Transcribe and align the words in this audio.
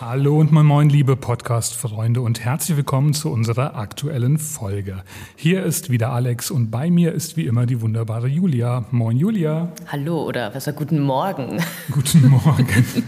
Hallo 0.00 0.40
und 0.40 0.50
moin 0.50 0.64
moin, 0.64 0.88
liebe 0.88 1.14
Podcast-Freunde 1.14 2.22
und 2.22 2.40
herzlich 2.40 2.74
willkommen 2.74 3.12
zu 3.12 3.30
unserer 3.30 3.76
aktuellen 3.76 4.38
Folge. 4.38 5.02
Hier 5.36 5.62
ist 5.62 5.90
wieder 5.90 6.10
Alex 6.10 6.50
und 6.50 6.70
bei 6.70 6.90
mir 6.90 7.12
ist 7.12 7.36
wie 7.36 7.44
immer 7.44 7.66
die 7.66 7.82
wunderbare 7.82 8.26
Julia. 8.26 8.86
Moin 8.92 9.18
Julia. 9.18 9.70
Hallo 9.88 10.22
oder 10.24 10.48
besser 10.48 10.72
guten 10.72 11.00
Morgen. 11.00 11.62
Guten 11.90 12.28
Morgen. 12.28 13.04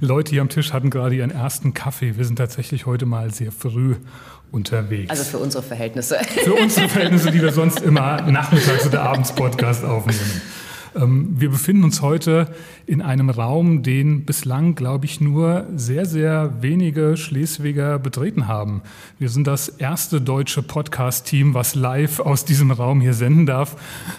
Leute 0.00 0.30
hier 0.30 0.42
am 0.42 0.48
Tisch 0.48 0.72
hatten 0.72 0.90
gerade 0.90 1.16
ihren 1.16 1.32
ersten 1.32 1.74
Kaffee. 1.74 2.16
Wir 2.16 2.24
sind 2.24 2.36
tatsächlich 2.36 2.86
heute 2.86 3.04
mal 3.04 3.34
sehr 3.34 3.50
früh 3.50 3.96
unterwegs. 4.52 5.10
Also 5.10 5.24
für 5.24 5.38
unsere 5.38 5.64
Verhältnisse. 5.64 6.18
Für 6.44 6.54
unsere 6.54 6.88
Verhältnisse, 6.88 7.32
die 7.32 7.42
wir 7.42 7.50
sonst 7.50 7.80
immer 7.80 8.22
nachmittags 8.30 8.86
oder 8.86 9.02
abends 9.02 9.34
Podcast 9.34 9.84
aufnehmen. 9.84 10.40
Ähm, 10.94 11.34
wir 11.38 11.50
befinden 11.50 11.84
uns 11.84 12.02
heute 12.02 12.48
in 12.86 13.00
einem 13.00 13.30
Raum, 13.30 13.82
den 13.82 14.24
bislang, 14.24 14.74
glaube 14.74 15.06
ich, 15.06 15.20
nur 15.20 15.66
sehr, 15.74 16.04
sehr 16.04 16.62
wenige 16.62 17.16
Schleswiger 17.16 17.98
betreten 17.98 18.48
haben. 18.48 18.82
Wir 19.18 19.28
sind 19.28 19.46
das 19.46 19.68
erste 19.68 20.20
deutsche 20.20 20.62
Podcast-Team, 20.62 21.54
was 21.54 21.74
live 21.74 22.20
aus 22.20 22.44
diesem 22.44 22.70
Raum 22.70 23.00
hier 23.00 23.14
senden 23.14 23.46
darf. 23.46 23.76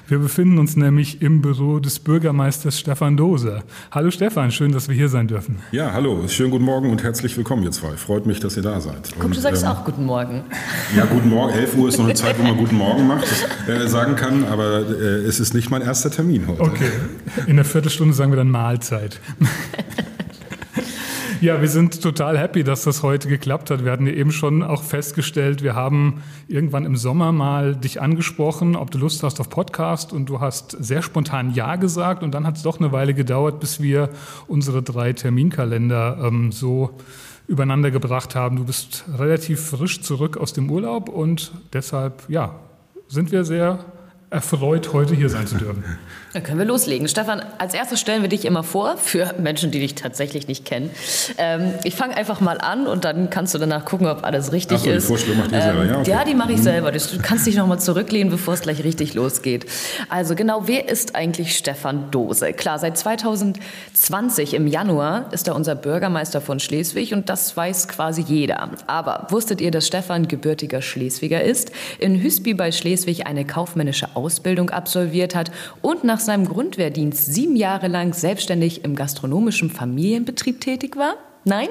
Wir 0.08 0.20
befinden 0.20 0.58
uns 0.58 0.76
nämlich 0.76 1.22
im 1.22 1.42
Büro 1.42 1.80
des 1.80 2.00
Bürgermeisters 2.00 2.80
Stefan 2.80 3.18
Dose. 3.18 3.64
Hallo 3.92 4.12
Stefan, 4.12 4.52
schön, 4.52 4.72
dass 4.72 4.88
wir 4.88 4.96
hier 4.96 5.10
sein 5.10 5.28
dürfen. 5.28 5.58
Ja, 5.72 5.92
hallo, 5.94 6.28
schönen 6.28 6.52
guten 6.52 6.66
Morgen 6.66 6.90
und 6.90 7.04
herzlich 7.04 7.36
willkommen, 7.38 7.64
ihr 7.64 7.72
zwei. 7.72 7.92
Freut 7.92 8.26
mich, 8.26 8.40
dass 8.40 8.58
ihr 8.58 8.64
da 8.64 8.80
seid. 8.82 9.12
Guck, 9.16 9.26
und, 9.26 9.36
du 9.36 9.40
sagst 9.40 9.64
ähm, 9.64 9.70
auch 9.70 9.86
guten 9.86 10.06
Morgen. 10.06 10.42
Ja, 10.96 11.06
guten 11.06 11.30
Morgen. 11.30 11.54
11 11.54 11.78
Uhr 11.78 11.90
ist 11.90 11.98
noch 11.98 12.06
eine 12.06 12.14
Zeit, 12.14 12.40
wo 12.40 12.44
man 12.44 12.58
guten 12.58 12.76
Morgen 12.76 13.08
macht, 13.08 13.28
äh, 13.68 13.88
sagen 13.88 14.16
kann, 14.16 14.46
aber 14.46 14.80
äh, 14.80 15.26
es 15.26 15.40
ist 15.40 15.54
nicht 15.54 15.70
mein 15.70 15.82
erster 15.82 16.10
Termin 16.10 16.48
heute. 16.48 16.63
Okay, 16.64 16.92
in 17.46 17.52
einer 17.54 17.66
Viertelstunde 17.66 18.14
sagen 18.14 18.32
wir 18.32 18.38
dann 18.38 18.50
Mahlzeit. 18.50 19.20
Ja, 21.42 21.60
wir 21.60 21.68
sind 21.68 22.02
total 22.02 22.38
happy, 22.40 22.64
dass 22.64 22.86
das 22.86 23.04
heute 23.04 23.28
geklappt 23.28 23.70
hat. 23.70 23.84
Wir 23.84 23.92
hatten 23.92 24.08
ja 24.08 24.14
eben 24.14 24.32
schon 24.32 24.64
auch 24.64 24.82
festgestellt, 24.82 25.62
wir 25.62 25.76
haben 25.76 26.24
irgendwann 26.48 26.86
im 26.86 26.96
Sommer 26.96 27.34
mal 27.34 27.76
dich 27.76 28.02
angesprochen, 28.02 28.78
ob 28.78 28.92
du 28.92 28.98
Lust 28.98 29.24
hast 29.24 29.42
auf 29.42 29.50
Podcast 29.50 30.14
und 30.14 30.28
du 30.28 30.40
hast 30.40 30.72
sehr 30.80 31.02
spontan 31.02 31.54
Ja 31.54 31.76
gesagt 31.76 32.24
und 32.24 32.34
dann 32.34 32.48
hat 32.48 32.56
es 32.56 32.64
doch 32.64 32.80
eine 32.80 32.94
Weile 32.94 33.14
gedauert, 33.14 33.60
bis 33.60 33.82
wir 33.82 34.08
unsere 34.48 34.82
drei 34.84 35.12
Terminkalender 35.12 36.18
ähm, 36.24 36.54
so 36.54 36.92
übereinander 37.46 37.92
gebracht 37.92 38.36
haben. 38.36 38.56
Du 38.56 38.64
bist 38.64 39.04
relativ 39.18 39.60
frisch 39.66 40.02
zurück 40.02 40.38
aus 40.38 40.54
dem 40.54 40.72
Urlaub 40.72 41.10
und 41.10 41.52
deshalb, 41.74 42.24
ja, 42.30 42.56
sind 43.10 43.34
wir 43.34 43.44
sehr 43.44 43.84
erfreut, 44.34 44.92
heute 44.94 45.16
hier 45.16 45.30
sein 45.30 45.48
zu 45.48 45.56
dürfen. 45.56 45.84
Dann 46.34 46.42
können 46.42 46.58
wir 46.58 46.66
loslegen. 46.66 47.08
Stefan, 47.08 47.44
als 47.60 47.76
erstes 47.76 48.00
stellen 48.00 48.24
wir 48.24 48.30
dich 48.30 48.44
immer 48.46 48.64
vor, 48.64 48.98
für 48.98 49.36
Menschen, 49.38 49.70
die 49.70 49.80
dich 49.80 49.94
tatsächlich 49.94 50.48
nicht 50.48 50.66
kennen. 50.66 50.90
Ähm, 51.38 51.76
ich 51.84 51.94
fange 51.96 52.18
einfach 52.18 52.42
mal 52.42 52.60
an 52.60 52.88
und 52.88 53.06
dann 53.06 53.30
kannst 53.30 53.54
du 53.54 53.60
danach 53.60 53.86
gucken, 53.86 54.08
ob 54.08 54.24
alles 54.24 54.52
richtig 54.52 54.80
Ach 54.80 54.84
so, 54.84 54.90
ist. 54.90 55.04
Die 55.04 55.08
Vorstellung 55.10 55.38
macht 55.38 55.52
ihr 55.52 55.58
ähm, 55.58 55.64
selber, 55.64 55.86
ja? 55.86 56.00
Okay. 56.00 56.10
Ja, 56.10 56.26
die 56.26 56.34
mache 56.34 56.54
ich 56.54 56.58
mhm. 56.58 56.64
selber. 56.64 56.92
Du 56.92 57.00
kannst 57.22 57.46
dich 57.46 57.56
nochmal 57.56 57.80
zurücklehnen, 57.80 58.32
bevor 58.32 58.56
es 58.56 58.62
gleich 58.62 58.84
richtig 58.84 59.14
losgeht. 59.14 59.68
Also 60.10 60.34
genau, 60.34 60.64
wer 60.66 60.90
ist 60.90 61.16
eigentlich 61.16 61.56
Stefan 61.56 62.10
Dose? 62.10 62.52
Klar, 62.54 62.80
seit 62.80 62.98
2020 62.98 64.56
im 64.56 64.66
Januar 64.66 65.32
ist 65.34 65.48
er 65.48 65.56
unser 65.56 65.76
Bürgermeister 65.76 66.42
von 66.42 66.60
Schleswig 66.60 67.14
und 67.14 67.30
das 67.30 67.56
weiß 67.56 67.88
quasi 67.90 68.24
jeder. 68.24 68.72
Aber 68.88 69.28
wusstet 69.30 69.62
ihr, 69.62 69.70
dass 69.70 69.86
Stefan 69.86 70.28
gebürtiger 70.28 70.82
Schleswiger 70.82 71.44
ist, 71.44 71.72
in 72.00 72.20
Hüsby 72.20 72.56
bei 72.56 72.72
Schleswig 72.72 73.28
eine 73.28 73.46
kaufmännische 73.46 74.08
Ausbildung 74.24 74.70
absolviert 74.70 75.36
hat 75.36 75.52
und 75.82 76.04
nach 76.04 76.20
seinem 76.20 76.48
Grundwehrdienst 76.48 77.34
sieben 77.34 77.56
Jahre 77.58 77.90
lang 77.90 78.14
selbstständig 78.14 78.86
im 78.86 78.96
gastronomischen 78.96 79.70
Familienbetrieb 79.70 80.62
tätig 80.62 80.96
war? 80.96 81.16
Nein, 81.46 81.68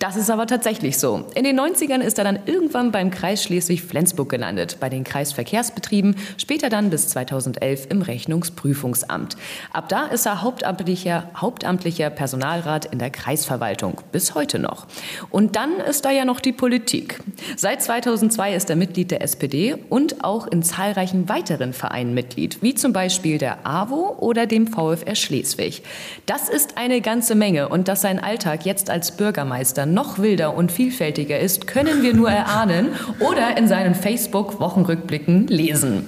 das 0.00 0.16
ist 0.16 0.30
aber 0.30 0.48
tatsächlich 0.48 0.98
so. 0.98 1.26
In 1.36 1.44
den 1.44 1.60
90ern 1.60 2.00
ist 2.00 2.18
er 2.18 2.24
dann 2.24 2.40
irgendwann 2.46 2.90
beim 2.90 3.12
Kreis 3.12 3.44
Schleswig-Flensburg 3.44 4.28
gelandet, 4.28 4.78
bei 4.80 4.88
den 4.88 5.04
Kreisverkehrsbetrieben, 5.04 6.16
später 6.38 6.70
dann 6.70 6.90
bis 6.90 7.06
2011 7.08 7.86
im 7.90 8.02
Rechnungsprüfungsamt. 8.02 9.36
Ab 9.72 9.88
da 9.88 10.06
ist 10.06 10.26
er 10.26 10.42
hauptamtlicher, 10.42 11.30
hauptamtlicher 11.36 12.10
Personalrat 12.10 12.86
in 12.86 12.98
der 12.98 13.10
Kreisverwaltung, 13.10 14.00
bis 14.10 14.34
heute 14.34 14.58
noch. 14.58 14.88
Und 15.30 15.54
dann 15.54 15.76
ist 15.76 16.04
da 16.04 16.10
ja 16.10 16.24
noch 16.24 16.40
die 16.40 16.52
Politik. 16.52 17.20
Seit 17.56 17.82
2002 17.82 18.56
ist 18.56 18.70
er 18.70 18.76
Mitglied 18.76 19.12
der 19.12 19.22
SPD 19.22 19.76
und 19.88 20.24
auch 20.24 20.48
in 20.48 20.64
zahlreichen 20.64 21.28
weiteren 21.28 21.72
Vereinen 21.72 22.12
Mitglied, 22.12 22.60
wie 22.60 22.74
zum 22.74 22.92
Beispiel 22.92 23.38
der 23.38 23.64
AWO 23.64 24.16
oder 24.18 24.46
dem 24.46 24.66
VfR 24.66 25.14
Schleswig. 25.14 25.84
Das 26.26 26.48
ist 26.48 26.76
eine 26.76 27.00
ganze 27.00 27.36
Menge 27.36 27.68
und 27.68 27.86
dass 27.86 28.00
sein 28.00 28.18
Alltag 28.18 28.66
jetzt 28.66 28.90
als 28.90 28.95
Bürgermeister 29.16 29.86
noch 29.86 30.18
wilder 30.18 30.54
und 30.56 30.72
vielfältiger 30.72 31.38
ist, 31.38 31.66
können 31.66 32.02
wir 32.02 32.14
nur 32.14 32.30
erahnen 32.30 32.88
oder 33.20 33.56
in 33.56 33.68
seinen 33.68 33.94
Facebook-Wochenrückblicken 33.94 35.46
lesen. 35.46 36.06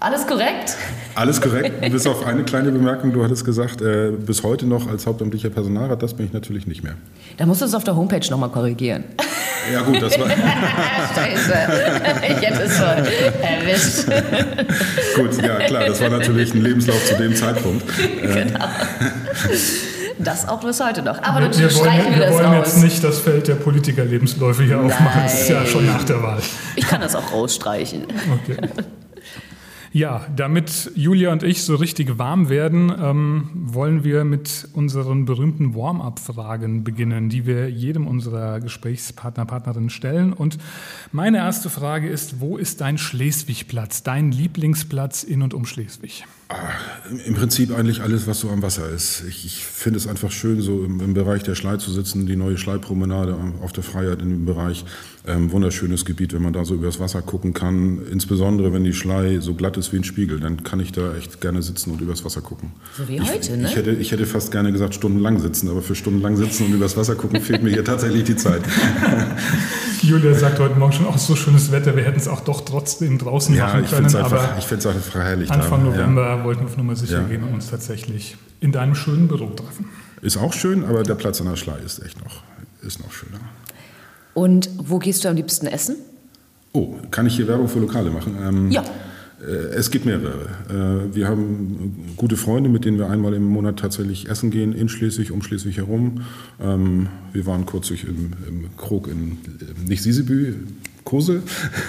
Alles 0.00 0.26
korrekt? 0.26 0.76
Alles 1.16 1.40
korrekt, 1.40 1.80
bis 1.90 2.06
auf 2.06 2.24
eine 2.24 2.44
kleine 2.44 2.70
Bemerkung. 2.70 3.12
Du 3.12 3.24
hattest 3.24 3.44
gesagt, 3.44 3.82
äh, 3.82 4.12
bis 4.12 4.44
heute 4.44 4.64
noch 4.64 4.88
als 4.88 5.06
hauptamtlicher 5.06 5.50
Personalrat, 5.50 6.00
das 6.00 6.14
bin 6.14 6.26
ich 6.26 6.32
natürlich 6.32 6.68
nicht 6.68 6.84
mehr. 6.84 6.94
Da 7.36 7.46
musst 7.46 7.62
du 7.62 7.64
es 7.64 7.74
auf 7.74 7.82
der 7.82 7.96
Homepage 7.96 8.24
nochmal 8.30 8.50
korrigieren. 8.50 9.02
Ja 9.72 9.82
gut, 9.82 10.00
das 10.00 10.18
war... 10.18 10.28
Scheiße, 11.14 11.54
ich 12.28 12.48
hätte 12.48 12.62
es 12.62 12.76
schon 12.76 12.86
erwischt. 13.42 14.06
gut, 15.16 15.42
ja 15.42 15.56
klar, 15.66 15.86
das 15.86 16.00
war 16.00 16.10
natürlich 16.10 16.54
ein 16.54 16.62
Lebenslauf 16.62 17.04
zu 17.04 17.16
dem 17.16 17.34
Zeitpunkt. 17.34 17.84
genau. 18.22 18.64
Das 20.18 20.48
auch 20.48 20.60
bis 20.60 20.82
heute 20.82 21.02
noch. 21.02 21.22
Aber 21.22 21.40
wir, 21.40 21.58
wir 21.58 21.74
wollen, 21.76 22.14
wir, 22.14 22.28
wir 22.28 22.32
wollen 22.32 22.52
jetzt 22.54 22.82
nicht 22.82 23.02
das 23.04 23.18
Feld 23.18 23.48
der 23.48 23.54
Politikerlebensläufe 23.54 24.64
hier 24.64 24.76
Nein. 24.76 24.86
aufmachen. 24.86 25.22
Das 25.22 25.42
ist 25.42 25.48
ja 25.48 25.64
schon 25.66 25.86
nach 25.86 26.04
der 26.04 26.22
Wahl. 26.22 26.40
Ich 26.76 26.86
kann 26.86 27.00
das 27.00 27.14
auch 27.14 27.32
rausstreichen. 27.32 28.06
Okay. 28.42 28.56
Ja, 29.92 30.26
damit 30.36 30.92
Julia 30.94 31.32
und 31.32 31.42
ich 31.42 31.64
so 31.64 31.74
richtig 31.74 32.18
warm 32.18 32.50
werden, 32.50 32.92
ähm, 33.00 33.50
wollen 33.54 34.04
wir 34.04 34.24
mit 34.24 34.68
unseren 34.74 35.24
berühmten 35.24 35.74
Warm-up-Fragen 35.74 36.84
beginnen, 36.84 37.30
die 37.30 37.46
wir 37.46 37.70
jedem 37.70 38.06
unserer 38.06 38.60
Gesprächspartner, 38.60 39.46
Partnerinnen 39.46 39.88
stellen. 39.88 40.32
Und 40.34 40.58
meine 41.10 41.38
erste 41.38 41.70
Frage 41.70 42.08
ist, 42.08 42.40
wo 42.40 42.58
ist 42.58 42.82
dein 42.82 42.98
Schleswig-Platz, 42.98 44.02
dein 44.02 44.30
Lieblingsplatz 44.30 45.22
in 45.22 45.42
und 45.42 45.54
um 45.54 45.64
Schleswig? 45.64 46.26
Im 47.26 47.34
Prinzip 47.34 47.76
eigentlich 47.76 48.00
alles, 48.00 48.26
was 48.26 48.40
so 48.40 48.48
am 48.48 48.62
Wasser 48.62 48.88
ist. 48.88 49.22
Ich, 49.28 49.44
ich 49.44 49.64
finde 49.66 49.98
es 49.98 50.06
einfach 50.06 50.30
schön, 50.30 50.62
so 50.62 50.82
im, 50.82 50.98
im, 51.00 51.12
Bereich 51.12 51.42
der 51.42 51.54
Schlei 51.54 51.76
zu 51.76 51.90
sitzen, 51.92 52.26
die 52.26 52.36
neue 52.36 52.56
Schleipromenade 52.56 53.36
auf 53.60 53.72
der 53.72 53.84
Freiheit 53.84 54.22
in 54.22 54.30
dem 54.30 54.46
Bereich. 54.46 54.86
Ähm, 55.26 55.52
wunderschönes 55.52 56.06
Gebiet, 56.06 56.32
wenn 56.32 56.40
man 56.40 56.54
da 56.54 56.64
so 56.64 56.74
übers 56.74 57.00
Wasser 57.00 57.20
gucken 57.20 57.52
kann. 57.52 58.00
Insbesondere, 58.10 58.72
wenn 58.72 58.82
die 58.82 58.94
Schlei 58.94 59.40
so 59.40 59.54
glatt 59.54 59.76
ist 59.76 59.92
wie 59.92 59.98
ein 59.98 60.04
Spiegel, 60.04 60.40
dann 60.40 60.62
kann 60.62 60.80
ich 60.80 60.90
da 60.90 61.14
echt 61.16 61.42
gerne 61.42 61.60
sitzen 61.60 61.90
und 61.90 62.00
übers 62.00 62.24
Wasser 62.24 62.40
gucken. 62.40 62.72
So 62.96 63.06
wie 63.08 63.16
ich, 63.16 63.30
heute, 63.30 63.58
ne? 63.58 63.68
Ich 63.68 63.76
hätte, 63.76 63.90
ich 63.90 64.12
hätte 64.12 64.24
fast 64.24 64.50
gerne 64.50 64.72
gesagt, 64.72 64.94
stundenlang 64.94 65.38
sitzen, 65.40 65.68
aber 65.68 65.82
für 65.82 65.94
stundenlang 65.94 66.36
sitzen 66.36 66.64
und 66.64 66.72
übers 66.72 66.96
Wasser 66.96 67.14
gucken 67.14 67.42
fehlt 67.42 67.62
mir 67.62 67.70
hier 67.70 67.84
tatsächlich 67.84 68.24
die 68.24 68.36
Zeit. 68.36 68.62
Julia 70.02 70.34
sagt 70.34 70.58
heute 70.58 70.78
Morgen 70.78 70.92
schon, 70.92 71.06
auch 71.06 71.18
so 71.18 71.36
schönes 71.36 71.72
Wetter, 71.72 71.96
wir 71.96 72.04
hätten 72.04 72.18
es 72.18 72.28
auch 72.28 72.40
doch 72.40 72.62
trotzdem 72.62 73.18
draußen 73.18 73.54
ja, 73.54 73.66
machen 73.66 73.86
können. 73.86 74.06
Einfach, 74.06 74.32
aber 74.32 74.56
ich 74.58 74.64
finde 74.64 74.88
es 74.88 74.94
einfach 74.94 75.14
herrlich. 75.14 75.50
Anfang 75.50 75.84
da. 75.84 75.90
November 75.90 76.36
ja. 76.36 76.44
wollten 76.44 76.60
wir 76.62 76.66
auf 76.66 76.76
Nummer 76.76 76.96
sicher 76.96 77.22
ja. 77.22 77.26
gehen 77.26 77.42
und 77.42 77.54
uns 77.54 77.70
tatsächlich 77.70 78.36
in 78.60 78.72
deinem 78.72 78.94
schönen 78.94 79.28
Büro 79.28 79.46
treffen. 79.50 79.86
Ist 80.22 80.36
auch 80.36 80.52
schön, 80.52 80.84
aber 80.84 81.02
der 81.02 81.14
Platz 81.14 81.40
an 81.40 81.48
der 81.48 81.56
Schlei 81.56 81.78
ist 81.84 82.04
echt 82.04 82.22
noch, 82.24 82.42
ist 82.82 83.00
noch 83.00 83.12
schöner. 83.12 83.40
Und 84.34 84.70
wo 84.76 84.98
gehst 84.98 85.24
du 85.24 85.28
am 85.28 85.36
liebsten 85.36 85.66
essen? 85.66 85.96
Oh, 86.72 86.94
kann 87.10 87.26
ich 87.26 87.36
hier 87.36 87.48
Werbung 87.48 87.68
für 87.68 87.78
Lokale 87.78 88.10
machen? 88.10 88.36
Ähm, 88.40 88.70
ja. 88.70 88.84
Es 89.40 89.90
gibt 89.90 90.04
mehrere. 90.04 90.48
Wir 91.12 91.28
haben 91.28 92.12
gute 92.16 92.36
Freunde, 92.36 92.68
mit 92.68 92.84
denen 92.84 92.98
wir 92.98 93.08
einmal 93.08 93.34
im 93.34 93.44
Monat 93.44 93.78
tatsächlich 93.78 94.28
essen 94.28 94.50
gehen, 94.50 94.72
in 94.72 94.88
Schleswig, 94.88 95.30
um 95.30 95.42
Schleswig 95.42 95.76
herum. 95.76 96.22
Ähm, 96.60 97.08
wir 97.32 97.46
waren 97.46 97.64
kürzlich 97.66 98.04
im, 98.04 98.32
im 98.48 98.76
Krog 98.76 99.08
in, 99.08 99.38
nicht 99.86 100.02
Sisebü, 100.02 100.54
Kosel. 101.08 101.42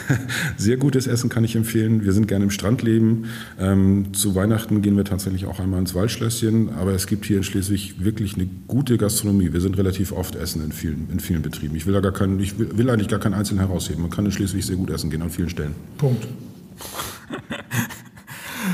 Sehr 0.58 0.78
gutes 0.78 1.06
Essen 1.06 1.30
kann 1.30 1.44
ich 1.44 1.58
empfehlen. 1.58 2.06
Wir 2.06 2.14
sind 2.14 2.30
gerne 2.30 2.46
im 2.46 2.52
Strandleben. 2.52 3.26
Ähm, 3.60 4.14
zu 4.14 4.34
Weihnachten 4.34 4.82
gehen 4.82 4.96
wir 4.96 5.04
tatsächlich 5.04 5.46
auch 5.46 5.60
einmal 5.60 5.82
ins 5.82 5.94
Waldschlösschen. 5.94 6.70
Aber 6.70 6.94
es 6.94 7.06
gibt 7.06 7.26
hier 7.26 7.36
in 7.36 7.44
Schleswig 7.44 7.96
wirklich 8.04 8.36
eine 8.36 8.48
gute 8.68 8.98
Gastronomie. 8.98 9.52
Wir 9.52 9.60
sind 9.60 9.78
relativ 9.78 10.14
oft 10.14 10.36
essen 10.36 10.64
in 10.64 10.72
vielen, 10.72 11.10
in 11.12 11.20
vielen 11.20 11.42
Betrieben. 11.42 11.76
Ich 11.76 11.86
will, 11.86 11.94
da 11.94 12.00
gar 12.00 12.14
keinen, 12.14 12.40
ich 12.40 12.58
will, 12.58 12.78
will 12.78 12.90
eigentlich 12.90 13.10
gar 13.10 13.20
keinen 13.20 13.34
einzelnen 13.34 13.60
herausheben. 13.60 14.02
Man 14.02 14.12
kann 14.12 14.26
in 14.26 14.32
Schleswig 14.32 14.66
sehr 14.66 14.78
gut 14.78 14.90
essen 14.90 15.10
gehen 15.10 15.22
an 15.22 15.30
vielen 15.30 15.50
Stellen. 15.50 15.74
Punkt. 15.98 16.26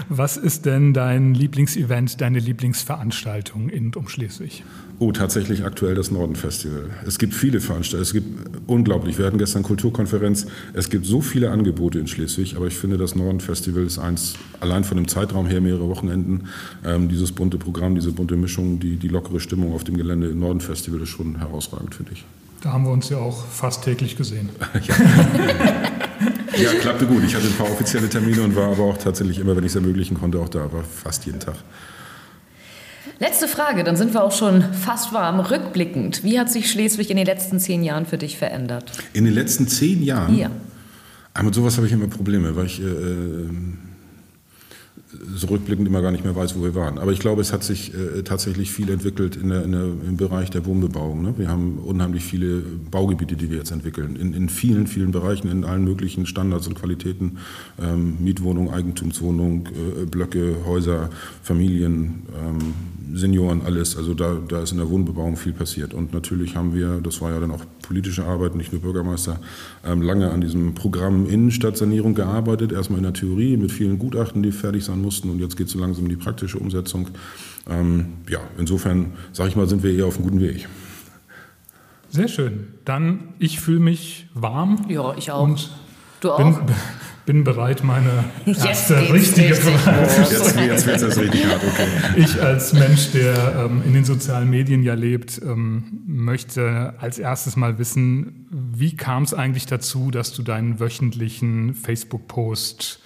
Was 0.10 0.38
ist 0.38 0.66
denn 0.66 0.94
dein 0.94 1.34
Lieblingsevent, 1.34 2.22
deine 2.22 2.40
Lieblingsveranstaltung 2.40 3.70
in 3.70 3.86
und 3.96 3.98
um 3.98 4.08
Schleswig? 4.08 4.64
Oh, 5.00 5.12
tatsächlich 5.12 5.66
aktuell 5.66 5.96
das 5.96 6.12
Norden-Festival. 6.12 6.90
Es 7.06 7.18
gibt 7.18 7.34
viele 7.34 7.60
Veranstaltungen, 7.60 8.04
es 8.04 8.14
gibt 8.14 8.50
unglaublich. 8.68 9.18
Wir 9.18 9.26
hatten 9.26 9.38
gestern 9.38 9.64
Kulturkonferenz. 9.64 10.48
Es 10.74 10.90
gibt 10.90 11.06
so 11.06 11.22
viele 11.22 11.52
Angebote 11.52 12.00
in 12.00 12.08
Schleswig, 12.08 12.56
aber 12.56 12.68
ich 12.68 12.78
finde, 12.78 12.98
das 12.98 13.16
Norden-Festival 13.16 13.84
ist 13.84 14.00
eins, 14.00 14.36
allein 14.60 14.84
von 14.84 14.98
dem 14.98 15.08
Zeitraum 15.08 15.48
her, 15.48 15.60
mehrere 15.60 15.90
Wochenenden, 15.90 16.48
ähm, 16.86 17.10
dieses 17.10 17.32
bunte 17.32 17.58
Programm, 17.58 17.96
diese 17.96 18.12
bunte 18.12 18.36
Mischung, 18.36 18.80
die, 18.80 18.98
die 18.98 19.08
lockere 19.08 19.40
Stimmung 19.40 19.74
auf 19.74 19.84
dem 19.84 19.98
Gelände 19.98 20.28
im 20.28 20.40
Norden-Festival 20.40 21.02
ist 21.02 21.10
schon 21.10 21.40
herausragend, 21.40 21.96
finde 21.96 22.14
ich. 22.14 22.26
Da 22.62 22.72
haben 22.72 22.86
wir 22.86 22.92
uns 22.92 23.10
ja 23.10 23.18
auch 23.18 23.46
fast 23.48 23.84
täglich 23.84 24.16
gesehen. 24.16 24.50
ja. 24.88 24.96
ja, 26.58 26.74
klappte 26.74 27.06
gut. 27.06 27.24
Ich 27.24 27.36
hatte 27.36 27.48
ein 27.48 27.54
paar 27.54 27.70
offizielle 27.70 28.10
Termine 28.10 28.44
und 28.44 28.56
war 28.56 28.72
aber 28.72 28.84
auch 28.84 28.98
tatsächlich 28.98 29.40
immer, 29.40 29.56
wenn 29.56 29.64
ich 29.64 29.72
es 29.72 29.76
ermöglichen 29.76 30.18
konnte, 30.18 30.40
auch 30.40 30.50
da, 30.50 30.64
aber 30.64 30.84
fast 30.84 31.26
jeden 31.26 31.40
Tag. 31.40 31.56
Letzte 33.20 33.48
Frage, 33.48 33.84
dann 33.84 33.96
sind 33.96 34.14
wir 34.14 34.24
auch 34.24 34.34
schon 34.34 34.62
fast 34.74 35.14
warm. 35.14 35.40
Rückblickend, 35.40 36.24
wie 36.24 36.38
hat 36.40 36.52
sich 36.52 36.70
Schleswig 36.70 37.10
in 37.10 37.18
den 37.18 37.26
letzten 37.26 37.60
zehn 37.60 37.84
Jahren 37.84 38.06
für 38.06 38.18
dich 38.18 38.38
verändert? 38.38 38.92
In 39.14 39.24
den 39.24 39.34
letzten 39.34 39.68
zehn 39.68 40.04
Jahren? 40.04 40.38
Ja. 40.38 40.52
Aber 41.34 41.46
mit 41.46 41.56
sowas 41.56 41.78
habe 41.78 41.88
ich 41.88 41.94
immer 41.94 42.08
Probleme, 42.08 42.56
weil 42.56 42.66
ich 42.66 42.82
äh, 42.82 42.86
äh 42.86 43.50
so 45.36 45.48
rückblickend 45.48 45.88
immer 45.88 46.02
gar 46.02 46.12
nicht 46.12 46.24
mehr 46.24 46.36
weiß, 46.36 46.58
wo 46.58 46.64
wir 46.64 46.76
waren. 46.76 46.98
Aber 46.98 47.12
ich 47.12 47.20
glaube, 47.20 47.42
es 47.42 47.54
hat 47.54 47.64
sich 47.64 47.94
äh, 47.94 48.24
tatsächlich 48.24 48.72
viel 48.72 48.90
entwickelt 48.90 49.36
in 49.36 49.50
der, 49.50 49.64
in 49.64 49.72
der, 49.72 49.84
im 49.84 50.18
Bereich 50.18 50.50
der 50.50 50.66
Wohnbebauung. 50.66 51.22
Ne? 51.22 51.34
Wir 51.38 51.50
haben 51.50 51.80
unheimlich 51.80 52.24
viele 52.24 52.62
Baugebiete, 52.92 53.36
die 53.36 53.50
wir 53.50 53.58
jetzt 53.58 53.72
entwickeln, 53.72 54.16
in, 54.16 54.34
in 54.34 54.50
vielen, 54.50 54.88
vielen 54.88 55.12
Bereichen, 55.12 55.50
in 55.50 55.66
allen 55.66 55.84
möglichen 55.84 56.26
Standards 56.26 56.68
und 56.68 56.76
Qualitäten. 56.76 57.38
Ähm, 57.82 58.18
Mietwohnung, 58.20 58.72
Eigentumswohnung, 58.72 59.68
äh, 59.68 60.06
Blöcke, 60.06 60.56
Häuser, 60.66 61.10
Familien, 61.44 62.24
ähm, 62.40 62.74
Senioren, 63.14 63.62
alles. 63.62 63.98
Also 63.98 64.14
da, 64.14 64.38
da 64.48 64.62
ist 64.62 64.72
in 64.72 64.78
der 64.78 64.90
Wohnbebauung 64.90 65.38
viel 65.38 65.54
passiert. 65.54 65.94
Und 65.94 66.14
natürlich 66.14 66.56
haben 66.56 66.74
wir, 66.74 67.00
das 67.02 67.22
war 67.22 67.32
ja 67.32 67.40
dann 67.40 67.52
auch 67.52 67.64
politische 67.82 68.26
Arbeit, 68.26 68.56
nicht 68.56 68.72
nur 68.72 68.82
Bürgermeister, 68.82 69.40
ähm, 69.86 70.02
lange 70.02 70.32
an 70.32 70.42
diesem 70.42 70.74
Programm 70.74 71.28
Innenstadtsanierung 71.28 72.16
gearbeitet. 72.16 72.72
Erstmal 72.72 72.98
in 72.98 73.04
der 73.04 73.14
Theorie 73.14 73.58
mit 73.58 73.72
vielen 73.72 74.00
Gutachten, 74.00 74.44
die 74.44 74.52
fertig 74.52 74.84
sein 74.84 75.02
mussten. 75.06 75.30
Und 75.30 75.40
jetzt 75.40 75.56
geht 75.56 75.68
es 75.68 75.74
so 75.74 75.80
langsam 75.80 76.06
in 76.06 76.10
die 76.10 76.18
praktische 76.18 76.58
Umsetzung. 76.58 77.08
Ähm, 77.70 78.14
ja, 78.30 78.40
insofern, 78.58 79.14
sage 79.32 79.50
ich 79.50 79.56
mal, 79.56 79.68
sind 79.68 79.84
wir 79.84 79.94
eher 79.94 80.06
auf 80.08 80.16
einem 80.16 80.26
guten 80.26 80.42
Weg. 80.42 80.68
Sehr 82.10 82.28
schön. 82.28 82.68
Dann, 82.86 83.34
ich 83.40 83.60
fühle 83.60 83.80
mich 83.80 84.28
warm. 84.34 84.86
Ja, 84.90 85.16
ich 85.18 85.32
auch. 85.32 85.44
Und 85.44 85.70
du 86.22 86.32
auch? 86.32 86.38
Bin, 86.38 86.76
bin 87.26 87.44
bereit, 87.44 87.84
meine 87.84 88.26
erste 88.46 89.12
richtige 89.12 89.56
Frage 89.56 90.08
zu 90.08 90.50
stellen. 90.50 90.70
Jetzt 90.70 90.86
wird 90.86 91.02
es 91.02 91.20
richtig 91.20 91.46
hart, 91.46 91.62
okay. 91.64 91.88
Ich 92.18 92.42
als 92.42 92.74
Mensch, 92.74 93.12
der 93.12 93.66
ähm, 93.66 93.82
in 93.86 93.94
den 93.94 94.06
sozialen 94.06 94.50
Medien 94.50 94.84
ja 94.84 94.94
lebt, 94.94 95.42
ähm, 95.42 96.04
möchte 96.06 96.94
als 97.00 97.20
erstes 97.20 97.56
mal 97.56 97.80
wissen, 97.80 98.48
wie 98.50 98.96
kam 98.96 99.24
es 99.24 99.34
eigentlich 99.34 99.66
dazu, 99.66 100.12
dass 100.12 100.34
du 100.34 100.44
deinen 100.44 100.80
wöchentlichen 100.80 101.74
Facebook-Post 101.74 103.00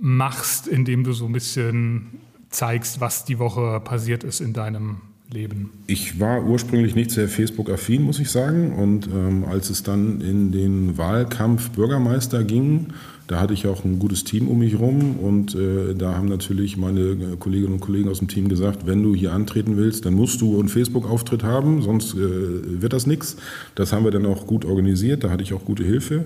machst, 0.00 0.66
in 0.66 0.84
dem 0.84 1.04
du 1.04 1.12
so 1.12 1.26
ein 1.26 1.32
bisschen 1.32 2.20
zeigst, 2.48 3.00
was 3.00 3.24
die 3.24 3.38
Woche 3.38 3.80
passiert 3.80 4.24
ist 4.24 4.40
in 4.40 4.52
deinem 4.52 4.96
Leben? 5.30 5.70
Ich 5.86 6.18
war 6.18 6.44
ursprünglich 6.44 6.94
nicht 6.94 7.10
sehr 7.10 7.28
Facebook-affin, 7.28 8.02
muss 8.02 8.18
ich 8.18 8.30
sagen. 8.30 8.72
Und 8.72 9.06
ähm, 9.06 9.44
als 9.44 9.70
es 9.70 9.82
dann 9.82 10.20
in 10.20 10.50
den 10.50 10.98
Wahlkampf 10.98 11.70
Bürgermeister 11.70 12.42
ging, 12.44 12.88
da 13.30 13.38
hatte 13.38 13.54
ich 13.54 13.68
auch 13.68 13.84
ein 13.84 14.00
gutes 14.00 14.24
Team 14.24 14.48
um 14.48 14.58
mich 14.58 14.72
herum 14.72 15.16
und 15.20 15.54
äh, 15.54 15.94
da 15.94 16.16
haben 16.16 16.26
natürlich 16.26 16.76
meine 16.76 17.36
Kolleginnen 17.38 17.74
und 17.74 17.80
Kollegen 17.80 18.08
aus 18.08 18.18
dem 18.18 18.26
Team 18.26 18.48
gesagt, 18.48 18.88
wenn 18.88 19.04
du 19.04 19.14
hier 19.14 19.32
antreten 19.32 19.76
willst, 19.76 20.04
dann 20.04 20.14
musst 20.14 20.40
du 20.40 20.58
einen 20.58 20.68
Facebook-Auftritt 20.68 21.44
haben, 21.44 21.80
sonst 21.80 22.14
äh, 22.14 22.18
wird 22.18 22.92
das 22.92 23.06
nichts. 23.06 23.36
Das 23.76 23.92
haben 23.92 24.02
wir 24.02 24.10
dann 24.10 24.26
auch 24.26 24.48
gut 24.48 24.64
organisiert, 24.64 25.22
da 25.22 25.30
hatte 25.30 25.44
ich 25.44 25.52
auch 25.52 25.64
gute 25.64 25.84
Hilfe, 25.84 26.24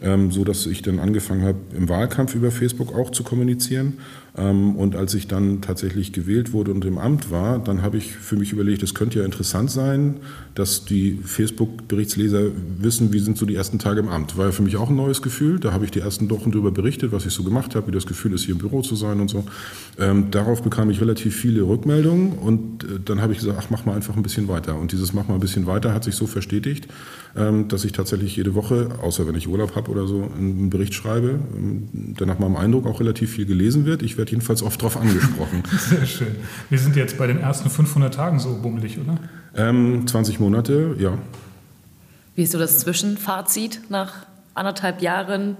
ähm, 0.00 0.30
so 0.30 0.44
dass 0.44 0.64
ich 0.64 0.80
dann 0.80 0.98
angefangen 0.98 1.42
habe, 1.42 1.58
im 1.76 1.90
Wahlkampf 1.90 2.34
über 2.34 2.50
Facebook 2.50 2.94
auch 2.94 3.10
zu 3.10 3.22
kommunizieren. 3.22 3.98
Ähm, 4.36 4.76
und 4.76 4.96
als 4.96 5.14
ich 5.14 5.28
dann 5.28 5.60
tatsächlich 5.62 6.12
gewählt 6.12 6.52
wurde 6.52 6.72
und 6.72 6.84
im 6.84 6.98
Amt 6.98 7.30
war, 7.30 7.58
dann 7.58 7.82
habe 7.82 7.96
ich 7.96 8.12
für 8.12 8.36
mich 8.36 8.52
überlegt, 8.52 8.82
es 8.82 8.94
könnte 8.94 9.20
ja 9.20 9.24
interessant 9.24 9.70
sein, 9.70 10.16
dass 10.54 10.84
die 10.84 11.18
Facebook-Berichtsleser 11.22 12.44
wissen, 12.78 13.12
wie 13.12 13.18
sind 13.18 13.38
so 13.38 13.46
die 13.46 13.54
ersten 13.54 13.78
Tage 13.78 14.00
im 14.00 14.08
Amt. 14.08 14.36
War 14.36 14.46
ja 14.46 14.52
für 14.52 14.62
mich 14.62 14.76
auch 14.76 14.90
ein 14.90 14.96
neues 14.96 15.22
Gefühl. 15.22 15.58
Da 15.58 15.72
habe 15.72 15.84
ich 15.84 15.90
die 15.90 16.00
ersten 16.00 16.30
Wochen 16.30 16.50
darüber 16.50 16.70
berichtet, 16.70 17.12
was 17.12 17.24
ich 17.26 17.32
so 17.32 17.42
gemacht 17.42 17.74
habe, 17.74 17.88
wie 17.88 17.92
das 17.92 18.06
Gefühl 18.06 18.32
ist, 18.34 18.44
hier 18.44 18.54
im 18.54 18.58
Büro 18.58 18.82
zu 18.82 18.94
sein 18.94 19.20
und 19.20 19.28
so. 19.28 19.44
Ähm, 19.98 20.30
darauf 20.30 20.62
bekam 20.62 20.90
ich 20.90 21.00
relativ 21.00 21.34
viele 21.36 21.62
Rückmeldungen 21.62 22.32
und 22.32 22.84
äh, 22.84 23.00
dann 23.04 23.22
habe 23.22 23.32
ich 23.32 23.38
gesagt, 23.38 23.58
ach, 23.60 23.70
mach 23.70 23.84
mal 23.86 23.94
einfach 23.94 24.16
ein 24.16 24.22
bisschen 24.22 24.48
weiter. 24.48 24.78
Und 24.78 24.92
dieses 24.92 25.12
mach 25.12 25.28
mal 25.28 25.34
ein 25.34 25.40
bisschen 25.40 25.66
weiter 25.66 25.94
hat 25.94 26.04
sich 26.04 26.14
so 26.14 26.26
verstetigt, 26.26 26.88
ähm, 27.36 27.68
dass 27.68 27.84
ich 27.84 27.92
tatsächlich 27.92 28.36
jede 28.36 28.54
Woche, 28.54 28.88
außer 29.02 29.26
wenn 29.26 29.34
ich 29.34 29.48
Urlaub 29.48 29.76
habe 29.76 29.90
oder 29.90 30.06
so, 30.06 30.30
einen 30.36 30.70
Bericht 30.70 30.94
schreibe, 30.94 31.38
ähm, 31.56 32.14
der 32.18 32.26
nach 32.26 32.38
meinem 32.38 32.56
Eindruck 32.56 32.86
auch 32.86 33.00
relativ 33.00 33.30
viel 33.30 33.46
gelesen 33.46 33.86
wird. 33.86 34.02
Ich 34.02 34.18
werde 34.18 34.25
jedenfalls 34.30 34.62
oft 34.62 34.80
darauf 34.80 34.96
angesprochen. 34.96 35.62
Sehr 35.78 36.06
schön. 36.06 36.36
Wir 36.70 36.78
sind 36.78 36.96
jetzt 36.96 37.18
bei 37.18 37.26
den 37.26 37.38
ersten 37.38 37.70
500 37.70 38.14
Tagen 38.14 38.38
so 38.38 38.58
bummelig, 38.60 38.98
oder? 38.98 39.18
Ähm, 39.56 40.06
20 40.06 40.40
Monate, 40.40 40.94
ja. 40.98 41.18
Wie 42.34 42.42
ist 42.42 42.52
so 42.52 42.58
das 42.58 42.78
Zwischenfazit 42.80 43.80
nach 43.88 44.26
anderthalb 44.54 45.00
Jahren, 45.00 45.56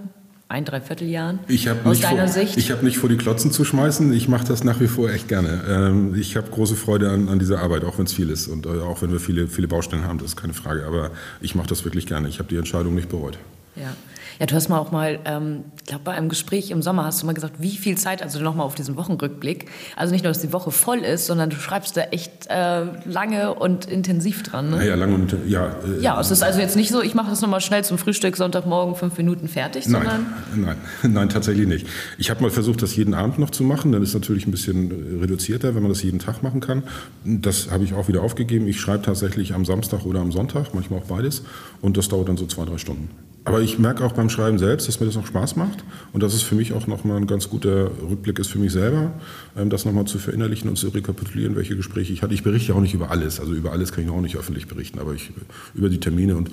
ein, 0.49 0.63
dreiviertel 0.63 1.07
Jahren? 1.07 1.39
Ich 1.47 1.67
habe 1.67 1.89
nicht, 1.89 2.05
vor, 2.05 2.17
Ich 2.37 2.71
hab 2.71 2.83
nicht 2.83 2.99
vor, 2.99 3.09
die 3.09 3.17
Klotzen 3.17 3.51
zu 3.51 3.65
schmeißen. 3.65 4.13
Ich 4.13 4.27
mache 4.27 4.47
das 4.47 4.63
nach 4.63 4.79
wie 4.79 4.87
vor 4.87 5.09
echt 5.09 5.27
gerne. 5.27 5.61
Ähm, 5.67 6.15
ich 6.15 6.37
habe 6.37 6.49
große 6.49 6.75
Freude 6.75 7.09
an, 7.09 7.29
an, 7.29 7.39
dieser 7.39 7.59
Arbeit, 7.59 7.83
auch 7.83 7.97
wenn 7.97 8.05
es 8.05 8.13
viel 8.13 8.29
ist 8.29 8.47
und 8.47 8.65
äh, 8.65 8.69
auch 8.69 9.01
wenn 9.01 9.11
wir 9.11 9.19
viele, 9.19 9.47
viele 9.47 9.67
Baustellen 9.67 10.05
haben, 10.05 10.19
das 10.19 10.29
ist 10.29 10.35
keine 10.35 10.53
Frage. 10.53 10.85
Aber 10.85 11.11
ich 11.41 11.55
mache 11.55 11.67
das 11.67 11.83
wirklich 11.83 12.05
gerne. 12.05 12.29
Ich 12.29 12.39
habe 12.39 12.47
die 12.47 12.57
Entscheidung 12.57 12.95
nicht 12.95 13.09
bereut. 13.09 13.37
Ja. 13.75 13.93
Ja, 14.39 14.45
du 14.45 14.55
hast 14.55 14.69
mal 14.69 14.79
auch 14.79 14.91
mal, 14.91 15.19
ähm, 15.25 15.65
ich 15.77 15.85
glaube, 15.85 16.03
bei 16.03 16.11
einem 16.11 16.29
Gespräch 16.29 16.71
im 16.71 16.81
Sommer 16.81 17.05
hast 17.05 17.21
du 17.21 17.25
mal 17.25 17.33
gesagt, 17.33 17.55
wie 17.59 17.75
viel 17.75 17.97
Zeit, 17.97 18.21
also 18.21 18.39
nochmal 18.39 18.65
auf 18.65 18.75
diesen 18.75 18.95
Wochenrückblick, 18.95 19.65
also 19.95 20.13
nicht 20.13 20.23
nur, 20.23 20.31
dass 20.31 20.41
die 20.41 20.53
Woche 20.53 20.71
voll 20.71 20.99
ist, 20.99 21.25
sondern 21.25 21.49
du 21.49 21.55
schreibst 21.55 21.97
da 21.97 22.01
echt 22.01 22.47
äh, 22.47 22.85
lange 23.05 23.55
und 23.55 23.85
intensiv 23.85 24.43
dran. 24.43 24.69
Ne? 24.69 24.77
Ja, 24.77 24.83
ja, 24.89 24.95
lange 24.95 25.15
und 25.15 25.35
ja. 25.47 25.67
Äh, 25.67 26.01
ja, 26.01 26.19
es 26.19 26.31
ist 26.31 26.43
also 26.43 26.59
jetzt 26.59 26.75
nicht 26.75 26.91
so, 26.91 27.01
ich 27.01 27.15
mache 27.15 27.29
das 27.29 27.41
nochmal 27.41 27.61
schnell 27.61 27.83
zum 27.83 27.97
Frühstück, 27.97 28.37
Sonntagmorgen, 28.37 28.95
fünf 28.95 29.17
Minuten 29.17 29.47
fertig, 29.47 29.87
nein, 29.87 30.03
sondern. 30.03 30.25
Nein, 30.55 30.77
nein, 31.13 31.29
tatsächlich 31.29 31.67
nicht. 31.67 31.87
Ich 32.17 32.29
habe 32.29 32.41
mal 32.41 32.51
versucht, 32.51 32.81
das 32.81 32.95
jeden 32.95 33.13
Abend 33.13 33.39
noch 33.39 33.49
zu 33.49 33.63
machen. 33.63 33.91
Dann 33.91 34.03
ist 34.03 34.09
es 34.09 34.15
natürlich 34.15 34.45
ein 34.45 34.51
bisschen 34.51 34.91
äh, 34.91 35.21
reduzierter, 35.21 35.75
wenn 35.75 35.81
man 35.81 35.91
das 35.91 36.03
jeden 36.03 36.19
Tag 36.19 36.43
machen 36.43 36.59
kann. 36.59 36.83
Das 37.23 37.71
habe 37.71 37.83
ich 37.83 37.93
auch 37.93 38.07
wieder 38.07 38.21
aufgegeben. 38.21 38.67
Ich 38.67 38.79
schreibe 38.79 39.03
tatsächlich 39.03 39.53
am 39.53 39.65
Samstag 39.65 40.05
oder 40.05 40.19
am 40.19 40.31
Sonntag, 40.31 40.73
manchmal 40.73 40.99
auch 40.99 41.05
beides. 41.05 41.43
Und 41.81 41.97
das 41.97 42.07
dauert 42.09 42.29
dann 42.29 42.37
so 42.37 42.45
zwei, 42.45 42.65
drei 42.65 42.77
Stunden. 42.77 43.09
Aber 43.47 43.61
ich 43.61 43.79
merke 43.79 44.03
auch 44.03 44.11
beim 44.11 44.29
Schreiben 44.29 44.59
selbst, 44.59 44.89
dass 44.89 44.99
mir 44.99 45.05
das 45.05 45.15
noch 45.15 45.25
Spaß 45.25 45.55
macht 45.55 45.85
und 46.11 46.21
dass 46.21 46.33
es 46.33 46.41
für 46.41 46.55
mich 46.55 46.73
auch 46.73 46.85
nochmal 46.85 47.15
ein 47.15 47.27
ganz 47.27 47.49
guter 47.49 47.89
Rückblick 48.01 48.39
ist 48.39 48.49
für 48.49 48.59
mich 48.59 48.73
selber, 48.73 49.13
ähm, 49.55 49.69
das 49.69 49.85
nochmal 49.85 50.03
zu 50.03 50.19
verinnerlichen 50.19 50.69
und 50.69 50.75
zu 50.75 50.89
rekapitulieren, 50.89 51.55
welche 51.55 51.77
Gespräche 51.77 52.11
ich 52.11 52.23
hatte. 52.23 52.33
Ich 52.33 52.43
berichte 52.43 52.75
auch 52.75 52.81
nicht 52.81 52.93
über 52.93 53.09
alles, 53.09 53.39
also 53.39 53.53
über 53.53 53.71
alles 53.71 53.93
kann 53.93 54.03
ich 54.03 54.09
auch 54.09 54.19
nicht 54.19 54.35
öffentlich 54.35 54.67
berichten, 54.67 54.99
aber 54.99 55.13
ich, 55.13 55.31
über 55.73 55.87
die 55.87 56.01
Termine. 56.01 56.35
Und 56.35 56.51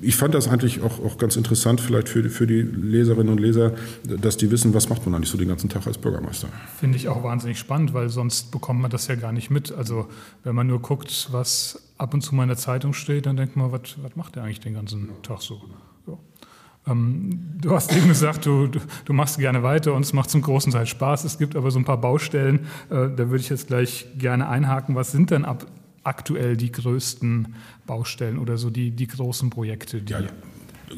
ich 0.00 0.14
fand 0.14 0.34
das 0.34 0.46
eigentlich 0.46 0.82
auch, 0.82 1.04
auch 1.04 1.18
ganz 1.18 1.34
interessant, 1.34 1.80
vielleicht 1.80 2.08
für, 2.08 2.22
für 2.30 2.46
die 2.46 2.62
Leserinnen 2.62 3.32
und 3.32 3.40
Leser, 3.40 3.72
dass 4.04 4.36
die 4.36 4.48
wissen, 4.52 4.72
was 4.72 4.88
macht 4.88 5.04
man 5.04 5.16
eigentlich 5.16 5.30
so 5.30 5.38
den 5.38 5.48
ganzen 5.48 5.68
Tag 5.68 5.88
als 5.88 5.98
Bürgermeister. 5.98 6.48
Finde 6.78 6.96
ich 6.96 7.08
auch 7.08 7.24
wahnsinnig 7.24 7.58
spannend, 7.58 7.92
weil 7.92 8.08
sonst 8.08 8.52
bekommt 8.52 8.80
man 8.80 8.90
das 8.92 9.08
ja 9.08 9.16
gar 9.16 9.32
nicht 9.32 9.50
mit. 9.50 9.72
Also 9.72 10.06
wenn 10.44 10.54
man 10.54 10.68
nur 10.68 10.80
guckt, 10.80 11.28
was 11.32 11.82
ab 11.98 12.14
und 12.14 12.20
zu 12.20 12.36
mal 12.36 12.44
in 12.44 12.50
der 12.50 12.56
Zeitung 12.56 12.92
steht, 12.92 13.26
dann 13.26 13.36
denkt 13.36 13.56
man, 13.56 13.72
was, 13.72 13.96
was 14.00 14.14
macht 14.14 14.36
der 14.36 14.44
eigentlich 14.44 14.60
den 14.60 14.74
ganzen 14.74 15.10
Tag 15.24 15.42
so? 15.42 15.60
Ähm, 16.86 17.40
du 17.60 17.72
hast 17.72 17.94
eben 17.94 18.08
gesagt, 18.08 18.46
du, 18.46 18.68
du, 18.68 19.12
machst 19.12 19.38
gerne 19.38 19.62
weiter 19.62 19.94
und 19.94 20.02
es 20.02 20.12
macht 20.12 20.30
zum 20.30 20.42
großen 20.42 20.72
Teil 20.72 20.86
Spaß. 20.86 21.24
Es 21.24 21.38
gibt 21.38 21.56
aber 21.56 21.70
so 21.70 21.78
ein 21.78 21.84
paar 21.84 22.00
Baustellen, 22.00 22.66
äh, 22.90 23.08
da 23.08 23.16
würde 23.16 23.38
ich 23.38 23.48
jetzt 23.48 23.66
gleich 23.66 24.06
gerne 24.16 24.48
einhaken. 24.48 24.94
Was 24.94 25.12
sind 25.12 25.30
denn 25.30 25.44
ab, 25.44 25.66
aktuell 26.04 26.56
die 26.56 26.70
größten 26.70 27.54
Baustellen 27.86 28.38
oder 28.38 28.56
so 28.56 28.70
die, 28.70 28.92
die 28.92 29.08
großen 29.08 29.50
Projekte? 29.50 30.00
Die 30.00 30.12
ja, 30.12 30.20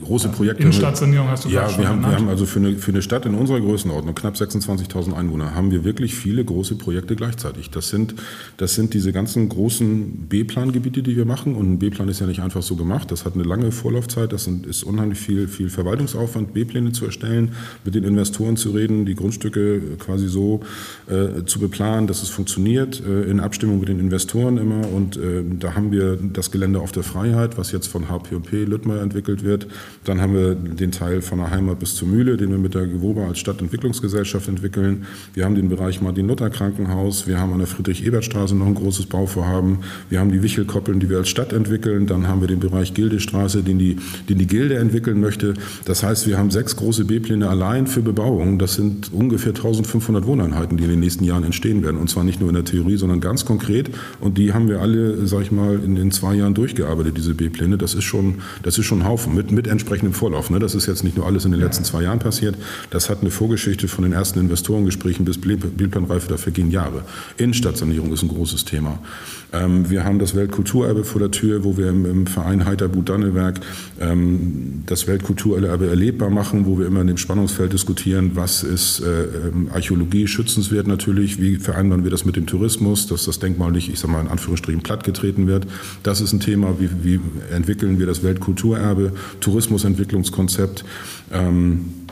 große 0.04 0.28
Projekte. 0.28 0.62
Innenstadtsanierung 0.62 1.28
hast 1.28 1.44
du 1.44 1.48
Ja, 1.48 1.68
schon 1.68 1.80
wir 1.80 1.88
haben, 1.88 1.96
genannt. 1.96 2.14
wir 2.14 2.18
haben 2.20 2.28
also 2.28 2.46
für 2.46 2.58
eine, 2.58 2.76
für 2.76 2.90
eine 2.90 3.02
Stadt 3.02 3.26
in 3.26 3.34
unserer 3.34 3.60
Größenordnung, 3.60 4.14
knapp 4.14 4.34
26.000 4.34 5.14
Einwohner, 5.14 5.54
haben 5.54 5.70
wir 5.70 5.84
wirklich 5.84 6.14
viele 6.14 6.44
große 6.44 6.76
Projekte 6.76 7.16
gleichzeitig. 7.16 7.70
Das 7.70 7.88
sind, 7.88 8.14
das 8.56 8.74
sind 8.74 8.94
diese 8.94 9.12
ganzen 9.12 9.48
großen 9.48 10.26
B-Plan-Gebiete, 10.28 11.02
die 11.02 11.16
wir 11.16 11.24
machen. 11.24 11.54
Und 11.54 11.72
ein 11.72 11.78
B-Plan 11.78 12.08
ist 12.08 12.20
ja 12.20 12.26
nicht 12.26 12.40
einfach 12.40 12.62
so 12.62 12.76
gemacht. 12.76 13.10
Das 13.10 13.24
hat 13.24 13.34
eine 13.34 13.44
lange 13.44 13.72
Vorlaufzeit. 13.72 14.32
Das 14.32 14.44
sind, 14.44 14.66
ist 14.66 14.82
unheimlich 14.82 15.18
viel, 15.18 15.48
viel 15.48 15.70
Verwaltungsaufwand, 15.70 16.52
B-Pläne 16.52 16.92
zu 16.92 17.06
erstellen, 17.06 17.52
mit 17.84 17.94
den 17.94 18.04
Investoren 18.04 18.56
zu 18.56 18.70
reden, 18.70 19.06
die 19.06 19.14
Grundstücke 19.14 19.80
quasi 19.98 20.28
so 20.28 20.60
äh, 21.08 21.44
zu 21.44 21.60
beplanen, 21.60 22.06
dass 22.06 22.22
es 22.22 22.28
funktioniert, 22.28 23.02
äh, 23.06 23.22
in 23.22 23.40
Abstimmung 23.40 23.80
mit 23.80 23.88
den 23.88 24.00
Investoren 24.00 24.58
immer. 24.58 24.88
Und 24.88 25.16
äh, 25.16 25.42
da 25.58 25.74
haben 25.74 25.92
wir 25.92 26.16
das 26.16 26.50
Gelände 26.50 26.80
auf 26.80 26.92
der 26.92 27.02
Freiheit, 27.02 27.56
was 27.56 27.72
jetzt 27.72 27.86
von 27.86 28.08
HP&P 28.08 28.64
Lüttmeier 28.64 29.02
entwickelt 29.02 29.44
wird. 29.44 29.66
Dann 30.04 30.20
haben 30.20 30.34
wir 30.34 30.54
den 30.54 30.90
Teil 30.90 31.20
von 31.20 31.38
der 31.38 31.50
Heimat 31.50 31.78
bis 31.78 31.94
zur 31.94 32.08
Mühle, 32.08 32.36
den 32.36 32.50
wir 32.50 32.58
mit 32.58 32.74
der 32.74 32.86
Gewoba 32.86 33.28
als 33.28 33.38
Stadtentwicklungsgesellschaft 33.38 34.48
entwickeln. 34.48 35.06
Wir 35.34 35.44
haben 35.44 35.54
den 35.54 35.68
Bereich 35.68 36.00
Martin-Luther-Krankenhaus. 36.00 37.26
Wir 37.26 37.38
haben 37.38 37.52
an 37.52 37.58
der 37.58 37.66
Friedrich-Ebert-Straße 37.66 38.56
noch 38.56 38.66
ein 38.66 38.74
großes 38.74 39.06
Bauvorhaben. 39.06 39.80
Wir 40.08 40.20
haben 40.20 40.32
die 40.32 40.42
Wichelkoppeln, 40.42 41.00
die 41.00 41.10
wir 41.10 41.18
als 41.18 41.28
Stadt 41.28 41.52
entwickeln. 41.52 42.06
Dann 42.06 42.26
haben 42.26 42.40
wir 42.40 42.48
den 42.48 42.60
Bereich 42.60 42.94
Gildestraße, 42.94 43.62
den 43.62 43.78
die, 43.78 43.96
den 44.28 44.38
die 44.38 44.46
Gilde 44.46 44.76
entwickeln 44.76 45.20
möchte. 45.20 45.54
Das 45.84 46.02
heißt, 46.02 46.26
wir 46.26 46.38
haben 46.38 46.50
sechs 46.50 46.76
große 46.76 47.04
B-Pläne 47.04 47.48
allein 47.48 47.86
für 47.86 48.00
Bebauung. 48.00 48.58
Das 48.58 48.74
sind 48.74 49.12
ungefähr 49.12 49.54
1500 49.54 50.26
Wohneinheiten, 50.26 50.76
die 50.76 50.84
in 50.84 50.90
den 50.90 51.00
nächsten 51.00 51.24
Jahren 51.24 51.44
entstehen 51.44 51.82
werden. 51.82 51.98
Und 51.98 52.08
zwar 52.08 52.24
nicht 52.24 52.40
nur 52.40 52.48
in 52.48 52.54
der 52.54 52.64
Theorie, 52.64 52.96
sondern 52.96 53.20
ganz 53.20 53.44
konkret. 53.44 53.90
Und 54.20 54.38
die 54.38 54.52
haben 54.52 54.68
wir 54.68 54.80
alle, 54.80 55.26
sag 55.26 55.42
ich 55.42 55.52
mal, 55.52 55.78
in 55.84 55.94
den 55.94 56.10
zwei 56.10 56.34
Jahren 56.34 56.54
durchgearbeitet, 56.54 57.16
diese 57.16 57.34
B-Pläne. 57.34 57.78
Das 57.78 57.94
ist 57.94 58.04
schon, 58.04 58.36
das 58.62 58.78
ist 58.78 58.86
schon 58.86 59.02
ein 59.02 59.06
Haufen 59.06 59.34
mit, 59.34 59.52
mit 59.52 59.67
entsprechendem 59.68 60.12
Vorlauf. 60.12 60.50
Ne? 60.50 60.58
Das 60.58 60.74
ist 60.74 60.86
jetzt 60.86 61.04
nicht 61.04 61.16
nur 61.16 61.26
alles 61.26 61.44
in 61.44 61.52
den 61.52 61.60
letzten 61.60 61.84
zwei 61.84 62.02
Jahren 62.02 62.18
passiert. 62.18 62.56
Das 62.90 63.10
hat 63.10 63.20
eine 63.20 63.30
Vorgeschichte 63.30 63.88
von 63.88 64.04
den 64.04 64.12
ersten 64.12 64.38
Investorengesprächen 64.40 65.24
bis 65.24 65.40
Bildplanreife. 65.40 66.28
Da 66.28 66.36
vergehen 66.36 66.70
Jahre. 66.70 67.02
Innenstadtsanierung 67.36 68.12
ist 68.12 68.22
ein 68.22 68.28
großes 68.28 68.64
Thema. 68.64 68.98
Ähm, 69.52 69.88
wir 69.90 70.04
haben 70.04 70.18
das 70.18 70.34
Weltkulturerbe 70.34 71.04
vor 71.04 71.20
der 71.20 71.30
Tür, 71.30 71.64
wo 71.64 71.76
wir 71.76 71.88
im, 71.88 72.26
Verein 72.26 72.64
Heiterbuth 72.64 73.08
Dannewerk 73.08 73.60
ähm, 74.00 74.82
das 74.86 75.06
Weltkulturerbe 75.06 75.88
erlebbar 75.88 76.30
machen, 76.30 76.66
wo 76.66 76.78
wir 76.78 76.86
immer 76.86 77.00
in 77.00 77.06
dem 77.06 77.16
Spannungsfeld 77.16 77.72
diskutieren, 77.72 78.32
was 78.34 78.62
ist 78.62 79.00
äh, 79.00 79.48
ähm, 79.48 79.70
Archäologie 79.72 80.26
schützenswert 80.26 80.86
natürlich, 80.86 81.40
wie 81.40 81.56
vereinbaren 81.56 82.04
wir 82.04 82.10
das 82.10 82.24
mit 82.24 82.36
dem 82.36 82.46
Tourismus, 82.46 83.06
dass 83.06 83.24
das 83.24 83.38
Denkmal 83.38 83.72
nicht, 83.72 83.90
ich 83.90 83.98
sage 83.98 84.12
mal 84.12 84.20
in 84.20 84.28
Anführungsstrichen, 84.28 84.82
plattgetreten 84.82 85.46
wird. 85.46 85.66
Das 86.02 86.20
ist 86.20 86.32
ein 86.32 86.40
Thema, 86.40 86.76
wie, 86.78 86.90
wie 87.02 87.20
entwickeln 87.50 87.98
wir 87.98 88.06
das 88.06 88.22
Weltkulturerbe, 88.22 89.12
Tourismusentwicklungskonzept. 89.40 90.84
Ähm, 91.32 92.07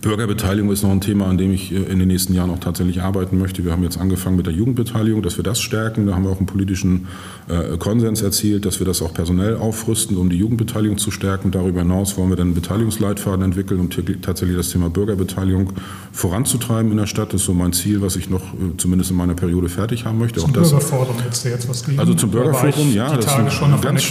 Bürgerbeteiligung 0.00 0.70
ist 0.70 0.82
noch 0.82 0.90
ein 0.90 1.00
Thema, 1.00 1.26
an 1.26 1.38
dem 1.38 1.52
ich 1.52 1.72
äh, 1.72 1.76
in 1.76 1.98
den 1.98 2.08
nächsten 2.08 2.34
Jahren 2.34 2.50
auch 2.50 2.58
tatsächlich 2.58 3.02
arbeiten 3.02 3.38
möchte. 3.38 3.64
Wir 3.64 3.72
haben 3.72 3.82
jetzt 3.82 3.98
angefangen 3.98 4.36
mit 4.36 4.46
der 4.46 4.52
Jugendbeteiligung, 4.52 5.22
dass 5.22 5.36
wir 5.36 5.44
das 5.44 5.60
stärken. 5.60 6.06
Da 6.06 6.14
haben 6.14 6.24
wir 6.24 6.30
auch 6.30 6.38
einen 6.38 6.46
politischen 6.46 7.08
äh, 7.48 7.76
Konsens 7.78 8.22
erzielt, 8.22 8.64
dass 8.66 8.78
wir 8.78 8.86
das 8.86 9.02
auch 9.02 9.14
personell 9.14 9.56
aufrüsten, 9.56 10.16
um 10.16 10.30
die 10.30 10.36
Jugendbeteiligung 10.36 10.98
zu 10.98 11.10
stärken. 11.10 11.50
Darüber 11.50 11.80
hinaus 11.80 12.16
wollen 12.16 12.28
wir 12.28 12.36
dann 12.36 12.48
einen 12.48 12.54
Beteiligungsleitfaden 12.54 13.44
entwickeln, 13.44 13.80
um 13.80 13.90
tatsächlich 13.90 14.56
das 14.56 14.70
Thema 14.70 14.90
Bürgerbeteiligung 14.90 15.72
voranzutreiben 16.12 16.90
in 16.90 16.98
der 16.98 17.06
Stadt. 17.06 17.32
Das 17.32 17.40
ist 17.40 17.46
so 17.46 17.54
mein 17.54 17.72
Ziel, 17.72 18.02
was 18.02 18.16
ich 18.16 18.30
noch 18.30 18.42
äh, 18.54 18.76
zumindest 18.76 19.10
in 19.10 19.16
meiner 19.16 19.34
Periode 19.34 19.68
fertig 19.68 20.04
haben 20.04 20.18
möchte. 20.18 20.40
Zum 20.40 20.50
auch 20.50 20.54
das, 20.54 20.70
Bürgerforum 20.70 21.16
jetzt 21.24 21.44
jetzt 21.44 21.68
was 21.68 21.84
gegen. 21.84 21.98
Also 21.98 22.14
zum 22.14 22.30
Bürgerforum, 22.30 22.92
ja. 22.92 23.14
Das 23.14 23.26
Tage 23.26 23.48
ist 23.48 23.54
schon 23.54 23.72
auf 23.72 23.80
ganz. 23.80 24.06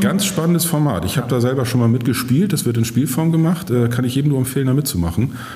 Ganz 0.00 0.24
spannendes 0.24 0.64
Format. 0.64 1.04
Ich 1.04 1.16
habe 1.16 1.28
da 1.28 1.40
selber 1.40 1.64
schon 1.64 1.80
mal 1.80 1.88
mitgespielt. 1.88 2.52
Das 2.52 2.64
wird 2.64 2.76
in 2.76 2.84
Spielform 2.84 3.32
gemacht. 3.32 3.70
Äh, 3.70 3.88
kann 3.88 4.04
ich 4.04 4.14
jedem 4.14 4.30
nur 4.30 4.38
empfehlen, 4.38 4.66
da 4.66 4.74
mitzumachen. 4.74 4.97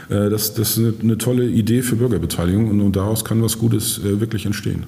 Äh, 0.08 0.30
das, 0.30 0.54
das 0.54 0.70
ist 0.70 0.78
eine, 0.78 0.94
eine, 1.02 1.18
tolle 1.18 1.46
Idee 1.46 1.82
für 1.82 1.96
Bürgerbeteiligung 1.96 2.70
und, 2.70 2.80
und 2.80 2.96
daraus 2.96 3.24
kann 3.24 3.42
was 3.42 3.58
Gutes 3.58 3.98
äh, 3.98 4.20
wirklich 4.20 4.46
entstehen. 4.46 4.84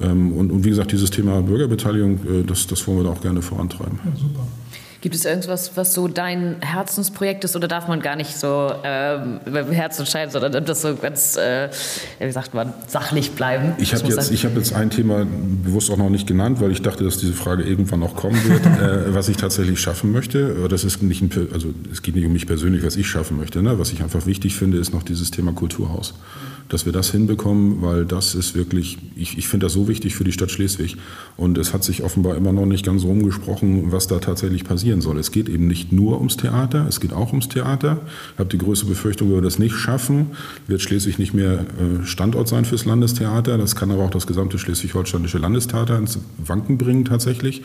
Ähm, 0.00 0.32
und, 0.32 0.50
und, 0.50 0.64
wie 0.64 0.70
gesagt, 0.70 0.92
dieses 0.92 1.10
Thema 1.10 1.40
Bürgerbeteiligung, 1.42 2.14
äh, 2.14 2.42
das, 2.44 2.66
das 2.66 2.86
wollen 2.86 2.98
wir 2.98 3.04
da 3.04 3.10
auch 3.10 3.20
gerne 3.20 3.42
vorantreiben. 3.42 3.98
Ja, 4.04 4.12
super. 4.16 4.46
Gibt 5.06 5.14
es 5.14 5.24
irgendwas, 5.24 5.76
was 5.76 5.94
so 5.94 6.08
dein 6.08 6.56
Herzensprojekt 6.62 7.44
ist 7.44 7.54
oder 7.54 7.68
darf 7.68 7.86
man 7.86 8.00
gar 8.00 8.16
nicht 8.16 8.36
so 8.36 8.72
ähm, 8.82 9.38
über 9.46 9.62
Herz 9.62 10.00
entscheiden, 10.00 10.32
sondern 10.32 10.64
das 10.64 10.82
so 10.82 10.96
ganz, 10.96 11.36
äh, 11.36 11.68
wie 12.18 12.32
sagt 12.32 12.54
man, 12.54 12.72
sachlich 12.88 13.30
bleiben? 13.30 13.74
Ich 13.78 13.94
habe 13.94 14.04
jetzt, 14.08 14.44
hab 14.44 14.56
jetzt 14.56 14.72
ein 14.72 14.90
Thema 14.90 15.24
bewusst 15.24 15.92
auch 15.92 15.96
noch 15.96 16.10
nicht 16.10 16.26
genannt, 16.26 16.60
weil 16.60 16.72
ich 16.72 16.82
dachte, 16.82 17.04
dass 17.04 17.18
diese 17.18 17.34
Frage 17.34 17.62
irgendwann 17.62 18.00
noch 18.00 18.16
kommen 18.16 18.36
wird, 18.48 18.66
äh, 18.66 19.14
was 19.14 19.28
ich 19.28 19.36
tatsächlich 19.36 19.78
schaffen 19.78 20.10
möchte. 20.10 20.66
Das 20.68 20.82
ist 20.82 21.00
nicht 21.04 21.22
ein, 21.22 21.30
also 21.52 21.72
es 21.92 22.02
geht 22.02 22.16
nicht 22.16 22.26
um 22.26 22.32
mich 22.32 22.48
persönlich, 22.48 22.84
was 22.84 22.96
ich 22.96 23.06
schaffen 23.06 23.36
möchte. 23.36 23.62
Ne? 23.62 23.78
Was 23.78 23.92
ich 23.92 24.02
einfach 24.02 24.26
wichtig 24.26 24.56
finde, 24.56 24.78
ist 24.78 24.92
noch 24.92 25.04
dieses 25.04 25.30
Thema 25.30 25.52
Kulturhaus. 25.52 26.14
Dass 26.68 26.84
wir 26.84 26.92
das 26.92 27.12
hinbekommen, 27.12 27.80
weil 27.80 28.06
das 28.06 28.34
ist 28.34 28.56
wirklich, 28.56 28.98
ich, 29.14 29.38
ich 29.38 29.46
finde 29.46 29.66
das 29.66 29.72
so 29.72 29.86
wichtig 29.86 30.16
für 30.16 30.24
die 30.24 30.32
Stadt 30.32 30.50
Schleswig. 30.50 30.96
Und 31.36 31.58
es 31.58 31.72
hat 31.72 31.84
sich 31.84 32.02
offenbar 32.02 32.34
immer 32.34 32.52
noch 32.52 32.66
nicht 32.66 32.84
ganz 32.84 33.04
rumgesprochen, 33.04 33.92
was 33.92 34.08
da 34.08 34.18
tatsächlich 34.18 34.64
passieren 34.96 35.00
soll. 35.00 35.18
Es 35.18 35.30
geht 35.30 35.48
eben 35.48 35.66
nicht 35.66 35.92
nur 35.92 36.18
ums 36.18 36.36
Theater, 36.36 36.86
es 36.88 37.00
geht 37.00 37.12
auch 37.12 37.30
ums 37.30 37.48
Theater. 37.48 37.98
Ich 38.34 38.38
habe 38.38 38.48
die 38.48 38.58
größte 38.58 38.86
Befürchtung, 38.86 39.28
wenn 39.28 39.36
wir 39.36 39.42
das 39.42 39.58
nicht 39.58 39.74
schaffen, 39.74 40.32
wird 40.66 40.80
Schleswig 40.80 41.18
nicht 41.18 41.34
mehr 41.34 41.60
äh, 41.60 42.06
Standort 42.06 42.48
sein 42.48 42.64
fürs 42.64 42.84
Landestheater. 42.84 43.58
Das 43.58 43.74
kann 43.76 43.90
aber 43.90 44.04
auch 44.04 44.10
das 44.10 44.26
gesamte 44.26 44.58
schleswig-holsteinische 44.58 45.38
Landestheater 45.38 45.98
ins 45.98 46.18
Wanken 46.38 46.78
bringen 46.78 47.04
tatsächlich. 47.04 47.62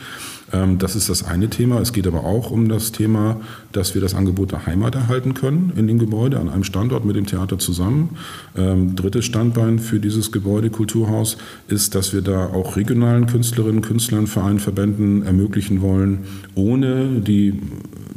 Ähm, 0.52 0.78
das 0.78 0.96
ist 0.96 1.08
das 1.08 1.24
eine 1.24 1.48
Thema. 1.48 1.80
Es 1.80 1.92
geht 1.92 2.06
aber 2.06 2.24
auch 2.24 2.50
um 2.50 2.68
das 2.68 2.92
Thema, 2.92 3.40
dass 3.72 3.94
wir 3.94 4.00
das 4.02 4.14
Angebot 4.14 4.52
der 4.52 4.66
Heimat 4.66 4.94
erhalten 4.94 5.34
können 5.34 5.72
in 5.76 5.86
dem 5.86 5.98
Gebäude 5.98 6.38
an 6.38 6.48
einem 6.48 6.64
Standort 6.64 7.04
mit 7.04 7.16
dem 7.16 7.26
Theater 7.26 7.58
zusammen. 7.58 8.16
Ähm, 8.56 8.94
drittes 8.96 9.24
Standbein 9.24 9.78
für 9.78 9.98
dieses 9.98 10.32
Gebäude 10.32 10.70
Kulturhaus 10.70 11.38
ist, 11.68 11.94
dass 11.94 12.12
wir 12.12 12.22
da 12.22 12.46
auch 12.46 12.76
regionalen 12.76 13.26
Künstlerinnen, 13.26 13.80
Künstlern, 13.80 14.26
Vereinen, 14.26 14.58
Verbänden 14.58 15.22
ermöglichen 15.24 15.80
wollen, 15.80 16.24
ohne 16.54 17.21
die 17.22 17.54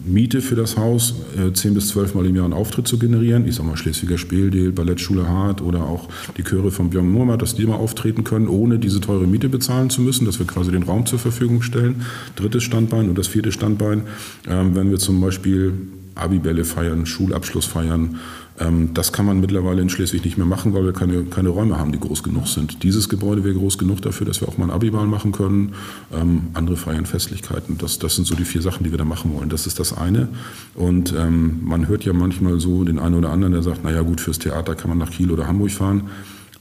Miete 0.05 0.41
für 0.41 0.55
das 0.55 0.77
Haus 0.77 1.15
äh, 1.35 1.51
10 1.51 1.73
bis 1.73 1.87
12 1.89 2.13
Mal 2.13 2.27
im 2.27 2.35
Jahr 2.35 2.45
einen 2.45 2.53
Auftritt 2.53 2.87
zu 2.87 2.99
generieren. 2.99 3.47
Ich 3.47 3.55
sage 3.55 3.67
mal 3.67 3.75
Schleswiger 3.77 4.19
Spieldeel, 4.19 4.71
Ballettschule 4.71 5.27
Hart 5.27 5.61
oder 5.61 5.83
auch 5.83 6.07
die 6.37 6.43
Chöre 6.43 6.69
von 6.69 6.91
Björn 6.91 7.09
Murmat, 7.09 7.41
dass 7.41 7.55
die 7.55 7.65
mal 7.65 7.75
auftreten 7.75 8.23
können, 8.23 8.47
ohne 8.47 8.77
diese 8.77 9.01
teure 9.01 9.25
Miete 9.25 9.49
bezahlen 9.49 9.89
zu 9.89 10.01
müssen, 10.01 10.25
dass 10.25 10.37
wir 10.37 10.45
quasi 10.45 10.71
den 10.71 10.83
Raum 10.83 11.07
zur 11.07 11.17
Verfügung 11.17 11.63
stellen. 11.63 12.03
Drittes 12.35 12.63
Standbein 12.63 13.09
und 13.09 13.17
das 13.17 13.27
vierte 13.27 13.51
Standbein, 13.51 14.03
ähm, 14.47 14.75
wenn 14.75 14.91
wir 14.91 14.99
zum 14.99 15.19
Beispiel 15.21 15.73
Abibälle 16.13 16.65
feiern, 16.65 17.05
Schulabschluss 17.05 17.65
feiern, 17.65 18.19
das 18.57 19.11
kann 19.11 19.25
man 19.25 19.41
mittlerweile 19.41 19.81
in 19.81 19.89
Schleswig 19.89 20.23
nicht 20.23 20.37
mehr 20.37 20.47
machen, 20.47 20.73
weil 20.73 20.85
wir 20.85 20.93
keine, 20.93 21.23
keine 21.25 21.49
Räume 21.49 21.77
haben, 21.77 21.91
die 21.91 21.99
groß 21.99 22.23
genug 22.23 22.47
sind. 22.47 22.83
Dieses 22.83 23.09
Gebäude 23.09 23.43
wäre 23.43 23.53
groß 23.53 23.77
genug 23.77 24.01
dafür, 24.01 24.25
dass 24.25 24.39
wir 24.39 24.47
auch 24.47 24.57
mal 24.57 24.65
ein 24.65 24.71
Abiball 24.71 25.07
machen 25.07 25.33
können. 25.33 25.73
Ähm, 26.13 26.47
andere 26.53 26.77
feiern 26.77 27.05
Festlichkeiten. 27.05 27.77
Das, 27.77 27.99
das 27.99 28.15
sind 28.15 28.25
so 28.25 28.33
die 28.33 28.45
vier 28.45 28.61
Sachen, 28.61 28.85
die 28.85 28.91
wir 28.91 28.97
da 28.97 29.03
machen 29.03 29.33
wollen. 29.33 29.49
Das 29.49 29.67
ist 29.67 29.77
das 29.77 29.97
eine. 29.97 30.29
Und 30.73 31.13
ähm, 31.17 31.59
man 31.63 31.89
hört 31.89 32.05
ja 32.05 32.13
manchmal 32.13 32.61
so 32.61 32.85
den 32.85 32.97
einen 32.97 33.15
oder 33.15 33.31
anderen, 33.31 33.51
der 33.51 33.61
sagt, 33.61 33.83
naja 33.83 34.01
gut, 34.03 34.21
fürs 34.21 34.39
Theater 34.39 34.75
kann 34.75 34.87
man 34.87 34.99
nach 34.99 35.11
Kiel 35.11 35.31
oder 35.31 35.47
Hamburg 35.47 35.71
fahren. 35.71 36.09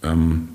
Ähm, 0.03 0.49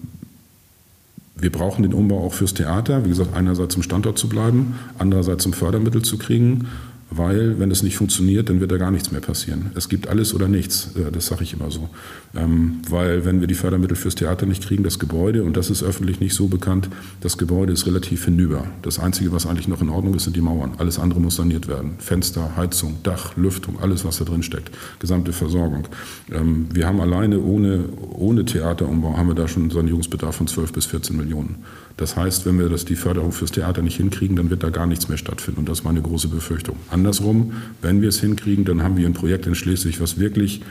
wir 1.38 1.54
brauchen 1.54 1.84
den 1.84 1.94
Umbau 1.94 2.26
auch 2.26 2.34
fürs 2.34 2.54
Theater. 2.54 3.06
Wie 3.06 3.10
gesagt, 3.10 3.34
einerseits 3.34 3.74
zum 3.74 3.84
Standort 3.84 4.18
zu 4.18 4.28
bleiben, 4.28 4.76
andererseits 4.98 5.44
zum 5.44 5.54
Fördermittel 5.54 6.02
zu 6.02 6.18
kriegen 6.18 6.68
weil 7.12 7.60
wenn 7.60 7.72
es 7.72 7.82
nicht 7.82 7.98
funktioniert, 7.98 8.50
dann 8.50 8.60
wird 8.60 8.72
da 8.72 8.78
gar 8.78 8.92
nichts 8.92 9.12
mehr 9.12 9.22
passieren. 9.22 9.72
Es 9.76 9.90
gibt 9.90 10.08
alles 10.08 10.34
oder 10.34 10.48
nichts, 10.48 10.92
äh, 10.96 11.12
das 11.12 11.28
sage 11.28 11.44
ich 11.44 11.54
immer 11.54 11.72
so. 11.72 11.90
Ähm, 12.36 12.82
weil 12.90 13.26
wenn 13.26 13.40
wir 13.40 13.48
die 13.48 13.56
Fördermittel 13.56 13.96
fürs 13.96 14.16
Theater 14.16 14.46
nicht 14.46 14.64
kriegen, 14.64 14.84
das 14.84 15.00
Gebäude, 15.00 15.44
und 15.44 15.58
das 15.58 15.70
ist 15.70 15.82
öffentlich 15.82 16.20
nicht 16.20 16.36
so 16.36 16.48
bekannt, 16.48 16.90
das 17.22 17.38
Gebäude 17.38 17.74
ist 17.74 17.88
relativ 17.88 18.26
hinüber. 18.26 18.68
Das 18.84 19.00
Einzige, 19.00 19.32
was 19.32 19.48
eigentlich 19.48 19.68
noch 19.68 19.82
in 19.82 19.90
Ordnung 19.90 20.14
ist, 20.14 20.26
sind 20.26 20.36
die 20.36 20.42
Mauern. 20.42 20.74
Alles 20.78 21.00
andere 21.00 21.20
muss 21.20 21.36
saniert 21.36 21.68
werden. 21.68 21.94
Fenster, 21.98 22.56
Heizung, 22.56 22.98
Dach, 23.04 23.36
Lüftung, 23.36 23.80
alles, 23.80 24.06
was 24.06 24.18
da 24.20 24.26
drin 24.26 24.44
steckt. 24.44 24.72
Gesamte 25.00 25.34
Versorgung. 25.34 25.88
Ähm, 26.32 26.68
wir 26.72 26.86
haben 26.86 27.02
alleine 27.02 27.40
ohne, 27.40 27.86
ohne 28.12 28.46
Theaterumbau, 28.46 29.18
haben 29.18 29.28
wir 29.28 29.36
da 29.36 29.48
schon 29.48 29.64
einen 29.64 29.72
Sanierungsbedarf 29.72 30.36
von 30.36 30.48
12 30.48 30.74
bis 30.74 30.86
14 30.86 31.18
Millionen. 31.18 31.64
Das 32.00 32.16
heißt, 32.16 32.46
wenn 32.46 32.58
wir 32.58 32.70
das, 32.70 32.86
die 32.86 32.96
Förderung 32.96 33.34
fürs 33.34 33.52
Theater 33.52 33.82
nicht 33.82 33.98
hinkriegen, 33.98 34.38
dann 34.38 34.50
wird 34.50 34.64
da 34.64 34.70
gar 34.70 34.88
nichts 34.88 35.10
mehr 35.10 35.18
stattfinden. 35.18 35.60
Und 35.60 35.70
das 35.70 35.80
ist 35.80 35.84
meine 35.84 36.02
große 36.02 36.30
Befürchtung. 36.30 36.78
Andersrum, 37.00 37.54
wenn 37.82 38.02
wir 38.02 38.10
es 38.10 38.20
hinkriegen, 38.20 38.66
dann 38.66 38.84
haben 38.84 38.98
wir 38.98 39.06
ein 39.06 39.14
Projekt 39.14 39.48
in 39.48 39.56
Schleswig, 39.56 40.02
was 40.02 40.20
wirklich 40.20 40.62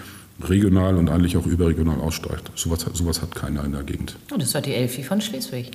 regional 0.47 0.97
und 0.97 1.11
eigentlich 1.11 1.37
auch 1.37 1.47
überregional 1.47 2.01
aussteigt. 2.01 2.53
Sowas, 2.55 2.87
sowas 2.93 3.23
hat 3.23 3.35
keiner 3.35 3.65
in 3.65 3.73
der 3.73 3.83
Gegend. 3.83 4.17
Oh, 4.33 4.37
das 4.37 4.55
war 4.55 4.61
die 4.61 4.73
Elfi 4.75 5.03
von 5.03 5.21
Schleswig. 5.21 5.73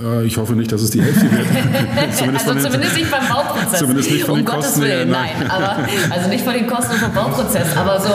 Äh, 0.00 0.24
ich 0.24 0.36
hoffe 0.38 0.54
nicht, 0.54 0.72
dass 0.72 0.80
es 0.80 0.90
die 0.90 1.00
Elfi 1.00 1.30
wird. 1.30 1.46
zumindest 2.14 2.48
also 2.48 2.68
zumindest 2.68 2.96
nicht 2.96 3.10
beim 3.10 3.28
Bauprozess. 3.28 3.78
Zumindest 3.78 4.10
nicht 4.10 4.24
von 4.24 4.30
um 4.30 4.36
den 4.38 4.46
Gottes 4.46 4.64
Kosten 4.66 4.82
Willen, 4.82 5.08
her, 5.14 5.36
nein. 5.38 5.50
aber, 5.50 5.86
also 6.10 6.28
nicht 6.30 6.44
von 6.44 6.54
den 6.54 6.66
Kosten 6.66 6.94
vom 6.96 7.12
Bauprozess, 7.12 7.76
aber 7.76 8.00
so... 8.00 8.08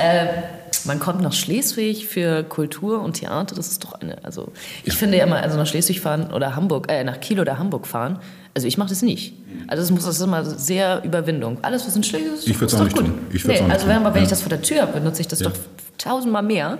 Äh, 0.00 0.59
man 0.84 0.98
kommt 0.98 1.20
nach 1.22 1.32
Schleswig 1.32 2.06
für 2.06 2.42
Kultur 2.44 3.00
und 3.02 3.14
Theater, 3.14 3.54
das 3.54 3.68
ist 3.68 3.84
doch 3.84 3.94
eine, 3.94 4.22
also 4.24 4.52
ich 4.84 4.94
finde 4.94 5.18
ja 5.18 5.24
immer, 5.24 5.36
also 5.36 5.56
nach 5.56 5.66
Schleswig 5.66 6.00
fahren 6.00 6.30
oder 6.32 6.56
Hamburg, 6.56 6.90
äh, 6.90 7.04
nach 7.04 7.20
Kiel 7.20 7.40
oder 7.40 7.58
Hamburg 7.58 7.86
fahren, 7.86 8.18
also 8.54 8.66
ich 8.66 8.78
mache 8.78 8.88
das 8.90 9.02
nicht. 9.02 9.34
Also 9.68 9.82
das 9.82 9.90
muss 9.90 10.04
das 10.04 10.16
ist 10.16 10.22
immer 10.22 10.44
sehr 10.44 11.02
Überwindung. 11.04 11.58
Alles, 11.62 11.86
was 11.86 11.94
in 11.94 12.02
Schleswig 12.02 12.32
ist, 12.34 12.48
Ich 12.48 12.54
würde 12.56 12.66
es 12.66 12.72
ist 12.72 12.74
auch 12.74 12.78
doch 12.80 12.84
nicht 12.86 12.96
gut. 12.96 13.06
tun. 13.06 13.18
Ich 13.32 13.44
würd's 13.44 13.46
nee, 13.46 13.56
auch 13.58 13.62
nicht 13.68 13.72
also 13.74 13.86
tun. 13.86 13.94
wenn, 13.96 14.04
wenn 14.04 14.14
Ja. 14.16 14.22
ich 14.22 14.28
das 14.28 14.40
vor 14.42 14.48
der 14.48 14.62
Tür 14.62 14.82
habe, 14.82 14.92
benutze 14.98 15.20
ich 15.20 15.28
das 15.28 15.40
Ja. 15.40 15.48
doch 15.50 15.56
tausendmal 15.98 16.42
mehr, 16.42 16.78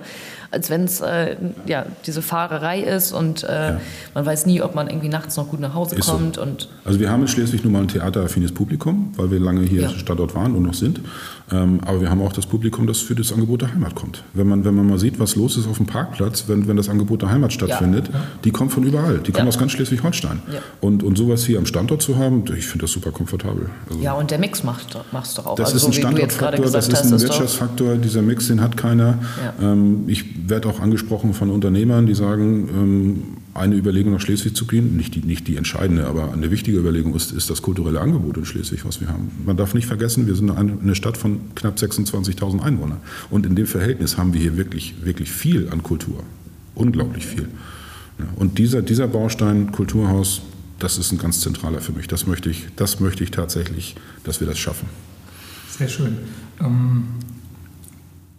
als 0.51 0.69
wenn 0.71 0.85
es 0.85 1.01
äh, 1.01 1.37
ja, 1.67 1.87
diese 2.07 2.23
Fahrerei 2.23 2.81
ist 2.81 3.13
und 3.13 3.45
äh, 3.45 3.75
man 4.15 4.27
weiß 4.27 4.47
nie, 4.47 4.61
ob 4.63 4.75
man 4.75 4.89
irgendwie 4.89 5.09
nachts 5.09 5.37
noch 5.37 5.49
gut 5.49 5.61
nach 5.61 5.75
Hause 5.75 5.97
Ist 5.97 6.07
so. 6.07 6.13
kommt. 6.13 6.39
Und 6.39 6.69
Also 6.85 6.99
wir 6.99 7.11
haben 7.11 7.23
in 7.23 7.29
Schleswig 7.29 7.63
nun 7.65 7.73
mal 7.73 7.81
ein 7.83 7.89
theateraffines 7.89 8.53
Publikum, 8.53 9.13
weil 9.17 9.31
wir 9.31 9.39
lange 9.41 9.63
hier 9.63 9.83
Ja. 9.83 9.89
Standort 9.91 10.35
waren 10.35 10.55
und 10.57 10.63
noch 10.65 10.75
sind. 10.75 11.01
Ähm, 11.53 11.81
aber 11.85 12.01
wir 12.01 12.11
haben 12.11 12.23
auch 12.23 12.33
das 12.33 12.47
Publikum, 12.47 12.87
das 12.87 12.99
für 12.99 13.15
das 13.15 13.33
Angebot 13.33 13.63
der 13.63 13.73
Heimat 13.73 13.95
kommt. 13.95 14.23
Wenn 14.35 14.49
man, 14.49 14.65
wenn 14.65 14.75
man 14.75 14.87
mal 14.89 14.99
sieht, 14.99 15.19
was 15.19 15.35
los 15.37 15.57
ist 15.57 15.67
auf 15.69 15.79
dem 15.79 15.87
Parkplatz, 15.87 16.45
wenn, 16.47 16.69
wenn 16.69 16.77
das 16.77 16.89
Angebot 16.89 17.23
der 17.23 17.31
Heimat 17.31 17.53
stattfindet, 17.53 18.11
die 18.45 18.51
kommen 18.51 18.71
von 18.71 18.85
überall. 18.85 19.19
Die 19.19 19.33
kommen 19.33 19.47
Ja. 19.47 19.49
aus 19.49 19.59
ganz 19.59 19.73
Schleswig-Holstein. 19.73 20.43
Ja. 20.53 20.59
Und, 20.81 21.03
und 21.03 21.17
sowas 21.19 21.45
hier 21.45 21.59
am 21.59 21.67
Standort 21.67 22.03
zu 22.03 22.17
haben, 22.19 22.45
ich 22.57 22.67
finde 22.67 22.85
das 22.85 22.93
super 22.93 23.11
komfortabel. 23.11 23.69
Also 23.89 24.01
ja, 24.01 24.13
und 24.15 24.31
der 24.31 24.39
Mix 24.39 24.63
macht 24.65 24.97
es 25.23 25.35
doch 25.35 25.47
auch. 25.47 25.57
das 25.57 25.73
also 25.75 25.77
ist 25.77 25.85
ein 25.85 25.93
so 25.93 26.01
Standortfaktor, 26.01 26.71
das 26.71 26.89
ist 26.89 27.13
ein 27.13 27.21
Wirtschaftsfaktor. 27.21 27.97
Dieser 27.97 28.23
Mix, 28.23 28.47
den 28.49 28.61
hat 28.61 28.77
keiner. 28.77 29.19
Ja. 29.61 29.73
Ähm, 29.73 30.05
ich 30.07 30.25
werde 30.49 30.69
auch 30.69 30.81
angesprochen 30.81 31.35
von 31.35 31.51
Unternehmern, 31.51 32.07
die 32.07 32.15
sagen, 32.15 32.69
ähm, 32.73 33.23
eine 33.55 33.75
Überlegung 33.75 34.13
nach 34.13 34.21
Schleswig 34.21 34.55
zu 34.55 34.67
gehen, 34.67 34.97
nicht 34.97 35.15
die, 35.15 35.21
nicht 35.21 35.49
die 35.49 35.57
entscheidende, 35.57 36.07
aber 36.07 36.33
eine 36.33 36.51
wichtige 36.51 36.79
Überlegung 36.79 37.15
ist, 37.15 37.33
ist 37.33 37.51
das 37.51 37.63
kulturelle 37.63 38.01
Angebot 38.01 38.37
in 38.37 38.45
Schleswig, 38.45 38.85
was 38.85 39.01
wir 39.01 39.09
haben. 39.09 39.31
Man 39.45 39.57
darf 39.57 39.75
nicht 39.75 39.87
vergessen, 39.87 40.27
wir 40.27 40.35
sind 40.35 40.51
eine, 40.51 40.95
Stadt 40.95 41.17
von 41.17 41.41
knapp 41.55 41.77
26.000 41.77 42.61
Einwohnern. 42.61 42.99
Und 43.31 43.47
in 43.47 43.57
dem 43.57 43.67
Verhältnis 43.67 44.17
haben 44.17 44.33
wir 44.35 44.41
hier 44.41 44.57
wirklich, 44.57 44.95
wirklich 45.05 45.31
viel 45.31 45.69
an 45.71 45.83
Kultur. 45.83 46.23
Unglaublich 46.75 47.27
viel. 47.27 47.49
Und 48.37 48.59
dieser, 48.59 48.83
dieser 48.83 49.09
Baustein 49.09 49.73
Kulturhaus, 49.73 50.43
das 50.79 50.99
ist 50.99 51.13
ein 51.13 51.19
ganz 51.19 51.41
zentraler 51.41 51.81
für 51.81 51.93
mich. 51.93 52.07
Das 52.07 52.27
möchte 52.27 52.51
ich, 52.51 52.67
das 52.77 53.01
möchte 53.01 53.25
ich 53.25 53.31
tatsächlich, 53.31 53.97
dass 54.25 54.41
wir 54.41 54.47
das 54.47 54.59
schaffen. 54.59 54.89
Sehr 55.69 55.89
schön. 55.89 56.19
Ähm, 56.61 57.05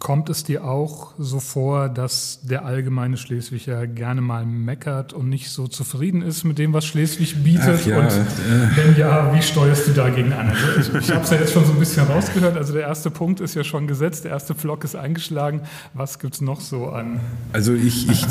kommt 0.02 0.28
es 0.30 0.42
dir 0.42 0.64
auch 0.64 1.12
so 1.16 1.38
vor, 1.38 1.88
dass 1.88 2.40
der 2.42 2.64
allgemeine 2.64 3.16
Schleswiger 3.16 3.86
gerne 3.86 4.20
mal 4.20 4.44
meckert 4.44 5.12
und 5.12 5.28
nicht 5.28 5.50
so 5.50 5.68
zufrieden 5.68 6.22
ist 6.22 6.42
mit 6.42 6.58
dem, 6.58 6.72
was 6.72 6.84
Schleswig 6.84 7.44
bietet? 7.44 7.86
Ja, 7.86 8.00
und 8.00 8.06
äh. 8.06 8.76
wenn 8.76 8.96
ja, 8.96 9.32
wie 9.32 9.40
steuerst 9.40 9.86
du 9.86 9.92
dagegen 9.92 10.32
an? 10.32 10.50
Also 10.76 10.94
ich 10.98 11.08
ich 11.08 11.14
habe 11.14 11.22
es 11.22 11.30
ja 11.30 11.36
jetzt 11.36 11.52
schon 11.52 11.64
so 11.64 11.70
ein 11.70 11.78
bisschen 11.78 12.04
rausgehört. 12.04 12.56
Also 12.56 12.72
der 12.72 12.82
erste 12.82 13.12
Punkt 13.12 13.40
ist 13.40 13.54
ja 13.54 13.62
schon 13.62 13.86
gesetzt, 13.86 14.24
der 14.24 14.32
erste 14.32 14.56
Pflock 14.56 14.82
ist 14.82 14.96
eingeschlagen. 14.96 15.60
Was 15.94 16.18
gibt 16.18 16.34
es 16.34 16.40
noch 16.40 16.60
so 16.60 16.88
an? 16.88 17.20
Also 17.52 17.72
ich, 17.72 18.10
ich, 18.10 18.26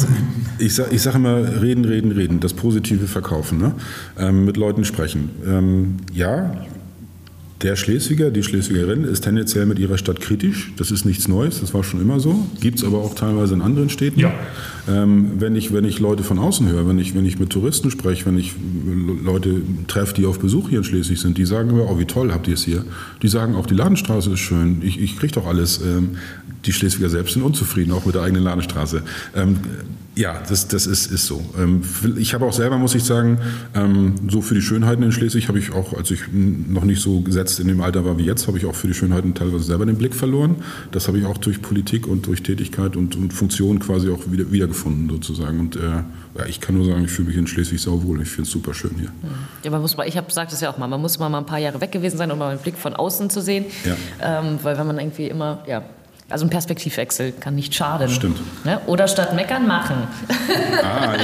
ich, 0.58 0.75
sag, 0.75 0.92
ich 0.92 1.01
sage 1.01 1.16
immer, 1.16 1.62
reden, 1.62 1.86
reden, 1.86 2.12
reden, 2.12 2.42
das 2.42 2.54
Positive 2.54 3.08
verkaufen, 3.08 3.60
ne? 3.60 3.75
ähm, 4.20 4.44
mit 4.44 4.58
Leuten 4.58 4.84
sprechen. 4.84 5.30
Ähm, 5.48 5.98
ja, 6.12 6.51
der 7.62 7.75
Schleswiger, 7.75 8.32
die 8.32 8.44
Schleswigerin 8.44 9.03
ist 9.03 9.22
tendenziell 9.22 9.65
mit 9.65 9.77
ihrer 9.77 9.98
Stadt 9.98 10.20
kritisch. 10.20 10.72
Das 10.77 10.89
ist 10.89 11.06
nichts 11.06 11.27
Neues, 11.27 11.62
das 11.62 11.74
war 11.74 11.84
schon 11.84 12.01
immer 12.01 12.20
so. 12.20 12.48
Gibt 12.60 12.80
es 12.80 12.84
aber 12.84 13.00
auch 13.00 13.13
teilweise 13.13 13.53
in 13.53 13.62
anderen 13.62 13.89
Städten. 13.89 14.20
Ja. 14.20 14.34
Ähm, 14.89 15.34
wenn, 15.38 15.56
ich, 15.56 15.72
wenn 15.72 15.86
ich 15.86 16.00
Leute 16.00 16.24
von 16.24 16.39
außen 16.39 16.68
höre, 16.68 16.88
wenn 16.88 16.98
ich, 16.98 17.15
wenn 17.15 17.25
ich 17.25 17.39
mit 17.39 17.51
Touristen 17.51 17.91
spreche, 17.91 18.25
wenn 18.25 18.38
ich 18.38 18.53
Leute 19.24 19.62
treffe, 19.88 20.15
die 20.15 20.25
auf 20.25 20.39
Besuch 20.39 20.70
hier 20.70 20.80
in 20.80 20.84
Schleswig 20.84 21.20
sind, 21.20 21.38
die 21.38 21.46
sagen 21.46 21.70
immer, 21.70 21.89
oh, 21.89 22.00
wie 22.00 22.06
toll 22.06 22.32
habt 22.32 22.48
ihr 22.48 22.56
es 22.56 22.63
hier. 22.63 22.84
Die 23.22 23.27
sagen 23.27 23.56
auch, 23.56 23.68
die 23.68 23.75
Ladenstraße 23.75 24.32
ist 24.32 24.39
schön, 24.39 24.82
ich, 24.82 25.00
ich 25.00 25.18
kriege 25.18 25.34
doch 25.34 25.46
alles. 25.46 25.82
Ähm, 25.82 26.18
die 26.65 26.74
Schleswiger 26.74 27.10
selbst 27.10 27.34
sind 27.34 27.44
unzufrieden, 27.44 27.91
auch 27.91 28.06
mit 28.06 28.15
der 28.15 28.22
eigenen 28.22 28.44
Ladenstraße. 28.44 29.03
Ähm, 29.36 29.58
ja, 30.22 30.40
das, 30.48 30.68
das 30.68 30.86
ist, 30.86 31.12
ist 31.12 31.25
so. 31.25 31.44
Ähm, 31.58 31.82
ich 32.18 32.36
habe 32.36 32.46
auch 32.46 32.54
selber, 32.54 32.78
muss 32.78 32.94
ich 32.94 33.04
sagen, 33.04 33.40
ähm, 33.74 34.13
so 34.30 34.42
für 34.42 34.54
die 34.54 34.62
Schönheiten 34.62 35.01
in 35.01 35.12
Schleswig 35.12 35.48
habe 35.48 35.58
ich 35.58 35.74
auch, 35.74 35.94
als 35.94 36.12
ich 36.12 36.22
noch 36.32 36.84
nicht 36.84 37.01
so 37.01 37.22
gesetzt 37.22 37.60
in 37.60 37.68
dem 37.68 37.82
Alter 37.82 38.06
war 38.06 38.20
wie 38.20 38.25
jetzt, 38.25 38.48
habe 38.48 38.60
ich 38.60 38.68
auch 38.68 38.75
für 38.75 38.86
die 38.86 38.94
Schönheiten 38.94 39.34
teilweise 39.34 39.63
selber 39.63 39.88
den 39.88 39.98
Blick 39.98 40.13
verloren. 40.13 40.58
Das 40.92 41.08
habe 41.08 41.18
ich 41.18 41.25
auch 41.25 41.38
durch 41.38 41.63
Politik 41.63 42.08
und 42.08 42.28
durch 42.28 42.44
Tätigkeit 42.44 42.96
und, 42.96 43.16
und 43.16 43.34
Funktion 43.34 43.80
quasi 43.80 44.12
auch 44.12 44.32
wieder, 44.32 44.51
wiedergefunden 44.51 45.10
sozusagen. 45.10 45.60
Und 45.60 45.75
äh, 45.75 45.80
ja, 46.38 46.46
ich 46.48 46.62
kann 46.62 46.75
nur 46.75 46.86
sagen, 46.86 47.04
ich 47.04 47.12
fühle 47.12 47.30
mich 47.30 47.38
in 47.38 47.48
Schleswig 47.48 47.82
sauwohl. 47.82 48.22
Ich 48.22 48.30
finde 48.30 48.44
es 48.44 48.51
super 48.51 48.75
schön 48.75 48.92
hier. 49.00 49.10
Ja, 49.63 49.72
man 49.72 49.82
muss 49.82 49.98
mal, 49.98 50.08
ich 50.08 50.18
habe 50.18 50.28
gesagt 50.28 50.51
das 50.51 50.62
ja 50.62 50.72
auch 50.72 50.78
mal, 50.78 50.88
man 50.88 51.01
muss 51.01 51.18
mal 51.18 51.34
ein 51.34 51.46
paar 51.48 51.60
Jahre 51.60 51.82
weg 51.82 51.92
gewesen 51.92 52.18
sein, 52.18 52.30
um 52.32 52.38
mal 52.38 52.51
einen 52.51 52.60
Blick 52.60 52.78
von 52.78 52.94
außen 52.94 53.32
zu 53.32 53.42
sehen. 53.42 53.66
Ja. 53.84 54.40
Ähm, 54.40 54.60
weil 54.62 54.78
wenn 54.78 54.86
man 54.86 55.00
irgendwie 55.00 55.28
immer, 55.28 55.63
ja, 55.68 55.84
also 56.31 56.45
ein 56.45 56.50
Perspektivwechsel 56.50 57.33
kann 57.33 57.55
nicht 57.55 57.75
schaden. 57.75 58.09
Stimmt. 58.09 58.39
Ne? 58.65 58.81
Oder 58.88 59.07
statt 59.07 59.35
meckern 59.35 59.67
machen. 59.67 60.07
Ah, 60.83 61.13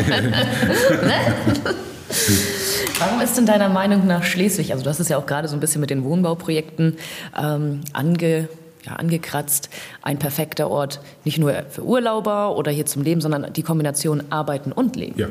Warum 3.00 3.22
ist 3.22 3.38
denn 3.38 3.46
deiner 3.46 3.70
Meinung 3.70 4.08
nach 4.08 4.24
Schleswig, 4.24 4.72
also 4.72 4.84
du 4.84 4.90
hast 4.90 5.00
es 5.00 5.10
ja 5.10 5.18
auch 5.18 5.26
gerade 5.26 5.48
so 5.48 5.56
ein 5.56 5.60
bisschen 5.60 5.82
mit 5.82 5.90
den 5.90 6.04
Wohnbauprojekten 6.04 6.98
ähm, 7.38 7.82
ange, 7.94 8.50
ja, 8.86 8.94
angekratzt, 8.94 9.70
ein 10.02 10.18
perfekter 10.18 10.70
Ort, 10.70 11.00
nicht 11.24 11.38
nur 11.38 11.54
für 11.70 11.84
Urlauber 11.84 12.58
oder 12.58 12.72
hier 12.72 12.86
zum 12.86 13.04
Leben, 13.04 13.22
sondern 13.22 13.54
die 13.54 13.64
Kombination 13.64 14.24
Arbeiten 14.30 14.72
und 14.72 14.96
Leben. 14.96 15.20
Ja. 15.20 15.28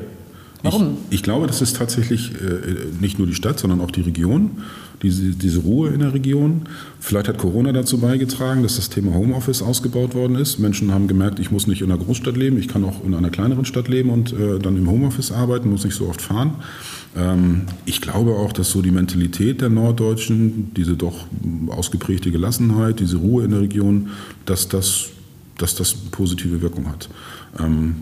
Warum? 0.63 0.99
Ich, 1.11 1.17
ich 1.17 1.23
glaube, 1.23 1.47
das 1.47 1.61
ist 1.61 1.77
tatsächlich 1.77 2.33
äh, 2.33 2.87
nicht 3.01 3.19
nur 3.19 3.27
die 3.27 3.35
Stadt, 3.35 3.59
sondern 3.59 3.81
auch 3.81 3.91
die 3.91 4.01
Region, 4.03 4.63
diese, 5.03 5.31
diese 5.31 5.61
Ruhe 5.61 5.91
in 5.91 6.01
der 6.01 6.15
Region. 6.15 6.63
Vielleicht 7.01 7.29
hat 7.29 7.39
Corona 7.39 7.73
dazu 7.73 7.99
beigetragen, 7.99 8.63
dass 8.63 8.77
das 8.77 8.89
Thema 8.89 9.15
Homeoffice 9.15 9.63
ausgebaut 9.63 10.15
worden 10.15 10.37
ist. 10.37 10.59
Menschen 10.59 10.93
haben 10.93 11.07
gemerkt, 11.07 11.39
ich 11.39 11.51
muss 11.51 11.67
nicht 11.67 11.83
in 11.83 11.91
einer 11.91 12.03
Großstadt 12.03 12.37
leben, 12.37 12.59
ich 12.59 12.69
kann 12.69 12.85
auch 12.85 13.05
in 13.05 13.15
einer 13.15 13.31
kleineren 13.31 13.65
Stadt 13.65 13.89
leben 13.89 14.11
und 14.11 14.33
äh, 14.33 14.59
dann 14.59 14.77
im 14.77 14.91
Homeoffice 14.91 15.33
arbeiten, 15.33 15.71
muss 15.71 15.85
nicht 15.85 15.95
so 15.95 16.09
oft 16.09 16.23
fahren. 16.23 16.55
Ähm, 17.17 17.63
ich 17.85 18.01
glaube 18.01 18.33
auch, 18.33 18.53
dass 18.53 18.71
so 18.71 18.83
die 18.83 18.91
Mentalität 18.91 19.61
der 19.61 19.69
Norddeutschen, 19.69 20.73
diese 20.75 20.97
doch 20.97 21.27
ausgeprägte 21.69 22.31
Gelassenheit, 22.31 23.01
diese 23.01 23.19
Ruhe 23.19 23.45
in 23.45 23.51
der 23.51 23.61
Region, 23.61 24.11
dass 24.45 24.69
das, 24.69 25.11
dass 25.59 25.75
das 25.75 25.95
positive 25.95 26.63
Wirkung 26.63 26.89
hat. 26.89 27.09
Ähm, 27.59 27.97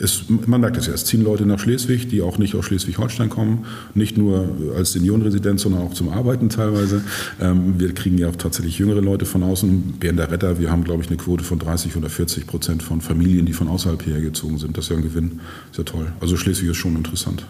es, 0.00 0.24
man 0.28 0.60
merkt 0.60 0.76
es 0.76 0.86
ja, 0.86 0.92
es 0.92 1.04
ziehen 1.04 1.22
Leute 1.22 1.46
nach 1.46 1.58
Schleswig, 1.58 2.08
die 2.08 2.22
auch 2.22 2.38
nicht 2.38 2.54
aus 2.54 2.64
Schleswig-Holstein 2.66 3.28
kommen, 3.28 3.66
nicht 3.94 4.16
nur 4.16 4.48
als 4.76 4.92
Seniorenresidenz, 4.92 5.62
sondern 5.62 5.82
auch 5.82 5.94
zum 5.94 6.10
Arbeiten 6.10 6.48
teilweise. 6.48 7.02
Ähm, 7.40 7.78
wir 7.78 7.92
kriegen 7.94 8.18
ja 8.18 8.28
auch 8.28 8.36
tatsächlich 8.36 8.78
jüngere 8.78 9.00
Leute 9.00 9.26
von 9.26 9.42
außen. 9.42 9.94
Während 10.00 10.18
der 10.18 10.30
Retter, 10.30 10.58
wir 10.58 10.70
haben, 10.70 10.84
glaube 10.84 11.02
ich, 11.02 11.08
eine 11.08 11.16
Quote 11.16 11.44
von 11.44 11.58
30 11.58 11.96
oder 11.96 12.08
40 12.08 12.46
Prozent 12.46 12.82
von 12.82 13.00
Familien, 13.00 13.46
die 13.46 13.52
von 13.52 13.68
außerhalb 13.68 14.02
hierher 14.02 14.22
gezogen 14.22 14.58
sind. 14.58 14.76
Das 14.76 14.84
ist 14.84 14.90
ja 14.90 14.96
ein 14.96 15.02
Gewinn, 15.02 15.40
sehr 15.72 15.84
toll. 15.84 16.12
Also 16.20 16.36
Schleswig 16.36 16.70
ist 16.70 16.76
schon 16.76 16.96
interessant. 16.96 17.46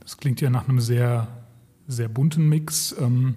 Das 0.00 0.16
klingt 0.16 0.40
ja 0.40 0.50
nach 0.50 0.68
einem 0.68 0.80
sehr, 0.80 1.28
sehr 1.86 2.08
bunten 2.08 2.48
Mix. 2.48 2.94
Ähm, 3.00 3.34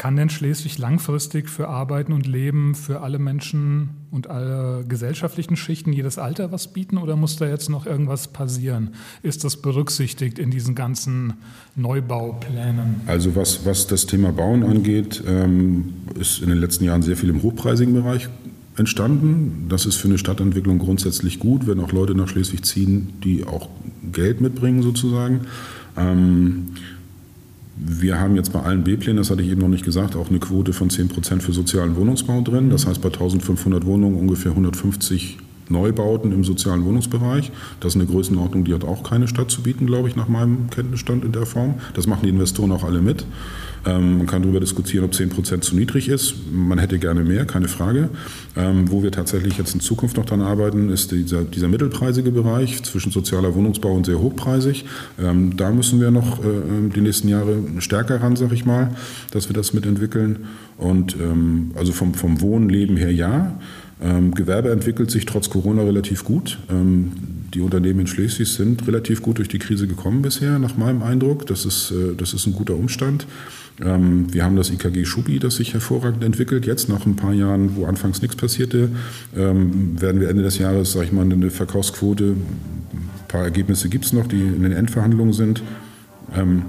kann 0.00 0.16
denn 0.16 0.30
Schleswig 0.30 0.78
langfristig 0.78 1.50
für 1.50 1.68
Arbeiten 1.68 2.14
und 2.14 2.26
Leben 2.26 2.74
für 2.74 3.02
alle 3.02 3.18
Menschen 3.18 3.90
und 4.10 4.30
alle 4.30 4.82
gesellschaftlichen 4.88 5.56
Schichten 5.56 5.92
jedes 5.92 6.16
Alter 6.16 6.50
was 6.50 6.72
bieten 6.72 6.96
oder 6.96 7.16
muss 7.16 7.36
da 7.36 7.46
jetzt 7.46 7.68
noch 7.68 7.84
irgendwas 7.84 8.28
passieren? 8.28 8.94
Ist 9.22 9.44
das 9.44 9.58
berücksichtigt 9.58 10.38
in 10.38 10.50
diesen 10.50 10.74
ganzen 10.74 11.34
Neubauplänen? 11.76 13.02
Also 13.06 13.36
was, 13.36 13.66
was 13.66 13.88
das 13.88 14.06
Thema 14.06 14.32
Bauen 14.32 14.62
angeht, 14.62 15.22
ähm, 15.26 15.92
ist 16.18 16.40
in 16.40 16.48
den 16.48 16.58
letzten 16.58 16.84
Jahren 16.84 17.02
sehr 17.02 17.18
viel 17.18 17.28
im 17.28 17.42
hochpreisigen 17.42 17.92
Bereich 17.92 18.30
entstanden. 18.78 19.66
Das 19.68 19.84
ist 19.84 19.96
für 19.96 20.08
eine 20.08 20.16
Stadtentwicklung 20.16 20.78
grundsätzlich 20.78 21.38
gut, 21.38 21.66
wenn 21.66 21.78
auch 21.78 21.92
Leute 21.92 22.14
nach 22.14 22.28
Schleswig 22.28 22.64
ziehen, 22.64 23.12
die 23.22 23.44
auch 23.44 23.68
Geld 24.10 24.40
mitbringen 24.40 24.80
sozusagen. 24.80 25.42
Ähm, 25.98 26.68
wir 27.82 28.20
haben 28.20 28.36
jetzt 28.36 28.52
bei 28.52 28.60
allen 28.60 28.84
B-Plänen, 28.84 29.16
das 29.16 29.30
hatte 29.30 29.42
ich 29.42 29.48
eben 29.48 29.60
noch 29.60 29.68
nicht 29.68 29.84
gesagt, 29.84 30.14
auch 30.14 30.28
eine 30.28 30.38
Quote 30.38 30.72
von 30.72 30.90
10 30.90 31.08
Prozent 31.08 31.42
für 31.42 31.52
sozialen 31.52 31.96
Wohnungsbau 31.96 32.42
drin. 32.42 32.70
Das 32.70 32.86
heißt 32.86 33.00
bei 33.00 33.08
1500 33.08 33.86
Wohnungen 33.86 34.16
ungefähr 34.16 34.52
150 34.52 35.38
Neubauten 35.70 36.32
im 36.32 36.44
sozialen 36.44 36.84
Wohnungsbereich. 36.84 37.50
Das 37.80 37.94
ist 37.94 38.00
eine 38.00 38.10
Größenordnung, 38.10 38.64
die 38.64 38.74
hat 38.74 38.84
auch 38.84 39.02
keine 39.02 39.28
Stadt 39.28 39.50
zu 39.50 39.62
bieten, 39.62 39.86
glaube 39.86 40.08
ich, 40.08 40.16
nach 40.16 40.28
meinem 40.28 40.68
Kenntnisstand 40.70 41.24
in 41.24 41.32
der 41.32 41.46
Form. 41.46 41.74
Das 41.94 42.06
machen 42.06 42.20
die 42.24 42.30
Investoren 42.30 42.72
auch 42.72 42.84
alle 42.84 43.00
mit. 43.00 43.24
Ähm, 43.86 44.18
man 44.18 44.26
kann 44.26 44.42
darüber 44.42 44.60
diskutieren, 44.60 45.04
ob 45.04 45.14
10 45.14 45.30
Prozent 45.30 45.64
zu 45.64 45.74
niedrig 45.74 46.08
ist. 46.08 46.34
Man 46.52 46.78
hätte 46.78 46.98
gerne 46.98 47.24
mehr, 47.24 47.46
keine 47.46 47.68
Frage. 47.68 48.10
Ähm, 48.56 48.90
wo 48.90 49.02
wir 49.02 49.10
tatsächlich 49.10 49.56
jetzt 49.56 49.74
in 49.74 49.80
Zukunft 49.80 50.16
noch 50.16 50.26
dran 50.26 50.42
arbeiten, 50.42 50.90
ist 50.90 51.12
dieser, 51.12 51.44
dieser 51.44 51.68
mittelpreisige 51.68 52.30
Bereich 52.30 52.82
zwischen 52.82 53.10
sozialer 53.10 53.54
Wohnungsbau 53.54 53.94
und 53.94 54.06
sehr 54.06 54.18
hochpreisig. 54.18 54.84
Ähm, 55.18 55.56
da 55.56 55.70
müssen 55.70 56.00
wir 56.00 56.10
noch 56.10 56.40
äh, 56.40 56.42
die 56.94 57.00
nächsten 57.00 57.28
Jahre 57.28 57.58
stärker 57.78 58.22
ran, 58.22 58.36
sag 58.36 58.52
ich 58.52 58.66
mal, 58.66 58.94
dass 59.30 59.48
wir 59.48 59.54
das 59.54 59.72
mitentwickeln. 59.72 60.46
Und 60.76 61.16
ähm, 61.16 61.70
also 61.74 61.92
vom, 61.92 62.14
vom 62.14 62.40
Wohnleben 62.40 62.96
her 62.96 63.12
ja. 63.12 63.58
Ähm, 64.02 64.34
Gewerbe 64.34 64.70
entwickelt 64.70 65.10
sich 65.10 65.26
trotz 65.26 65.50
Corona 65.50 65.82
relativ 65.82 66.24
gut. 66.24 66.58
Ähm, 66.70 67.12
die 67.52 67.60
Unternehmen 67.60 68.00
in 68.00 68.06
Schleswig 68.06 68.48
sind 68.48 68.86
relativ 68.86 69.22
gut 69.22 69.38
durch 69.38 69.48
die 69.48 69.58
Krise 69.58 69.86
gekommen 69.86 70.22
bisher, 70.22 70.58
nach 70.58 70.76
meinem 70.76 71.02
Eindruck. 71.02 71.46
Das 71.46 71.66
ist, 71.66 71.90
äh, 71.90 72.14
das 72.16 72.32
ist 72.32 72.46
ein 72.46 72.54
guter 72.54 72.76
Umstand. 72.76 73.26
Ähm, 73.82 74.32
wir 74.32 74.44
haben 74.44 74.56
das 74.56 74.70
IKG 74.70 75.04
Schubi, 75.04 75.38
das 75.38 75.56
sich 75.56 75.74
hervorragend 75.74 76.24
entwickelt. 76.24 76.66
Jetzt 76.66 76.88
nach 76.88 77.04
ein 77.06 77.16
paar 77.16 77.32
Jahren, 77.32 77.76
wo 77.76 77.84
anfangs 77.86 78.22
nichts 78.22 78.36
passierte, 78.36 78.90
ähm, 79.36 80.00
werden 80.00 80.20
wir 80.20 80.28
Ende 80.28 80.42
des 80.42 80.58
Jahres, 80.58 80.92
sage 80.92 81.06
ich 81.06 81.12
mal, 81.12 81.22
eine 81.22 81.50
Verkaufsquote, 81.50 82.36
ein 82.92 83.28
paar 83.28 83.44
Ergebnisse 83.44 83.88
gibt 83.88 84.06
es 84.06 84.12
noch, 84.12 84.26
die 84.26 84.40
in 84.40 84.62
den 84.62 84.72
Endverhandlungen 84.72 85.32
sind. 85.32 85.62
Ähm, 86.34 86.62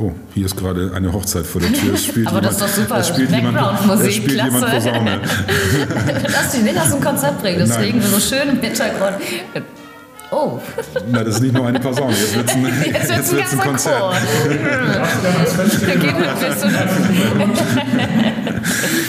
Oh, 0.00 0.12
hier 0.32 0.46
ist 0.46 0.56
gerade 0.56 0.92
eine 0.94 1.12
Hochzeit 1.12 1.44
vor 1.44 1.60
der 1.60 1.72
Tür. 1.72 1.94
Es 1.94 2.04
spielt 2.06 2.26
Aber 2.28 2.40
das 2.40 2.52
ist 2.52 2.60
doch 2.60 2.68
super. 2.68 2.98
Es 2.98 3.08
spielt 3.08 3.32
Background-Musik, 3.32 4.12
spielt 4.12 4.34
klasse. 4.34 4.54
jemand 4.54 4.72
Posaune. 4.72 5.20
Lass 6.32 6.52
dich 6.52 6.62
nicht 6.62 6.80
aus 6.80 6.90
dem 6.90 7.00
Konzept 7.00 7.42
bringen, 7.42 7.58
deswegen 7.58 8.00
so 8.00 8.20
schön 8.20 8.48
im 8.50 8.60
Hintergrund. 8.60 9.16
Oh. 10.30 10.60
Na, 11.10 11.24
das 11.24 11.36
ist 11.36 11.40
nicht 11.40 11.54
nur 11.54 11.66
eine 11.66 11.80
Posaune, 11.80 12.12
jetzt 12.12 12.36
wird 12.36 12.48
es 12.48 12.54
ein, 12.54 12.66
jetzt 12.84 13.10
jetzt 13.10 13.32
wird's 13.32 13.52
ein 13.52 13.60
Konzert. 13.60 13.98
Chor. 13.98 14.14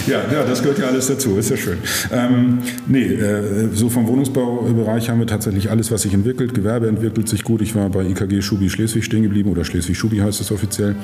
ja, 0.07 0.21
ja, 0.31 0.43
das 0.43 0.61
gehört 0.61 0.79
ja 0.79 0.87
alles 0.87 1.07
dazu, 1.07 1.37
ist 1.37 1.49
ja 1.49 1.57
schön. 1.57 1.77
Ähm, 2.11 2.59
nee, 2.87 3.05
äh, 3.05 3.69
so 3.73 3.89
vom 3.89 4.07
Wohnungsbaubereich 4.07 5.09
haben 5.09 5.19
wir 5.19 5.27
tatsächlich 5.27 5.69
alles, 5.69 5.91
was 5.91 6.03
sich 6.03 6.13
entwickelt. 6.13 6.53
Gewerbe 6.53 6.87
entwickelt 6.87 7.29
sich 7.29 7.43
gut. 7.43 7.61
Ich 7.61 7.75
war 7.75 7.89
bei 7.89 8.03
IKG 8.03 8.41
Schubi 8.41 8.69
Schleswig 8.69 9.05
stehen 9.05 9.23
geblieben 9.23 9.51
oder 9.51 9.63
Schleswig 9.63 9.97
Schubi 9.97 10.17
heißt 10.17 10.41
es 10.41 10.51
offiziell. 10.51 10.95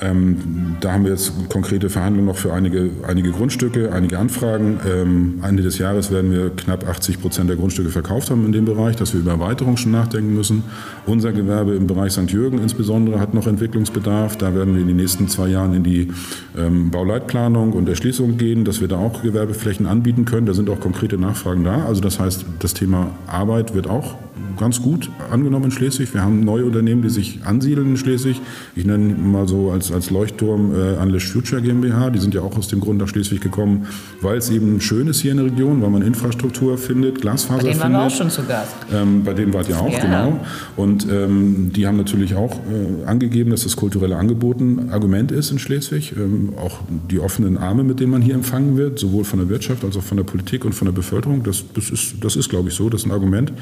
Ähm, 0.00 0.76
da 0.80 0.92
haben 0.92 1.04
wir 1.04 1.12
jetzt 1.12 1.32
konkrete 1.48 1.90
Verhandlungen 1.90 2.26
noch 2.26 2.36
für 2.36 2.52
einige, 2.52 2.90
einige 3.06 3.30
Grundstücke, 3.30 3.92
einige 3.92 4.18
Anfragen. 4.18 4.80
Ähm, 4.88 5.40
Ende 5.42 5.62
des 5.62 5.78
Jahres 5.78 6.10
werden 6.10 6.32
wir 6.32 6.50
knapp 6.50 6.88
80 6.88 7.20
Prozent 7.20 7.48
der 7.48 7.56
Grundstücke 7.56 7.90
verkauft 7.90 8.30
haben 8.30 8.44
in 8.46 8.52
dem 8.52 8.64
Bereich, 8.64 8.96
dass 8.96 9.12
wir 9.12 9.20
über 9.20 9.32
Erweiterung 9.32 9.76
schon 9.76 9.92
nachdenken 9.92 10.34
müssen. 10.34 10.64
Unser 11.06 11.32
Gewerbe 11.32 11.74
im 11.74 11.86
Bereich 11.86 12.12
St. 12.12 12.30
Jürgen 12.30 12.58
insbesondere 12.58 13.20
hat 13.20 13.34
noch 13.34 13.46
Entwicklungsbedarf. 13.46 14.36
Da 14.36 14.54
werden 14.54 14.74
wir 14.74 14.82
in 14.82 14.88
den 14.88 14.96
nächsten 14.96 15.28
zwei 15.28 15.48
Jahren 15.48 15.74
in 15.74 15.84
die 15.84 16.08
ähm, 16.56 16.90
Bauleitplanung 17.28 17.72
und 17.72 17.88
Erschließung 17.88 18.38
gehen, 18.38 18.64
dass 18.64 18.80
wir 18.80 18.88
da 18.88 18.96
auch 18.96 19.22
Gewerbeflächen 19.22 19.86
anbieten 19.86 20.24
können. 20.24 20.46
Da 20.46 20.54
sind 20.54 20.70
auch 20.70 20.80
konkrete 20.80 21.18
Nachfragen 21.18 21.64
da. 21.64 21.84
Also 21.84 22.00
das 22.00 22.18
heißt, 22.18 22.44
das 22.58 22.74
Thema 22.74 23.10
Arbeit 23.26 23.74
wird 23.74 23.88
auch 23.88 24.14
ganz 24.58 24.82
gut 24.82 25.10
angenommen 25.30 25.66
in 25.66 25.70
Schleswig. 25.70 26.12
Wir 26.14 26.22
haben 26.22 26.40
neue 26.40 26.64
Unternehmen, 26.64 27.02
die 27.02 27.10
sich 27.10 27.40
ansiedeln 27.44 27.90
in 27.90 27.96
Schleswig. 27.96 28.40
Ich 28.74 28.84
nenne 28.84 29.14
mal 29.14 29.46
so 29.46 29.70
als, 29.70 29.92
als 29.92 30.10
Leuchtturm 30.10 30.72
äh, 30.74 31.02
Unleash 31.02 31.30
Future 31.30 31.62
GmbH. 31.62 32.10
Die 32.10 32.18
sind 32.18 32.34
ja 32.34 32.40
auch 32.42 32.56
aus 32.56 32.68
dem 32.68 32.80
Grund 32.80 32.98
nach 32.98 33.08
Schleswig 33.08 33.40
gekommen, 33.40 33.86
weil 34.20 34.38
es 34.38 34.50
eben 34.50 34.80
schön 34.80 35.06
ist 35.08 35.20
hier 35.20 35.30
in 35.32 35.36
der 35.38 35.46
Region, 35.46 35.80
weil 35.82 35.90
man 35.90 36.02
Infrastruktur 36.02 36.76
findet, 36.78 37.20
Glasfaser 37.20 37.58
bei 37.58 37.62
denen 37.62 37.72
findet. 37.80 37.82
waren 37.82 37.92
wir 37.92 38.06
auch 38.06 38.10
schon 38.16 38.30
zu 38.30 38.42
Gast. 38.44 38.74
Ähm, 38.92 39.22
bei 39.24 39.34
denen 39.34 39.52
wart 39.54 39.68
ihr 39.68 39.78
auch, 39.78 39.90
Ja. 39.92 40.00
genau. 40.00 40.40
Und 40.76 41.06
ähm, 41.10 41.70
die 41.74 41.86
haben 41.86 41.96
natürlich 41.96 42.34
auch 42.34 42.56
äh, 42.56 43.04
angegeben, 43.06 43.50
dass 43.50 43.62
das 43.64 43.76
kulturelle 43.76 44.16
Angebot 44.16 44.60
ein 44.60 44.90
Argument 44.90 45.30
ist 45.32 45.50
in 45.50 45.58
Schleswig. 45.58 46.14
Ähm, 46.16 46.52
auch 46.58 46.80
die 47.10 47.20
offenen 47.20 47.56
Arme, 47.58 47.84
mit 47.84 48.00
denen 48.00 48.10
man 48.10 48.22
hier 48.22 48.34
empfangen 48.34 48.76
wird, 48.76 48.98
sowohl 48.98 49.24
von 49.24 49.38
der 49.38 49.48
Wirtschaft 49.48 49.84
als 49.84 49.96
auch 49.96 50.02
von 50.02 50.16
der 50.16 50.24
Politik 50.24 50.64
und 50.64 50.74
von 50.74 50.86
der 50.86 50.92
Bevölkerung. 50.92 51.42
Das, 51.42 51.64
das 51.74 51.90
ist, 51.90 52.14
das 52.22 52.36
ist 52.36 52.48
glaube 52.48 52.68
ich, 52.68 52.74
so. 52.74 52.88
Das 52.88 53.02
ist 53.02 53.06
ein 53.06 53.12
Argument. 53.12 53.52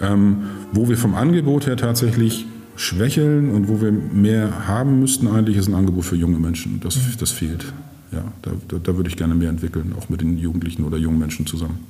Ähm, 0.00 0.44
wo 0.72 0.88
wir 0.88 0.96
vom 0.96 1.14
Angebot 1.14 1.66
her 1.66 1.76
tatsächlich 1.76 2.46
schwächeln 2.76 3.50
und 3.50 3.68
wo 3.68 3.80
wir 3.80 3.90
mehr 3.90 4.68
haben 4.68 5.00
müssten 5.00 5.26
eigentlich, 5.26 5.56
ist 5.56 5.68
ein 5.68 5.74
Angebot 5.74 6.04
für 6.04 6.16
junge 6.16 6.38
Menschen. 6.38 6.80
Das, 6.80 6.96
das 7.18 7.30
fehlt. 7.30 7.72
Ja, 8.12 8.22
da, 8.42 8.52
da, 8.68 8.78
da 8.78 8.96
würde 8.96 9.10
ich 9.10 9.16
gerne 9.16 9.34
mehr 9.34 9.50
entwickeln, 9.50 9.94
auch 9.98 10.08
mit 10.08 10.20
den 10.20 10.38
Jugendlichen 10.38 10.84
oder 10.84 10.96
jungen 10.96 11.18
Menschen 11.18 11.46
zusammen. 11.46 11.84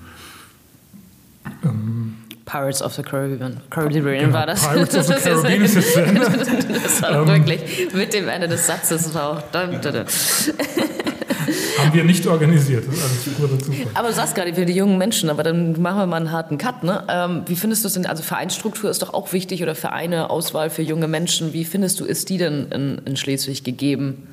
Pirates 2.44 2.82
of 2.82 2.94
the 2.94 3.02
Caribbean. 3.02 3.60
Caribbean 3.68 4.20
Genau, 4.20 4.32
war 4.32 4.46
das. 4.46 4.66
Pirates 4.66 4.96
of 4.96 5.06
the 5.06 5.14
Caribbean 5.22 5.62
ist 5.64 5.96
Ende. 5.96 6.20
Das 6.20 7.02
war 7.02 7.26
wirklich 7.28 7.60
mit 7.92 8.14
dem 8.14 8.28
Ende 8.28 8.48
des 8.48 8.66
Satzes 8.66 9.14
war 9.14 9.30
auch. 9.30 9.42
Haben 11.88 11.96
wir 11.96 12.04
nicht 12.04 12.26
organisiert. 12.26 12.84
Das 12.86 12.96
ist 12.96 13.02
alles 13.02 13.36
purer 13.36 13.58
Zufall. 13.58 13.86
Aber 13.94 14.08
du 14.08 14.14
sagst 14.14 14.34
gerade 14.34 14.54
für 14.54 14.66
die 14.66 14.74
jungen 14.74 14.98
Menschen, 14.98 15.30
aber 15.30 15.42
dann 15.42 15.80
machen 15.80 15.98
wir 15.98 16.06
mal 16.06 16.16
einen 16.16 16.32
harten 16.32 16.58
Cut. 16.58 16.84
Ne? 16.84 17.02
Ähm, 17.08 17.42
wie 17.46 17.56
findest 17.56 17.84
du 17.84 17.88
es 17.88 17.94
denn? 17.94 18.06
Also 18.06 18.22
Vereinsstruktur 18.22 18.90
ist 18.90 19.02
doch 19.02 19.14
auch 19.14 19.32
wichtig 19.32 19.62
oder 19.62 19.74
Vereine, 19.74 20.30
Auswahl 20.30 20.70
für 20.70 20.82
junge 20.82 21.08
Menschen. 21.08 21.52
Wie 21.52 21.64
findest 21.64 22.00
du, 22.00 22.04
ist 22.04 22.28
die 22.28 22.38
denn 22.38 22.66
in, 22.70 23.00
in 23.04 23.16
Schleswig 23.16 23.64
gegeben? 23.64 24.28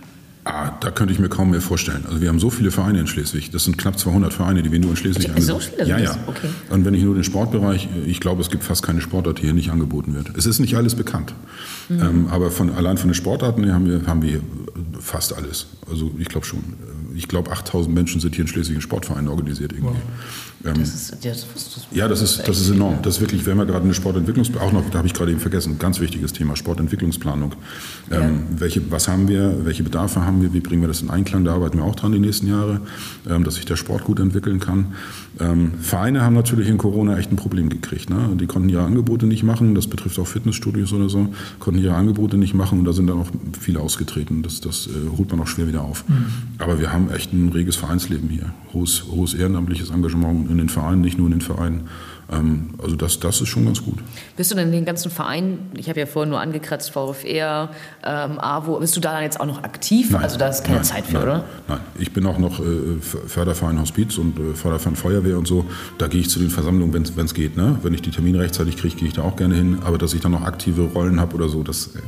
Ah, 0.48 0.78
da 0.80 0.92
könnte 0.92 1.12
ich 1.12 1.18
mir 1.18 1.28
kaum 1.28 1.50
mehr 1.50 1.62
vorstellen. 1.62 2.06
Also 2.06 2.22
wir 2.22 2.30
haben 2.30 2.40
so 2.40 2.52
viele 2.52 2.70
Vereine 2.70 3.00
in 3.00 3.08
Schleswig. 3.08 3.50
Das 3.50 3.64
sind 3.64 3.80
knapp 3.80 3.98
200 3.98 4.32
Vereine, 4.32 4.62
die 4.62 4.72
wir 4.72 4.78
nur 4.80 4.92
in 4.92 4.96
Schleswig 4.96 5.24
So 5.40 5.56
angeboten 5.56 5.76
viele 5.76 5.90
Ja, 5.90 5.98
ja. 5.98 6.18
Okay. 6.28 6.50
Und 6.70 6.86
wenn 6.86 6.94
ich 6.94 7.02
nur 7.02 7.16
den 7.16 7.24
Sportbereich, 7.24 7.90
ich 8.06 8.20
glaube, 8.20 8.44
es 8.44 8.52
gibt 8.52 8.64
fast 8.64 8.84
keine 8.84 9.02
Sportart, 9.02 9.40
die 9.40 9.44
hier 9.44 9.54
nicht 9.54 9.72
angeboten 9.72 10.14
wird. 10.14 10.38
Es 10.38 10.46
ist 10.46 10.60
nicht 10.60 10.76
alles 10.76 10.94
bekannt. 10.94 11.34
Mhm. 11.90 12.00
Ähm, 12.00 12.28
aber 12.30 12.52
von, 12.52 12.70
allein 12.76 12.98
von 12.98 13.10
den 13.10 13.16
Sportarten 13.16 13.64
her 13.64 13.74
haben 13.74 13.88
wir, 13.88 14.06
haben 14.06 14.22
wir 14.22 14.40
fast 15.00 15.36
alles. 15.36 15.66
Also 15.90 16.12
ich 16.20 16.28
glaube 16.28 16.46
schon. 16.46 16.60
Ich 17.16 17.28
glaube, 17.28 17.52
8000 17.52 17.94
Menschen 17.94 18.22
sind 18.22 18.36
hier 18.36 18.44
in 18.44 18.48
Schleswig 18.48 18.76
in 18.76 18.82
Sportvereinen 18.82 19.30
organisiert 19.30 19.74
irgendwie. 19.74 20.00
Ähm, 20.66 20.74
Das 20.80 20.94
ist, 20.94 21.12
das, 21.14 21.22
das, 21.22 21.88
ja, 21.92 22.08
das 22.08 22.22
ist, 22.22 22.48
das 22.48 22.60
ist 22.60 22.70
enorm. 22.70 23.00
Das 23.02 23.16
ist 23.16 23.22
wirklich, 23.22 23.46
wir 23.46 23.52
haben 23.52 23.60
ja 23.60 23.66
gerade 23.66 23.84
eine 23.84 23.94
Sportentwicklungsplanung, 23.94 24.70
auch 24.70 24.74
noch, 24.74 24.90
da 24.90 24.98
habe 24.98 25.08
ich 25.08 25.14
gerade 25.14 25.32
eben 25.32 25.40
vergessen, 25.40 25.78
ganz 25.80 26.00
wichtiges 26.00 26.34
Thema, 26.34 26.56
Sportentwicklungsplanung. 26.56 27.54
Ähm, 28.12 28.44
welche, 28.58 28.92
was 28.92 29.08
haben 29.08 29.28
wir, 29.28 29.66
welche 29.66 29.84
Bedarfe 29.84 30.26
haben 30.26 30.42
wir, 30.42 30.54
wie 30.54 30.60
bringen 30.60 30.82
wir 30.82 30.88
das 30.88 31.02
in 31.02 31.10
Einklang, 31.10 31.46
da 31.46 31.54
arbeiten 31.54 31.78
wir 31.78 31.86
auch 31.86 31.96
dran 31.96 32.12
die 32.12 32.20
nächsten 32.20 32.48
Jahre, 32.48 32.82
ähm, 33.30 33.44
dass 33.44 33.56
sich 33.56 33.66
der 33.66 33.76
Sport 33.76 34.04
gut 34.04 34.20
entwickeln 34.20 34.60
kann. 34.60 34.94
Ähm, 35.40 35.74
Vereine 35.82 36.22
haben 36.22 36.34
natürlich 36.34 36.68
in 36.70 36.78
Corona 36.78 37.18
echt 37.18 37.32
ein 37.32 37.36
Problem 37.36 37.70
gekriegt. 37.70 38.10
Ne? 38.10 38.30
Die 38.40 38.48
konnten 38.48 38.70
ihre 38.70 38.84
Angebote 38.84 39.26
nicht 39.26 39.44
machen, 39.44 39.76
das 39.76 39.88
betrifft 39.88 40.18
auch 40.20 40.28
Fitnessstudios 40.28 40.94
oder 40.94 41.10
so, 41.10 41.28
konnten 41.60 41.82
ihre 41.82 41.96
Angebote 41.96 42.38
nicht 42.38 42.54
machen 42.54 42.80
und 42.80 42.86
da 42.86 42.94
sind 42.94 43.08
dann 43.08 43.20
auch 43.20 43.28
viele 43.60 43.80
ausgetreten. 43.80 44.44
Das, 44.44 44.62
das 44.62 44.88
äh, 44.88 45.18
holt 45.18 45.30
man 45.32 45.42
auch 45.42 45.48
schwer 45.48 45.68
wieder 45.68 45.82
auf. 45.82 46.06
Aber 46.58 46.80
wir 46.80 46.92
haben 46.92 47.10
echt 47.12 47.34
ein 47.34 47.50
reges 47.50 47.76
Vereinsleben 47.76 48.30
hier, 48.30 48.54
hohes, 48.74 49.04
hohes 49.12 49.34
ehrenamtliches 49.34 49.90
Engagement 49.90 50.50
in 50.60 50.68
den 50.68 50.70
Vereinen, 50.70 51.02
nicht 51.02 51.18
nur 51.18 51.28
in 51.28 51.34
den 51.34 51.42
Vereinen. 51.42 51.90
Ähm, 52.32 52.70
also 52.82 52.96
das, 52.96 53.20
das 53.20 53.40
ist 53.42 53.50
schon 53.50 53.66
ganz 53.66 53.84
gut. 53.84 54.00
Bist 54.36 54.50
du 54.52 54.56
denn 54.56 54.68
in 54.68 54.72
den 54.72 54.86
ganzen 54.86 55.12
Vereinen, 55.12 55.72
ich 55.78 55.90
habe 55.90 56.00
ja 56.00 56.06
vorhin 56.08 56.30
nur 56.32 56.40
angekratzt, 56.40 56.90
VfR, 56.92 57.70
ähm, 58.04 58.40
AWO, 58.40 58.80
bist 58.80 58.96
du 58.96 59.00
da 59.00 59.14
dann 59.14 59.24
jetzt 59.24 59.40
auch 59.40 59.46
noch 59.46 59.64
aktiv? 59.64 60.10
Nein. 60.12 60.24
Also 60.24 60.38
da 60.38 60.48
ist 60.48 60.64
keine 60.64 60.78
Nein, 60.78 60.86
Zeit 60.86 61.06
für, 61.06 61.14
nein, 61.14 61.24
oder? 61.24 61.44
Nein, 61.68 61.80
ich 62.00 62.12
bin 62.14 62.26
auch 62.26 62.40
noch 62.40 62.60
äh, 62.60 62.64
Förderverein 63.28 63.80
Hospiz 63.80 64.18
und 64.18 64.40
äh, 64.40 64.54
Förderverein 64.56 64.96
Feuerwehr 64.96 65.38
und 65.38 65.48
so. 65.48 65.66
Da 66.00 66.08
gehe 66.08 66.22
ich 66.22 66.30
zu 66.30 66.40
den 66.40 66.50
Versammlungen, 66.50 66.94
wenn 67.16 67.26
es 67.26 67.34
geht. 67.36 67.56
Ne? 67.58 67.78
Wenn 67.84 67.94
ich 67.94 68.02
die 68.02 68.12
Termine 68.12 68.40
rechtzeitig 68.40 68.78
kriege, 68.78 68.96
gehe 68.96 69.08
ich 69.08 69.14
da 69.14 69.22
auch 69.22 69.36
gerne 69.36 69.56
hin. 69.56 69.80
Aber 69.86 69.98
dass 70.00 70.14
ich 70.16 70.22
dann 70.22 70.32
noch 70.32 70.44
aktive 70.44 70.82
Rollen 70.84 71.20
habe 71.20 71.36
oder 71.36 71.48
so, 71.48 71.62
das... 71.64 71.88
Äh, 71.96 72.00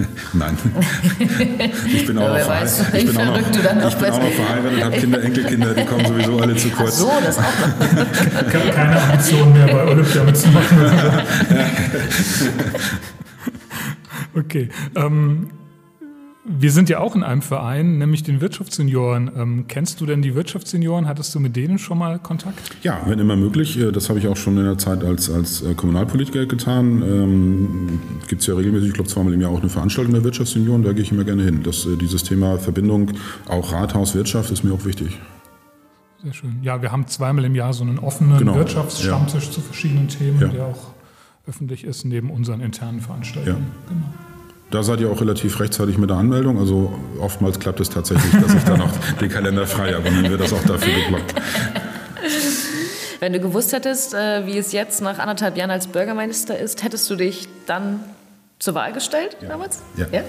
nein. 0.32 0.56
ich 1.86 2.06
bin 2.06 2.18
auch, 2.18 2.30
weiß, 2.32 2.80
ich 2.94 3.02
wie 3.02 3.06
bin 3.12 3.16
auch 3.18 3.24
noch, 3.26 3.38
ich 3.38 3.44
bin 3.44 3.52
bist. 3.62 4.12
auch 4.12 4.22
noch 4.22 4.30
verheiratet, 4.30 4.84
habe 4.84 4.96
Kinder, 4.96 5.22
Enkelkinder, 5.22 5.74
die 5.74 5.84
kommen 5.84 6.06
sowieso 6.06 6.38
alle 6.38 6.56
zu 6.56 6.68
Ach 6.72 6.78
kurz. 6.78 6.98
so, 6.98 7.10
das 7.24 7.38
auch 7.38 7.42
noch. 7.42 8.50
Ke- 8.50 9.18
Ambition 9.50 9.52
mehr 9.52 9.66
bei 9.66 9.86
Olympia 9.86 10.24
mitzumachen. 10.24 10.78
okay. 14.34 14.68
Ähm, 14.94 15.50
wir 16.42 16.72
sind 16.72 16.88
ja 16.88 16.98
auch 16.98 17.14
in 17.14 17.22
einem 17.22 17.42
Verein, 17.42 17.98
nämlich 17.98 18.22
den 18.22 18.40
Wirtschaftssenioren. 18.40 19.30
Ähm, 19.36 19.64
kennst 19.68 20.00
du 20.00 20.06
denn 20.06 20.22
die 20.22 20.34
Wirtschaftssenioren? 20.34 21.06
Hattest 21.06 21.34
du 21.34 21.40
mit 21.40 21.54
denen 21.54 21.78
schon 21.78 21.98
mal 21.98 22.18
Kontakt? 22.18 22.58
Ja, 22.82 23.02
wenn 23.06 23.18
immer 23.18 23.36
möglich. 23.36 23.78
Äh, 23.78 23.92
Das 23.92 24.08
habe 24.08 24.18
ich 24.18 24.26
auch 24.26 24.36
schon 24.36 24.56
in 24.56 24.64
der 24.64 24.78
Zeit 24.78 25.04
als, 25.04 25.30
als 25.30 25.62
äh, 25.62 25.74
Kommunalpolitiker 25.74 26.46
getan. 26.46 27.02
Ähm, 27.02 28.00
Gibt 28.26 28.40
es 28.40 28.46
ja 28.46 28.54
regelmäßig, 28.54 28.88
ich 28.88 28.94
glaube 28.94 29.10
zweimal 29.10 29.34
im 29.34 29.40
Jahr 29.40 29.50
auch 29.50 29.60
eine 29.60 29.68
Veranstaltung 29.68 30.14
der 30.14 30.24
Wirtschaftsunion, 30.24 30.82
da 30.82 30.92
gehe 30.92 31.02
ich 31.02 31.12
immer 31.12 31.24
gerne 31.24 31.44
hin. 31.44 31.60
Das, 31.62 31.86
äh, 31.86 31.96
dieses 31.96 32.22
Thema 32.24 32.58
Verbindung, 32.58 33.12
auch 33.46 33.72
Rathaus, 33.72 34.14
Wirtschaft, 34.14 34.50
ist 34.50 34.64
mir 34.64 34.72
auch 34.72 34.84
wichtig. 34.84 35.18
Sehr 36.22 36.32
schön. 36.34 36.58
Ja, 36.62 36.82
wir 36.82 36.92
haben 36.92 37.06
zweimal 37.06 37.44
im 37.46 37.54
Jahr 37.54 37.72
so 37.72 37.82
einen 37.82 37.98
offenen 37.98 38.38
Genau. 38.38 38.54
Wirtschaftsstammtisch 38.56 39.50
zu 39.50 39.60
verschiedenen 39.60 40.08
Themen, 40.08 40.40
Ja. 40.40 40.48
der 40.48 40.64
auch 40.66 40.88
öffentlich 41.46 41.84
ist, 41.84 42.04
neben 42.04 42.30
unseren 42.30 42.60
internen 42.60 43.00
Veranstaltungen. 43.00 43.66
Genau. 43.88 44.06
Da 44.70 44.82
seid 44.82 45.00
ihr 45.00 45.10
auch 45.10 45.20
relativ 45.20 45.58
rechtzeitig 45.58 45.98
mit 45.98 46.10
der 46.10 46.18
Anmeldung. 46.18 46.58
Also 46.58 46.92
oftmals 47.18 47.58
klappt 47.58 47.80
es 47.80 47.88
tatsächlich, 47.90 48.30
dass 48.40 48.54
ich 48.54 48.62
dann 48.64 48.80
auch 48.82 48.90
den 49.20 49.28
Kalender 49.28 49.66
frei 49.66 49.94
habe 49.94 50.08
und 50.08 50.22
dann 50.22 50.30
wird 50.30 50.40
das 50.40 50.52
auch 50.52 50.62
dafür 50.62 50.92
geblockt. 51.02 51.34
Wenn 53.18 53.32
du 53.32 53.40
gewusst 53.40 53.72
hättest, 53.72 54.14
äh, 54.14 54.46
wie 54.46 54.56
es 54.56 54.72
jetzt 54.72 55.02
nach 55.02 55.18
anderthalb 55.18 55.56
Jahren 55.56 55.70
als 55.70 55.86
Bürgermeister 55.88 56.58
ist, 56.58 56.82
hättest 56.84 57.08
du 57.10 57.16
dich 57.16 57.48
dann 57.66 58.00
zur 58.58 58.74
Wahl 58.74 58.92
gestellt 58.92 59.36
damals? 59.46 59.80
Ja, 59.96 60.06
ja. 60.12 60.22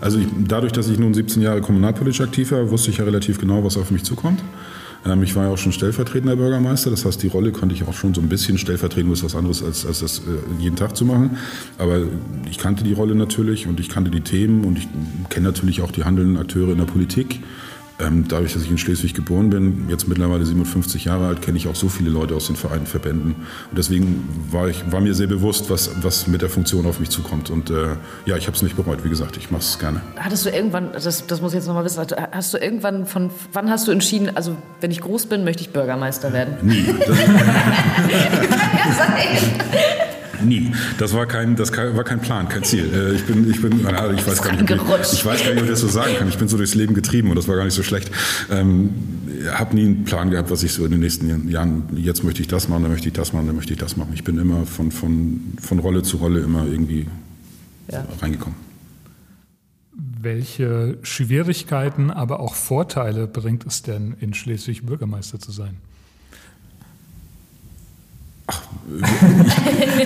Also 0.00 0.18
ich, 0.18 0.26
dadurch, 0.46 0.72
dass 0.72 0.88
ich 0.88 0.98
nun 0.98 1.12
17 1.14 1.42
Jahre 1.42 1.60
kommunalpolitisch 1.60 2.20
aktiv 2.20 2.52
war, 2.52 2.70
wusste 2.70 2.90
ich 2.90 2.98
ja 2.98 3.04
relativ 3.04 3.38
genau, 3.38 3.62
was 3.64 3.76
auf 3.76 3.90
mich 3.90 4.02
zukommt. 4.04 4.42
Ich 5.22 5.36
war 5.36 5.44
ja 5.44 5.50
auch 5.50 5.58
schon 5.58 5.72
stellvertretender 5.72 6.36
Bürgermeister, 6.36 6.90
das 6.90 7.04
heißt, 7.04 7.22
die 7.22 7.28
Rolle 7.28 7.52
konnte 7.52 7.74
ich 7.74 7.86
auch 7.86 7.94
schon 7.94 8.12
so 8.12 8.20
ein 8.20 8.28
bisschen 8.28 8.58
stellvertreten, 8.58 9.10
was 9.10 9.34
anderes 9.36 9.62
als, 9.62 9.86
als 9.86 10.00
das 10.00 10.18
äh, 10.18 10.22
jeden 10.60 10.74
Tag 10.76 10.96
zu 10.96 11.04
machen. 11.04 11.38
Aber 11.78 12.00
ich 12.50 12.58
kannte 12.58 12.82
die 12.82 12.92
Rolle 12.92 13.14
natürlich 13.14 13.68
und 13.68 13.78
ich 13.78 13.88
kannte 13.88 14.10
die 14.10 14.22
Themen 14.22 14.64
und 14.64 14.78
ich 14.78 14.88
kenne 15.28 15.46
natürlich 15.46 15.80
auch 15.82 15.92
die 15.92 16.04
handelnden 16.04 16.36
Akteure 16.36 16.72
in 16.72 16.78
der 16.78 16.86
Politik. 16.86 17.40
Ähm, 17.98 18.26
dadurch, 18.28 18.52
dass 18.52 18.62
ich 18.62 18.70
in 18.70 18.76
Schleswig 18.76 19.14
geboren 19.14 19.48
bin, 19.48 19.88
jetzt 19.88 20.06
mittlerweile 20.06 20.44
57 20.44 21.06
Jahre 21.06 21.28
alt, 21.28 21.40
kenne 21.40 21.56
ich 21.56 21.66
auch 21.66 21.74
so 21.74 21.88
viele 21.88 22.10
Leute 22.10 22.34
aus 22.34 22.46
den 22.46 22.56
Vereinen, 22.56 22.86
Verbänden. 22.86 23.34
Und 23.70 23.78
deswegen 23.78 24.28
war, 24.50 24.68
ich, 24.68 24.92
war 24.92 25.00
mir 25.00 25.14
sehr 25.14 25.28
bewusst, 25.28 25.70
was, 25.70 25.90
was 26.02 26.26
mit 26.26 26.42
der 26.42 26.50
Funktion 26.50 26.84
auf 26.86 27.00
mich 27.00 27.08
zukommt. 27.08 27.48
Und 27.48 27.70
äh, 27.70 27.96
ja, 28.26 28.36
ich 28.36 28.46
habe 28.46 28.56
es 28.56 28.62
nicht 28.62 28.76
bereut. 28.76 29.02
Wie 29.02 29.08
gesagt, 29.08 29.38
ich 29.38 29.50
mache 29.50 29.62
es 29.62 29.78
gerne. 29.78 30.02
Hattest 30.16 30.44
du 30.44 30.50
irgendwann, 30.50 30.92
das, 30.92 31.26
das 31.26 31.40
muss 31.40 31.52
ich 31.52 31.56
jetzt 31.56 31.66
nochmal 31.66 31.84
wissen, 31.84 32.04
hast 32.32 32.52
du 32.52 32.58
irgendwann 32.58 33.06
von, 33.06 33.30
wann 33.52 33.70
hast 33.70 33.88
du 33.88 33.92
entschieden, 33.92 34.30
also 34.34 34.56
wenn 34.82 34.90
ich 34.90 35.00
groß 35.00 35.26
bin, 35.26 35.44
möchte 35.44 35.62
ich 35.62 35.70
Bürgermeister 35.70 36.34
werden? 36.34 36.56
Nie. 36.62 36.84
Nie. 40.44 40.72
Das 40.98 41.14
war 41.14 41.26
kein, 41.26 41.56
das 41.56 41.76
war 41.76 42.04
kein 42.04 42.20
Plan, 42.20 42.48
kein 42.48 42.64
Ziel. 42.64 42.92
Äh, 42.92 43.14
ich 43.14 43.24
bin, 43.24 43.50
ich 43.50 43.60
bin, 43.60 43.80
ich 43.80 44.26
weiß 44.26 44.42
gar 44.42 44.52
nicht, 44.52 44.70
ich, 44.70 45.12
ich, 45.12 45.24
weiß 45.24 45.44
gar 45.44 45.50
nicht, 45.50 45.58
ob 45.58 45.64
ich 45.64 45.70
das 45.70 45.80
so 45.80 45.88
sagen 45.88 46.14
kann. 46.18 46.28
Ich 46.28 46.38
bin 46.38 46.48
so 46.48 46.56
durchs 46.56 46.74
Leben 46.74 46.94
getrieben 46.94 47.30
und 47.30 47.36
das 47.36 47.48
war 47.48 47.56
gar 47.56 47.64
nicht 47.64 47.74
so 47.74 47.82
schlecht. 47.82 48.10
Ähm, 48.50 48.90
habe 49.52 49.74
nie 49.74 49.84
einen 49.84 50.04
Plan 50.04 50.30
gehabt, 50.30 50.50
was 50.50 50.62
ich 50.62 50.72
so 50.72 50.84
in 50.84 50.90
den 50.90 51.00
nächsten 51.00 51.48
Jahren, 51.48 51.84
jetzt 51.96 52.24
möchte 52.24 52.42
ich 52.42 52.48
das 52.48 52.68
machen, 52.68 52.82
dann 52.82 52.92
möchte 52.92 53.08
ich 53.08 53.14
das 53.14 53.32
machen, 53.32 53.46
dann 53.46 53.56
möchte 53.56 53.72
ich 53.72 53.78
das 53.78 53.96
machen. 53.96 54.10
Ich 54.14 54.24
bin 54.24 54.38
immer 54.38 54.66
von, 54.66 54.90
von, 54.90 55.40
von 55.60 55.78
Rolle 55.78 56.02
zu 56.02 56.16
Rolle 56.18 56.40
immer 56.40 56.66
irgendwie 56.66 57.06
ja. 57.90 58.04
reingekommen. 58.20 58.58
Welche 59.92 60.98
Schwierigkeiten, 61.02 62.10
aber 62.10 62.40
auch 62.40 62.54
Vorteile 62.54 63.26
bringt 63.26 63.64
es 63.66 63.82
denn, 63.82 64.14
in 64.20 64.34
Schleswig 64.34 64.84
Bürgermeister 64.84 65.38
zu 65.38 65.52
sein? 65.52 65.76
Ach, 68.48 68.62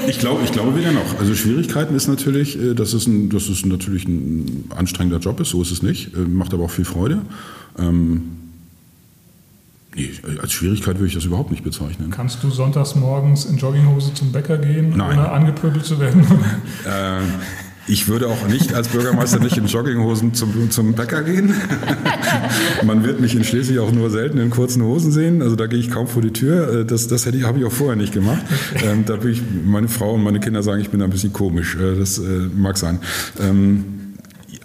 ich, 0.09 0.19
glaube, 0.19 0.43
ich 0.45 0.53
glaube 0.53 0.77
weder 0.77 0.93
noch. 0.93 1.19
Also 1.19 1.35
Schwierigkeiten 1.35 1.95
ist 1.95 2.09
natürlich, 2.09 2.59
äh, 2.59 2.75
dass 2.75 2.95
es, 2.95 3.07
ein, 3.07 3.29
dass 3.29 3.49
es 3.49 3.65
natürlich 3.67 4.07
ein 4.07 4.65
anstrengender 4.75 5.19
Job 5.19 5.41
ist, 5.41 5.51
so 5.51 5.61
ist 5.61 5.71
es 5.71 5.83
nicht, 5.83 6.15
äh, 6.15 6.21
macht 6.21 6.55
aber 6.55 6.65
auch 6.65 6.71
viel 6.71 6.87
Freude. 6.87 7.21
Ähm, 7.79 8.23
nee, 9.95 10.11
als 10.41 10.53
Schwierigkeit 10.53 10.97
würde 10.97 11.09
ich 11.09 11.15
das 11.15 11.25
überhaupt 11.25 11.51
nicht 11.51 11.63
bezeichnen. 11.63 12.11
Kannst 12.11 12.43
du 12.43 12.51
sonntags 12.51 12.95
morgens 12.95 13.45
in 13.45 13.59
Jogginghose 13.59 14.15
zum 14.15 14.33
Bäcker 14.33 14.57
gehen, 14.57 14.97
Nein. 14.97 15.19
ohne 15.19 15.29
angepöbelt 15.31 15.85
zu 15.85 16.01
werden? 16.01 16.25
Äh, 16.87 17.21
ich 17.87 18.09
würde 18.09 18.29
auch 18.29 18.47
nicht 18.47 18.75
als 18.75 18.89
Bürgermeister 18.89 19.41
nicht 19.41 19.57
in 19.57 19.67
Jogginghosen 19.67 20.35
zum, 20.35 20.71
zum 20.71 20.93
Bäcker 20.95 21.23
gehen. 21.23 21.55
Man 22.85 23.05
wird 23.05 23.21
mich 23.21 23.35
in 23.35 23.45
Schleswig 23.45 23.79
auch 23.79 23.93
nur 23.93 24.11
selten 24.11 24.39
in 24.39 24.51
kurzen 24.51 24.83
Hosen 24.83 25.13
sehen. 25.13 25.43
Also 25.43 25.57
da 25.57 25.67
gehe 25.67 25.79
ich 25.79 25.91
kaum 25.91 26.07
vor 26.07 26.23
die 26.23 26.33
Tür. 26.33 26.81
Äh, 26.81 26.85
das, 26.85 27.09
das 27.09 27.27
hätte 27.27 27.39
ich, 27.39 27.45
habe 27.45 27.59
ich 27.59 27.65
auch 27.65 27.73
vorher 27.73 27.97
nicht 27.97 28.13
gemacht. 28.13 28.43
Ähm, 28.85 29.05
da 29.07 29.17
bin 29.17 29.33
ich, 29.33 29.43
meine 29.65 29.89
Frau 29.89 30.15
und 30.15 30.23
meine 30.23 30.41
Kinder 30.41 30.63
sagen, 30.63 30.81
ich 30.81 30.91
bin 30.91 31.03
ein 31.03 31.11
bisschen 31.11 31.33
komisch. 31.33 31.77
Äh, 31.77 31.99
das 31.99 32.19
äh, 32.19 32.23
mag 32.55 32.77
sein. 32.77 33.01
Ähm, 33.41 33.85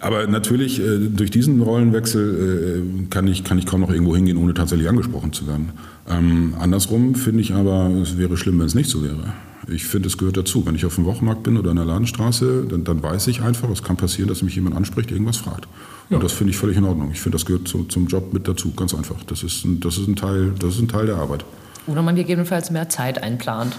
aber 0.00 0.26
natürlich, 0.26 0.80
äh, 0.80 0.98
durch 0.98 1.30
diesen 1.30 1.62
Rollenwechsel 1.62 2.84
äh, 3.02 3.06
kann, 3.08 3.26
ich, 3.26 3.44
kann 3.44 3.58
ich 3.58 3.66
kaum 3.66 3.80
noch 3.80 3.90
irgendwo 3.90 4.14
hingehen, 4.14 4.36
ohne 4.36 4.54
tatsächlich 4.54 4.88
angesprochen 4.88 5.32
zu 5.32 5.46
werden. 5.46 5.70
Ähm, 6.08 6.54
andersrum 6.58 7.14
finde 7.14 7.40
ich 7.40 7.54
aber, 7.54 7.90
es 8.02 8.18
wäre 8.18 8.36
schlimm, 8.36 8.58
wenn 8.58 8.66
es 8.66 8.74
nicht 8.74 8.90
so 8.90 9.02
wäre. 9.02 9.32
Ich 9.68 9.84
finde, 9.84 10.08
es 10.08 10.16
gehört 10.16 10.36
dazu. 10.36 10.64
Wenn 10.64 10.74
ich 10.74 10.84
auf 10.84 10.94
dem 10.94 11.04
Wochenmarkt 11.04 11.42
bin 11.42 11.56
oder 11.56 11.70
in 11.70 11.76
der 11.76 11.84
Ladenstraße, 11.84 12.66
dann, 12.68 12.84
dann 12.84 13.02
weiß 13.02 13.26
ich 13.26 13.42
einfach, 13.42 13.68
es 13.70 13.82
kann 13.82 13.96
passieren, 13.96 14.28
dass 14.28 14.42
mich 14.42 14.54
jemand 14.54 14.76
anspricht, 14.76 15.10
irgendwas 15.10 15.38
fragt. 15.38 15.66
Ja. 16.08 16.16
Und 16.16 16.24
das 16.24 16.32
finde 16.32 16.52
ich 16.52 16.56
völlig 16.56 16.76
in 16.76 16.84
Ordnung. 16.84 17.10
Ich 17.12 17.20
finde, 17.20 17.36
das 17.36 17.46
gehört 17.46 17.66
zu, 17.66 17.84
zum 17.84 18.06
Job 18.06 18.32
mit 18.32 18.46
dazu, 18.46 18.72
ganz 18.74 18.94
einfach. 18.94 19.16
Das 19.26 19.42
ist, 19.42 19.64
ein, 19.64 19.80
das, 19.80 19.98
ist 19.98 20.06
ein 20.06 20.14
Teil, 20.14 20.52
das 20.58 20.74
ist 20.74 20.80
ein 20.80 20.88
Teil 20.88 21.06
der 21.06 21.16
Arbeit. 21.16 21.44
Oder 21.86 22.02
man 22.02 22.14
gegebenenfalls 22.14 22.70
mehr 22.70 22.88
Zeit 22.88 23.22
einplant. 23.22 23.76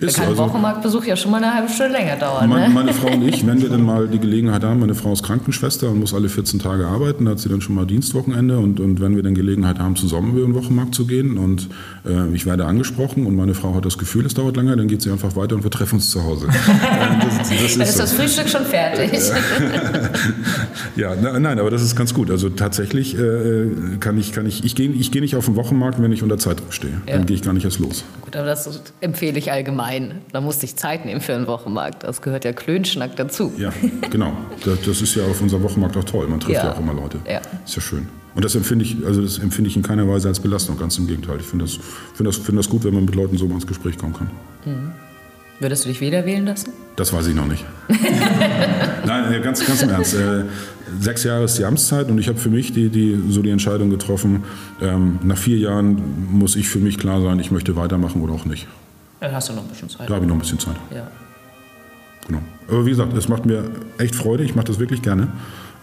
Da 0.00 0.06
kann 0.08 0.26
also, 0.26 0.38
Wochenmarktbesuch 0.38 1.04
ja 1.04 1.16
schon 1.16 1.30
mal 1.30 1.42
eine 1.42 1.54
halbe 1.54 1.68
Stunde 1.68 1.92
länger 1.92 2.16
dauern. 2.16 2.48
Meine, 2.48 2.68
ne? 2.68 2.74
meine 2.74 2.92
Frau 2.92 3.08
und 3.08 3.22
ich, 3.22 3.46
wenn 3.46 3.62
wir 3.62 3.70
dann 3.70 3.82
mal 3.82 4.08
die 4.08 4.18
Gelegenheit 4.18 4.62
haben, 4.62 4.80
meine 4.80 4.94
Frau 4.94 5.12
ist 5.12 5.22
Krankenschwester 5.22 5.88
und 5.88 6.00
muss 6.00 6.12
alle 6.12 6.28
14 6.28 6.60
Tage 6.60 6.86
arbeiten, 6.86 7.24
da 7.24 7.30
hat 7.32 7.40
sie 7.40 7.48
dann 7.48 7.62
schon 7.62 7.74
mal 7.74 7.86
Dienstwochenende 7.86 8.58
und, 8.58 8.78
und 8.78 9.00
wenn 9.00 9.16
wir 9.16 9.22
dann 9.22 9.34
Gelegenheit 9.34 9.78
haben, 9.78 9.96
zusammen 9.96 10.36
über 10.36 10.46
den 10.46 10.54
Wochenmarkt 10.54 10.94
zu 10.94 11.06
gehen 11.06 11.38
und 11.38 11.68
äh, 12.04 12.28
ich 12.34 12.44
werde 12.44 12.66
angesprochen 12.66 13.26
und 13.26 13.34
meine 13.36 13.54
Frau 13.54 13.74
hat 13.74 13.86
das 13.86 13.96
Gefühl, 13.96 14.26
es 14.26 14.34
dauert 14.34 14.56
länger, 14.56 14.76
dann 14.76 14.88
geht 14.88 15.00
sie 15.00 15.10
einfach 15.10 15.34
weiter 15.34 15.54
und 15.54 15.64
wir 15.64 15.70
treffen 15.70 15.96
uns 15.96 16.10
zu 16.10 16.22
Hause. 16.22 16.48
das, 16.48 17.38
das 17.48 17.62
ist 17.62 17.76
dann 17.76 17.86
ist 17.86 17.94
so. 17.94 18.00
das 18.00 18.12
Frühstück 18.12 18.48
schon 18.48 18.64
fertig. 18.64 19.12
ja, 20.96 21.14
na, 21.20 21.38
nein, 21.38 21.58
aber 21.58 21.70
das 21.70 21.82
ist 21.82 21.96
ganz 21.96 22.12
gut. 22.12 22.30
Also 22.30 22.50
tatsächlich 22.50 23.18
äh, 23.18 23.96
kann 24.00 24.18
ich, 24.18 24.32
kann 24.32 24.44
ich, 24.44 24.62
ich 24.64 24.74
gehe 24.74 24.90
ich 24.90 25.10
geh 25.10 25.20
nicht 25.20 25.36
auf 25.36 25.46
den 25.46 25.56
Wochenmarkt, 25.56 26.02
wenn 26.02 26.12
ich 26.12 26.22
unter 26.22 26.36
Zeitdruck 26.36 26.74
stehe. 26.74 27.00
Ja. 27.06 27.14
Dann 27.14 27.26
gehe 27.26 27.36
ich 27.36 27.42
gar 27.42 27.54
nicht 27.54 27.64
erst 27.64 27.78
los. 27.78 28.04
Gut, 28.20 28.36
aber 28.36 28.46
das 28.46 28.82
empfehle 29.00 29.38
ich 29.38 29.50
allgemein 29.52 29.85
allgemein. 29.86 30.22
Da 30.32 30.40
musste 30.40 30.66
ich 30.66 30.76
Zeit 30.76 31.04
nehmen 31.04 31.20
für 31.20 31.34
einen 31.34 31.46
Wochenmarkt. 31.46 32.04
Das 32.04 32.22
gehört 32.22 32.44
ja 32.44 32.52
Klönschnack 32.52 33.16
dazu. 33.16 33.52
Ja, 33.56 33.72
genau. 34.10 34.32
Das, 34.64 35.02
ist 35.02 35.14
ja 35.14 35.24
auf 35.24 35.40
unserem 35.40 35.62
Wochenmarkt 35.62 35.96
auch 35.96 36.04
toll. 36.04 36.26
Man 36.28 36.40
trifft 36.40 36.56
ja, 36.56 36.64
ja 36.64 36.72
auch 36.72 36.80
immer 36.80 36.94
Leute. 36.94 37.18
Ja. 37.28 37.40
Ist 37.64 37.76
ja 37.76 37.82
schön. 37.82 38.08
Und 38.34 38.44
das 38.44 38.54
empfinde 38.54 38.84
ich, 38.84 38.96
also 39.06 39.22
das 39.22 39.38
empfinde 39.38 39.70
ich 39.70 39.76
in 39.76 39.82
keiner 39.82 40.06
Weise 40.08 40.28
als 40.28 40.40
Belastung, 40.40 40.78
ganz 40.78 40.98
im 40.98 41.06
Gegenteil. 41.06 41.38
Ich 41.40 41.46
finde 41.46 41.64
das, 41.64 41.74
finde 42.14 42.30
das, 42.30 42.36
finde 42.36 42.60
das 42.60 42.68
gut, 42.68 42.84
wenn 42.84 42.92
man 42.92 43.06
mit 43.06 43.14
Leuten 43.14 43.38
so 43.38 43.46
mal 43.46 43.54
ins 43.54 43.66
Gespräch 43.66 43.96
kommen 43.96 44.12
kann. 44.12 44.30
Mhm. 44.64 44.92
Würdest 45.58 45.84
du 45.84 45.88
dich 45.88 46.02
wieder 46.02 46.26
wählen 46.26 46.44
lassen? 46.44 46.70
Das 46.96 47.14
weiß 47.14 47.28
ich 47.28 47.34
noch 47.34 47.46
nicht. 47.46 47.64
Nein, 49.06 49.42
ganz, 49.42 49.64
ganz 49.64 49.82
im 49.82 49.88
Ernst. 49.88 50.14
Äh, 50.14 50.44
sechs 51.00 51.24
Jahre 51.24 51.44
ist 51.44 51.56
die 51.56 51.64
Amtszeit 51.64 52.10
und 52.10 52.18
ich 52.18 52.28
habe 52.28 52.38
für 52.38 52.50
mich 52.50 52.74
die, 52.74 52.90
die, 52.90 53.18
so 53.30 53.40
die 53.40 53.50
Entscheidung 53.50 53.88
getroffen, 53.88 54.44
ähm, 54.82 55.18
nach 55.22 55.38
vier 55.38 55.56
Jahren 55.56 56.28
muss 56.30 56.56
ich 56.56 56.68
für 56.68 56.78
mich 56.78 56.98
klar 56.98 57.22
sein, 57.22 57.38
ich 57.38 57.50
möchte 57.50 57.74
weitermachen 57.74 58.20
oder 58.20 58.34
auch 58.34 58.44
nicht. 58.44 58.66
Dann 59.20 59.32
hast 59.32 59.48
du 59.48 59.52
noch 59.54 59.62
ein 59.62 59.68
bisschen 59.68 59.88
Zeit. 59.88 60.08
Da 60.08 60.14
habe 60.14 60.24
ich 60.24 60.28
noch 60.28 60.36
ein 60.36 60.40
bisschen 60.40 60.58
Zeit. 60.58 60.76
Ja. 60.94 61.10
Genau. 62.26 62.40
Aber 62.68 62.84
wie 62.84 62.90
gesagt, 62.90 63.16
es 63.16 63.28
macht 63.28 63.46
mir 63.46 63.64
echt 63.98 64.14
Freude. 64.14 64.42
Ich 64.42 64.54
mache 64.54 64.66
das 64.66 64.78
wirklich 64.78 65.02
gerne. 65.02 65.28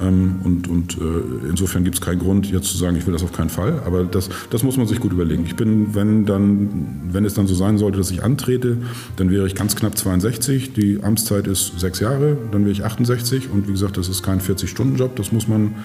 Ähm, 0.02 0.42
und, 0.44 0.68
und 0.68 0.98
äh, 0.98 1.50
insofern 1.50 1.84
gibt 1.84 1.96
es 1.96 2.02
keinen 2.02 2.20
Grund, 2.20 2.52
jetzt 2.52 2.68
zu 2.68 2.78
sagen, 2.78 2.98
ich 2.98 3.06
will 3.06 3.14
das 3.14 3.24
auf 3.24 3.32
keinen 3.32 3.50
Fall. 3.50 3.82
Aber 3.86 4.04
das, 4.04 4.30
das 4.50 4.64
muss 4.64 4.76
man 4.76 4.88
sich 4.88 5.00
gut 5.00 5.14
überlegen. 5.14 5.46
Ich 5.46 5.56
bin, 5.56 5.96
wenn, 5.96 6.26
dann, 6.26 7.02
wenn 7.12 7.26
es 7.26 7.34
dann 7.34 7.48
so 7.48 7.56
sein 7.56 7.78
sollte, 7.78 7.98
dass 7.98 8.12
ich 8.12 8.24
antrete, 8.24 8.78
dann 9.16 9.30
wäre 9.30 9.48
ich 9.48 9.56
ganz 9.56 9.76
knapp 9.76 9.98
62. 9.98 10.74
Die 10.74 11.02
Amtszeit 11.04 11.48
ist 11.48 11.80
sechs 11.80 12.00
Jahre, 12.00 12.38
dann 12.52 12.62
wäre 12.62 12.72
ich 12.72 12.84
68. 12.84 13.50
Und 13.50 13.68
wie 13.68 13.72
gesagt, 13.72 13.98
das 13.98 14.10
ist 14.10 14.24
kein 14.24 14.42
40-Stunden-Job. 14.42 15.16
Das 15.16 15.32
muss 15.32 15.48
man 15.48 15.76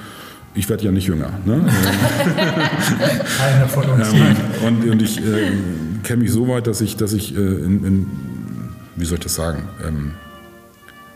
ich 0.54 0.68
werde 0.68 0.84
ja 0.84 0.90
nicht 0.90 1.06
jünger. 1.06 1.30
Ne? 1.44 1.60
Keiner 3.38 3.68
von 3.68 3.84
uns. 3.84 4.12
Ähm, 4.12 4.36
und, 4.66 4.90
und 4.90 5.02
ich 5.02 5.18
äh, 5.18 5.52
kenne 6.02 6.22
mich 6.22 6.32
so 6.32 6.48
weit, 6.48 6.66
dass 6.66 6.80
ich, 6.80 6.96
dass 6.96 7.12
ich 7.12 7.34
äh, 7.34 7.38
in, 7.38 7.84
in, 7.84 8.06
wie 8.96 9.04
soll 9.04 9.18
ich 9.18 9.24
das 9.24 9.34
sagen, 9.34 9.64
ähm, 9.86 10.12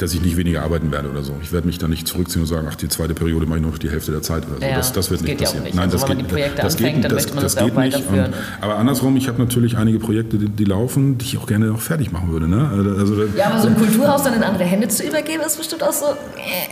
dass 0.03 0.13
ich 0.15 0.21
nicht 0.21 0.37
weniger 0.37 0.63
arbeiten 0.63 0.91
werde 0.91 1.11
oder 1.11 1.23
so. 1.23 1.35
Ich 1.43 1.53
werde 1.53 1.67
mich 1.67 1.79
da 1.79 1.87
nicht 1.87 2.09
zurückziehen 2.09 2.43
und 2.43 2.49
sagen, 2.49 2.67
ach, 2.69 2.75
die 2.75 2.89
zweite 2.89 3.15
Periode 3.15 3.47
mache 3.47 3.59
ich 3.59 3.63
nur 3.63 3.71
noch 3.71 3.79
die 3.79 3.89
Hälfte 3.91 4.11
der 4.11 4.23
Zeit 4.23 4.45
oder 4.47 4.57
so. 4.57 4.67
Ja, 4.67 4.77
das, 4.77 4.93
das 4.93 5.11
wird 5.11 5.21
das 5.21 5.29
nicht 5.29 5.39
passieren. 5.39 5.63
Ja 5.63 5.65
nicht. 5.65 5.77
Nein, 5.77 5.85
also, 5.85 5.99
das, 5.99 6.07
geht, 6.07 6.59
das, 6.59 6.77
geht, 6.77 7.05
das, 7.05 7.27
das 7.27 7.57
geht 7.57 7.77
nicht. 7.77 8.09
Und, 8.09 8.31
aber 8.61 8.79
andersrum, 8.79 9.17
ich 9.17 9.29
habe 9.29 9.39
natürlich 9.39 9.77
einige 9.77 10.01
Projekte, 10.01 10.39
die, 10.39 10.49
die, 10.49 10.65
laufen, 10.65 11.19
die 11.19 11.27
ich 11.27 11.39
auch 11.39 11.47
gerne 11.47 11.67
noch 11.67 11.81
fertig 11.81 12.11
machen 12.11 12.33
würde. 12.33 12.49
Ne? 12.49 12.69
Also, 12.99 13.25
ja, 13.37 13.47
aber 13.47 13.61
so 13.61 13.69
ein 13.69 13.77
Kulturhaus 13.77 14.25
dann 14.25 14.35
in 14.35 14.43
andere 14.43 14.65
Hände 14.65 14.89
zu 14.89 15.05
übergeben, 15.07 15.43
ist 15.47 15.57
bestimmt 15.57 15.85
auch 15.85 15.93
so. 15.93 16.07
Äh. 16.07 16.69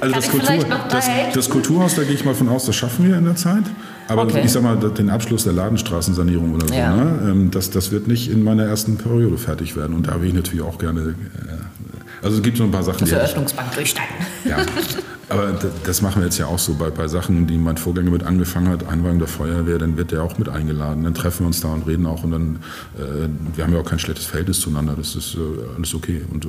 Also 0.00 0.14
das, 0.14 0.30
Kultur, 0.30 0.64
das, 0.90 1.10
das, 1.34 1.50
Kulturhaus, 1.50 1.96
da 1.96 2.04
gehe 2.04 2.14
ich 2.14 2.24
mal 2.24 2.34
von 2.34 2.48
aus, 2.48 2.66
das 2.66 2.76
schaffen 2.76 3.08
wir 3.08 3.18
in 3.18 3.24
der 3.24 3.36
Zeit. 3.36 3.64
Aber 4.08 4.22
okay. 4.22 4.42
ich 4.44 4.50
sag 4.50 4.62
mal, 4.62 4.76
den 4.76 5.10
Abschluss 5.10 5.44
der 5.44 5.52
Ladenstraßensanierung 5.52 6.54
oder 6.54 6.66
so, 6.66 6.74
ja. 6.74 6.96
ne? 6.96 7.30
Ähm, 7.30 7.50
das, 7.50 7.70
das 7.70 7.90
wird 7.92 8.08
nicht 8.08 8.30
in 8.30 8.42
meiner 8.42 8.64
ersten 8.64 8.96
Periode 8.96 9.36
fertig 9.36 9.76
werden. 9.76 9.94
Und 9.94 10.08
da 10.08 10.20
will 10.20 10.28
ich 10.28 10.34
natürlich 10.34 10.62
auch 10.62 10.78
gerne. 10.78 11.00
Äh, 11.00 12.22
also 12.22 12.38
es 12.38 12.42
gibt 12.42 12.56
so 12.56 12.64
ein 12.64 12.70
paar 12.70 12.82
Sachen. 12.82 13.00
Das 13.00 13.12
Eröffnungsbank 13.12 13.72
durchsteigen. 13.74 14.14
Ja. 14.44 14.56
Aber 15.28 15.58
das 15.84 16.00
machen 16.00 16.22
wir 16.22 16.26
jetzt 16.26 16.38
ja 16.38 16.46
auch 16.46 16.58
so 16.58 16.74
bei, 16.74 16.90
bei 16.90 17.06
Sachen, 17.06 17.46
die 17.46 17.58
mein 17.58 17.76
Vorgänger 17.76 18.10
mit 18.10 18.22
angefangen 18.22 18.68
hat, 18.68 18.88
Einweihung 18.88 19.18
der 19.18 19.28
Feuerwehr, 19.28 19.78
dann 19.78 19.96
wird 19.96 20.12
der 20.12 20.22
auch 20.22 20.38
mit 20.38 20.48
eingeladen. 20.48 21.04
Dann 21.04 21.14
treffen 21.14 21.40
wir 21.40 21.46
uns 21.48 21.60
da 21.60 21.68
und 21.68 21.86
reden 21.86 22.06
auch 22.06 22.24
und 22.24 22.30
dann, 22.30 22.56
äh, 22.96 23.28
wir 23.54 23.64
haben 23.64 23.72
ja 23.72 23.80
auch 23.80 23.84
kein 23.84 23.98
schlechtes 23.98 24.26
Verhältnis 24.26 24.60
zueinander, 24.60 24.94
das 24.96 25.14
ist 25.16 25.34
äh, 25.34 25.38
alles 25.76 25.94
okay. 25.94 26.22
Und 26.32 26.44
äh, 26.46 26.48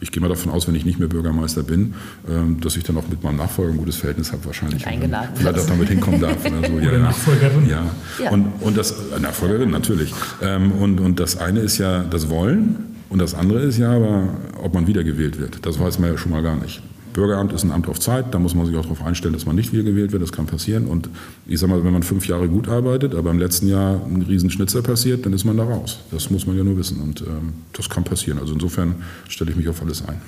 ich 0.00 0.12
gehe 0.12 0.20
mal 0.20 0.28
davon 0.28 0.52
aus, 0.52 0.68
wenn 0.68 0.74
ich 0.74 0.84
nicht 0.84 0.98
mehr 0.98 1.08
Bürgermeister 1.08 1.62
bin, 1.62 1.94
ähm, 2.28 2.60
dass 2.60 2.76
ich 2.76 2.84
dann 2.84 2.96
auch 2.98 3.08
mit 3.08 3.22
meinem 3.22 3.36
Nachfolger 3.36 3.72
ein 3.72 3.78
gutes 3.78 3.96
Verhältnis 3.96 4.32
habe 4.32 4.44
wahrscheinlich. 4.44 4.86
Eingeladen. 4.86 5.30
Vielleicht 5.34 5.58
auch 5.58 5.66
damit 5.66 5.88
hinkommen 5.88 6.20
darf. 6.20 6.36
Oder, 6.44 6.68
so. 6.68 6.78
ja, 6.78 6.98
Nachfolgerin. 6.98 7.68
Ja, 7.68 7.84
ja. 8.22 8.30
Und, 8.30 8.52
und 8.60 8.76
das, 8.76 8.90
äh, 8.90 9.20
Nachfolgerin 9.20 9.70
natürlich. 9.70 10.12
Ähm, 10.42 10.72
und, 10.72 11.00
und 11.00 11.18
das 11.18 11.38
eine 11.38 11.60
ist 11.60 11.78
ja 11.78 12.02
das 12.02 12.28
Wollen 12.28 12.76
und 13.08 13.20
das 13.20 13.34
andere 13.34 13.60
ist 13.60 13.78
ja 13.78 13.92
aber, 13.92 14.28
ob 14.62 14.74
man 14.74 14.86
wiedergewählt 14.86 15.38
wird. 15.38 15.64
Das 15.64 15.80
weiß 15.80 15.98
man 15.98 16.10
ja 16.10 16.18
schon 16.18 16.32
mal 16.32 16.42
gar 16.42 16.56
nicht. 16.56 16.82
Bürgeramt 17.18 17.52
ist 17.52 17.64
ein 17.64 17.72
Amt 17.72 17.88
auf 17.88 17.98
Zeit, 17.98 18.32
da 18.32 18.38
muss 18.38 18.54
man 18.54 18.64
sich 18.64 18.76
auch 18.76 18.82
darauf 18.82 19.04
einstellen, 19.04 19.34
dass 19.34 19.44
man 19.44 19.56
nicht 19.56 19.72
wiedergewählt 19.72 20.12
wird, 20.12 20.22
das 20.22 20.30
kann 20.30 20.46
passieren. 20.46 20.86
Und 20.86 21.10
ich 21.46 21.58
sage 21.58 21.72
mal, 21.72 21.82
wenn 21.82 21.92
man 21.92 22.04
fünf 22.04 22.28
Jahre 22.28 22.48
gut 22.48 22.68
arbeitet, 22.68 23.16
aber 23.16 23.32
im 23.32 23.40
letzten 23.40 23.66
Jahr 23.66 24.00
ein 24.06 24.22
Riesenschnitzer 24.22 24.82
passiert, 24.82 25.26
dann 25.26 25.32
ist 25.32 25.44
man 25.44 25.56
da 25.56 25.64
raus. 25.64 25.98
Das 26.12 26.30
muss 26.30 26.46
man 26.46 26.56
ja 26.56 26.62
nur 26.62 26.76
wissen 26.76 27.00
und 27.00 27.22
ähm, 27.22 27.54
das 27.72 27.90
kann 27.90 28.04
passieren. 28.04 28.38
Also 28.38 28.54
insofern 28.54 29.02
stelle 29.28 29.50
ich 29.50 29.56
mich 29.56 29.68
auf 29.68 29.82
alles 29.82 30.06
ein. 30.06 30.20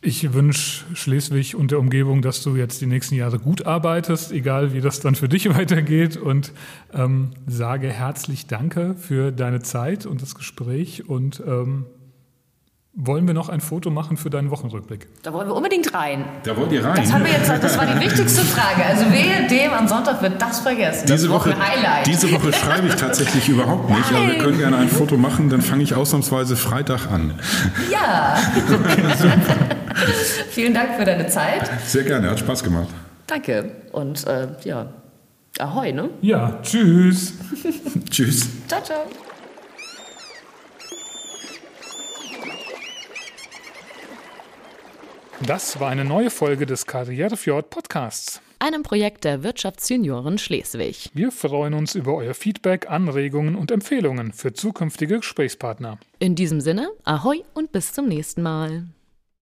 Ich 0.00 0.32
wünsche 0.32 0.84
Schleswig 0.94 1.56
und 1.56 1.72
der 1.72 1.80
Umgebung, 1.80 2.22
dass 2.22 2.40
du 2.44 2.54
jetzt 2.54 2.80
die 2.80 2.86
nächsten 2.86 3.16
Jahre 3.16 3.40
gut 3.40 3.66
arbeitest, 3.66 4.30
egal 4.30 4.72
wie 4.72 4.80
das 4.80 5.00
dann 5.00 5.16
für 5.16 5.28
dich 5.28 5.48
weitergeht. 5.56 6.16
Und 6.16 6.52
ähm, 6.94 7.30
sage 7.48 7.88
herzlich 7.88 8.46
Danke 8.46 8.94
für 8.96 9.32
deine 9.32 9.60
Zeit 9.60 10.06
und 10.06 10.22
das 10.22 10.36
Gespräch 10.36 11.08
und 11.08 11.42
ähm, 11.44 11.86
wollen 12.98 13.26
wir 13.26 13.34
noch 13.34 13.50
ein 13.50 13.60
Foto 13.60 13.90
machen 13.90 14.16
für 14.16 14.30
deinen 14.30 14.50
Wochenrückblick? 14.50 15.06
Da 15.22 15.32
wollen 15.34 15.46
wir 15.46 15.54
unbedingt 15.54 15.92
rein. 15.92 16.24
Da 16.44 16.56
wollt 16.56 16.72
ihr 16.72 16.82
rein? 16.82 16.96
Das, 16.96 17.12
haben 17.12 17.24
wir 17.24 17.32
jetzt, 17.32 17.48
das 17.48 17.76
war 17.76 17.84
die 17.84 18.00
wichtigste 18.00 18.40
Frage. 18.40 18.86
Also 18.86 19.04
wehe 19.12 19.46
dem, 19.48 19.72
am 19.72 19.86
Sonntag 19.86 20.22
wird 20.22 20.40
das 20.40 20.60
vergessen. 20.60 21.06
Diese 21.06 21.28
das 21.28 21.34
Woche, 21.34 21.50
Highlight. 21.50 22.06
diese 22.06 22.32
Woche 22.32 22.52
schreibe 22.54 22.88
ich 22.88 22.94
tatsächlich 22.94 23.50
überhaupt 23.50 23.90
nicht, 23.90 24.12
aber 24.12 24.26
wir 24.26 24.38
können 24.38 24.58
gerne 24.58 24.78
ein 24.78 24.88
Foto 24.88 25.18
machen, 25.18 25.50
dann 25.50 25.60
fange 25.60 25.82
ich 25.82 25.94
ausnahmsweise 25.94 26.56
Freitag 26.56 27.10
an. 27.10 27.38
Ja. 27.92 28.36
Vielen 30.50 30.72
Dank 30.72 30.96
für 30.98 31.04
deine 31.04 31.26
Zeit. 31.28 31.70
Sehr 31.84 32.04
gerne, 32.04 32.30
hat 32.30 32.38
Spaß 32.38 32.64
gemacht. 32.64 32.88
Danke. 33.26 33.72
Und 33.92 34.26
äh, 34.26 34.48
ja, 34.64 34.86
ahoi, 35.58 35.92
ne? 35.92 36.08
Ja, 36.22 36.60
tschüss. 36.62 37.34
Tschüss. 38.10 38.48
Ciao, 38.68 38.82
ciao. 38.82 39.00
Das 45.44 45.78
war 45.80 45.90
eine 45.90 46.04
neue 46.04 46.30
Folge 46.30 46.64
des 46.64 46.86
Karrierefjord 46.86 47.68
Podcasts. 47.68 48.40
Einem 48.58 48.82
Projekt 48.82 49.24
der 49.24 49.42
Wirtschaftsjunioren 49.42 50.38
Schleswig. 50.38 51.10
Wir 51.12 51.30
freuen 51.30 51.74
uns 51.74 51.94
über 51.94 52.14
euer 52.14 52.32
Feedback, 52.32 52.88
Anregungen 52.88 53.54
und 53.54 53.70
Empfehlungen 53.70 54.32
für 54.32 54.54
zukünftige 54.54 55.18
Gesprächspartner. 55.18 55.98
In 56.20 56.36
diesem 56.36 56.62
Sinne, 56.62 56.88
ahoi 57.04 57.42
und 57.52 57.70
bis 57.70 57.92
zum 57.92 58.08
nächsten 58.08 58.40
Mal. 58.40 58.84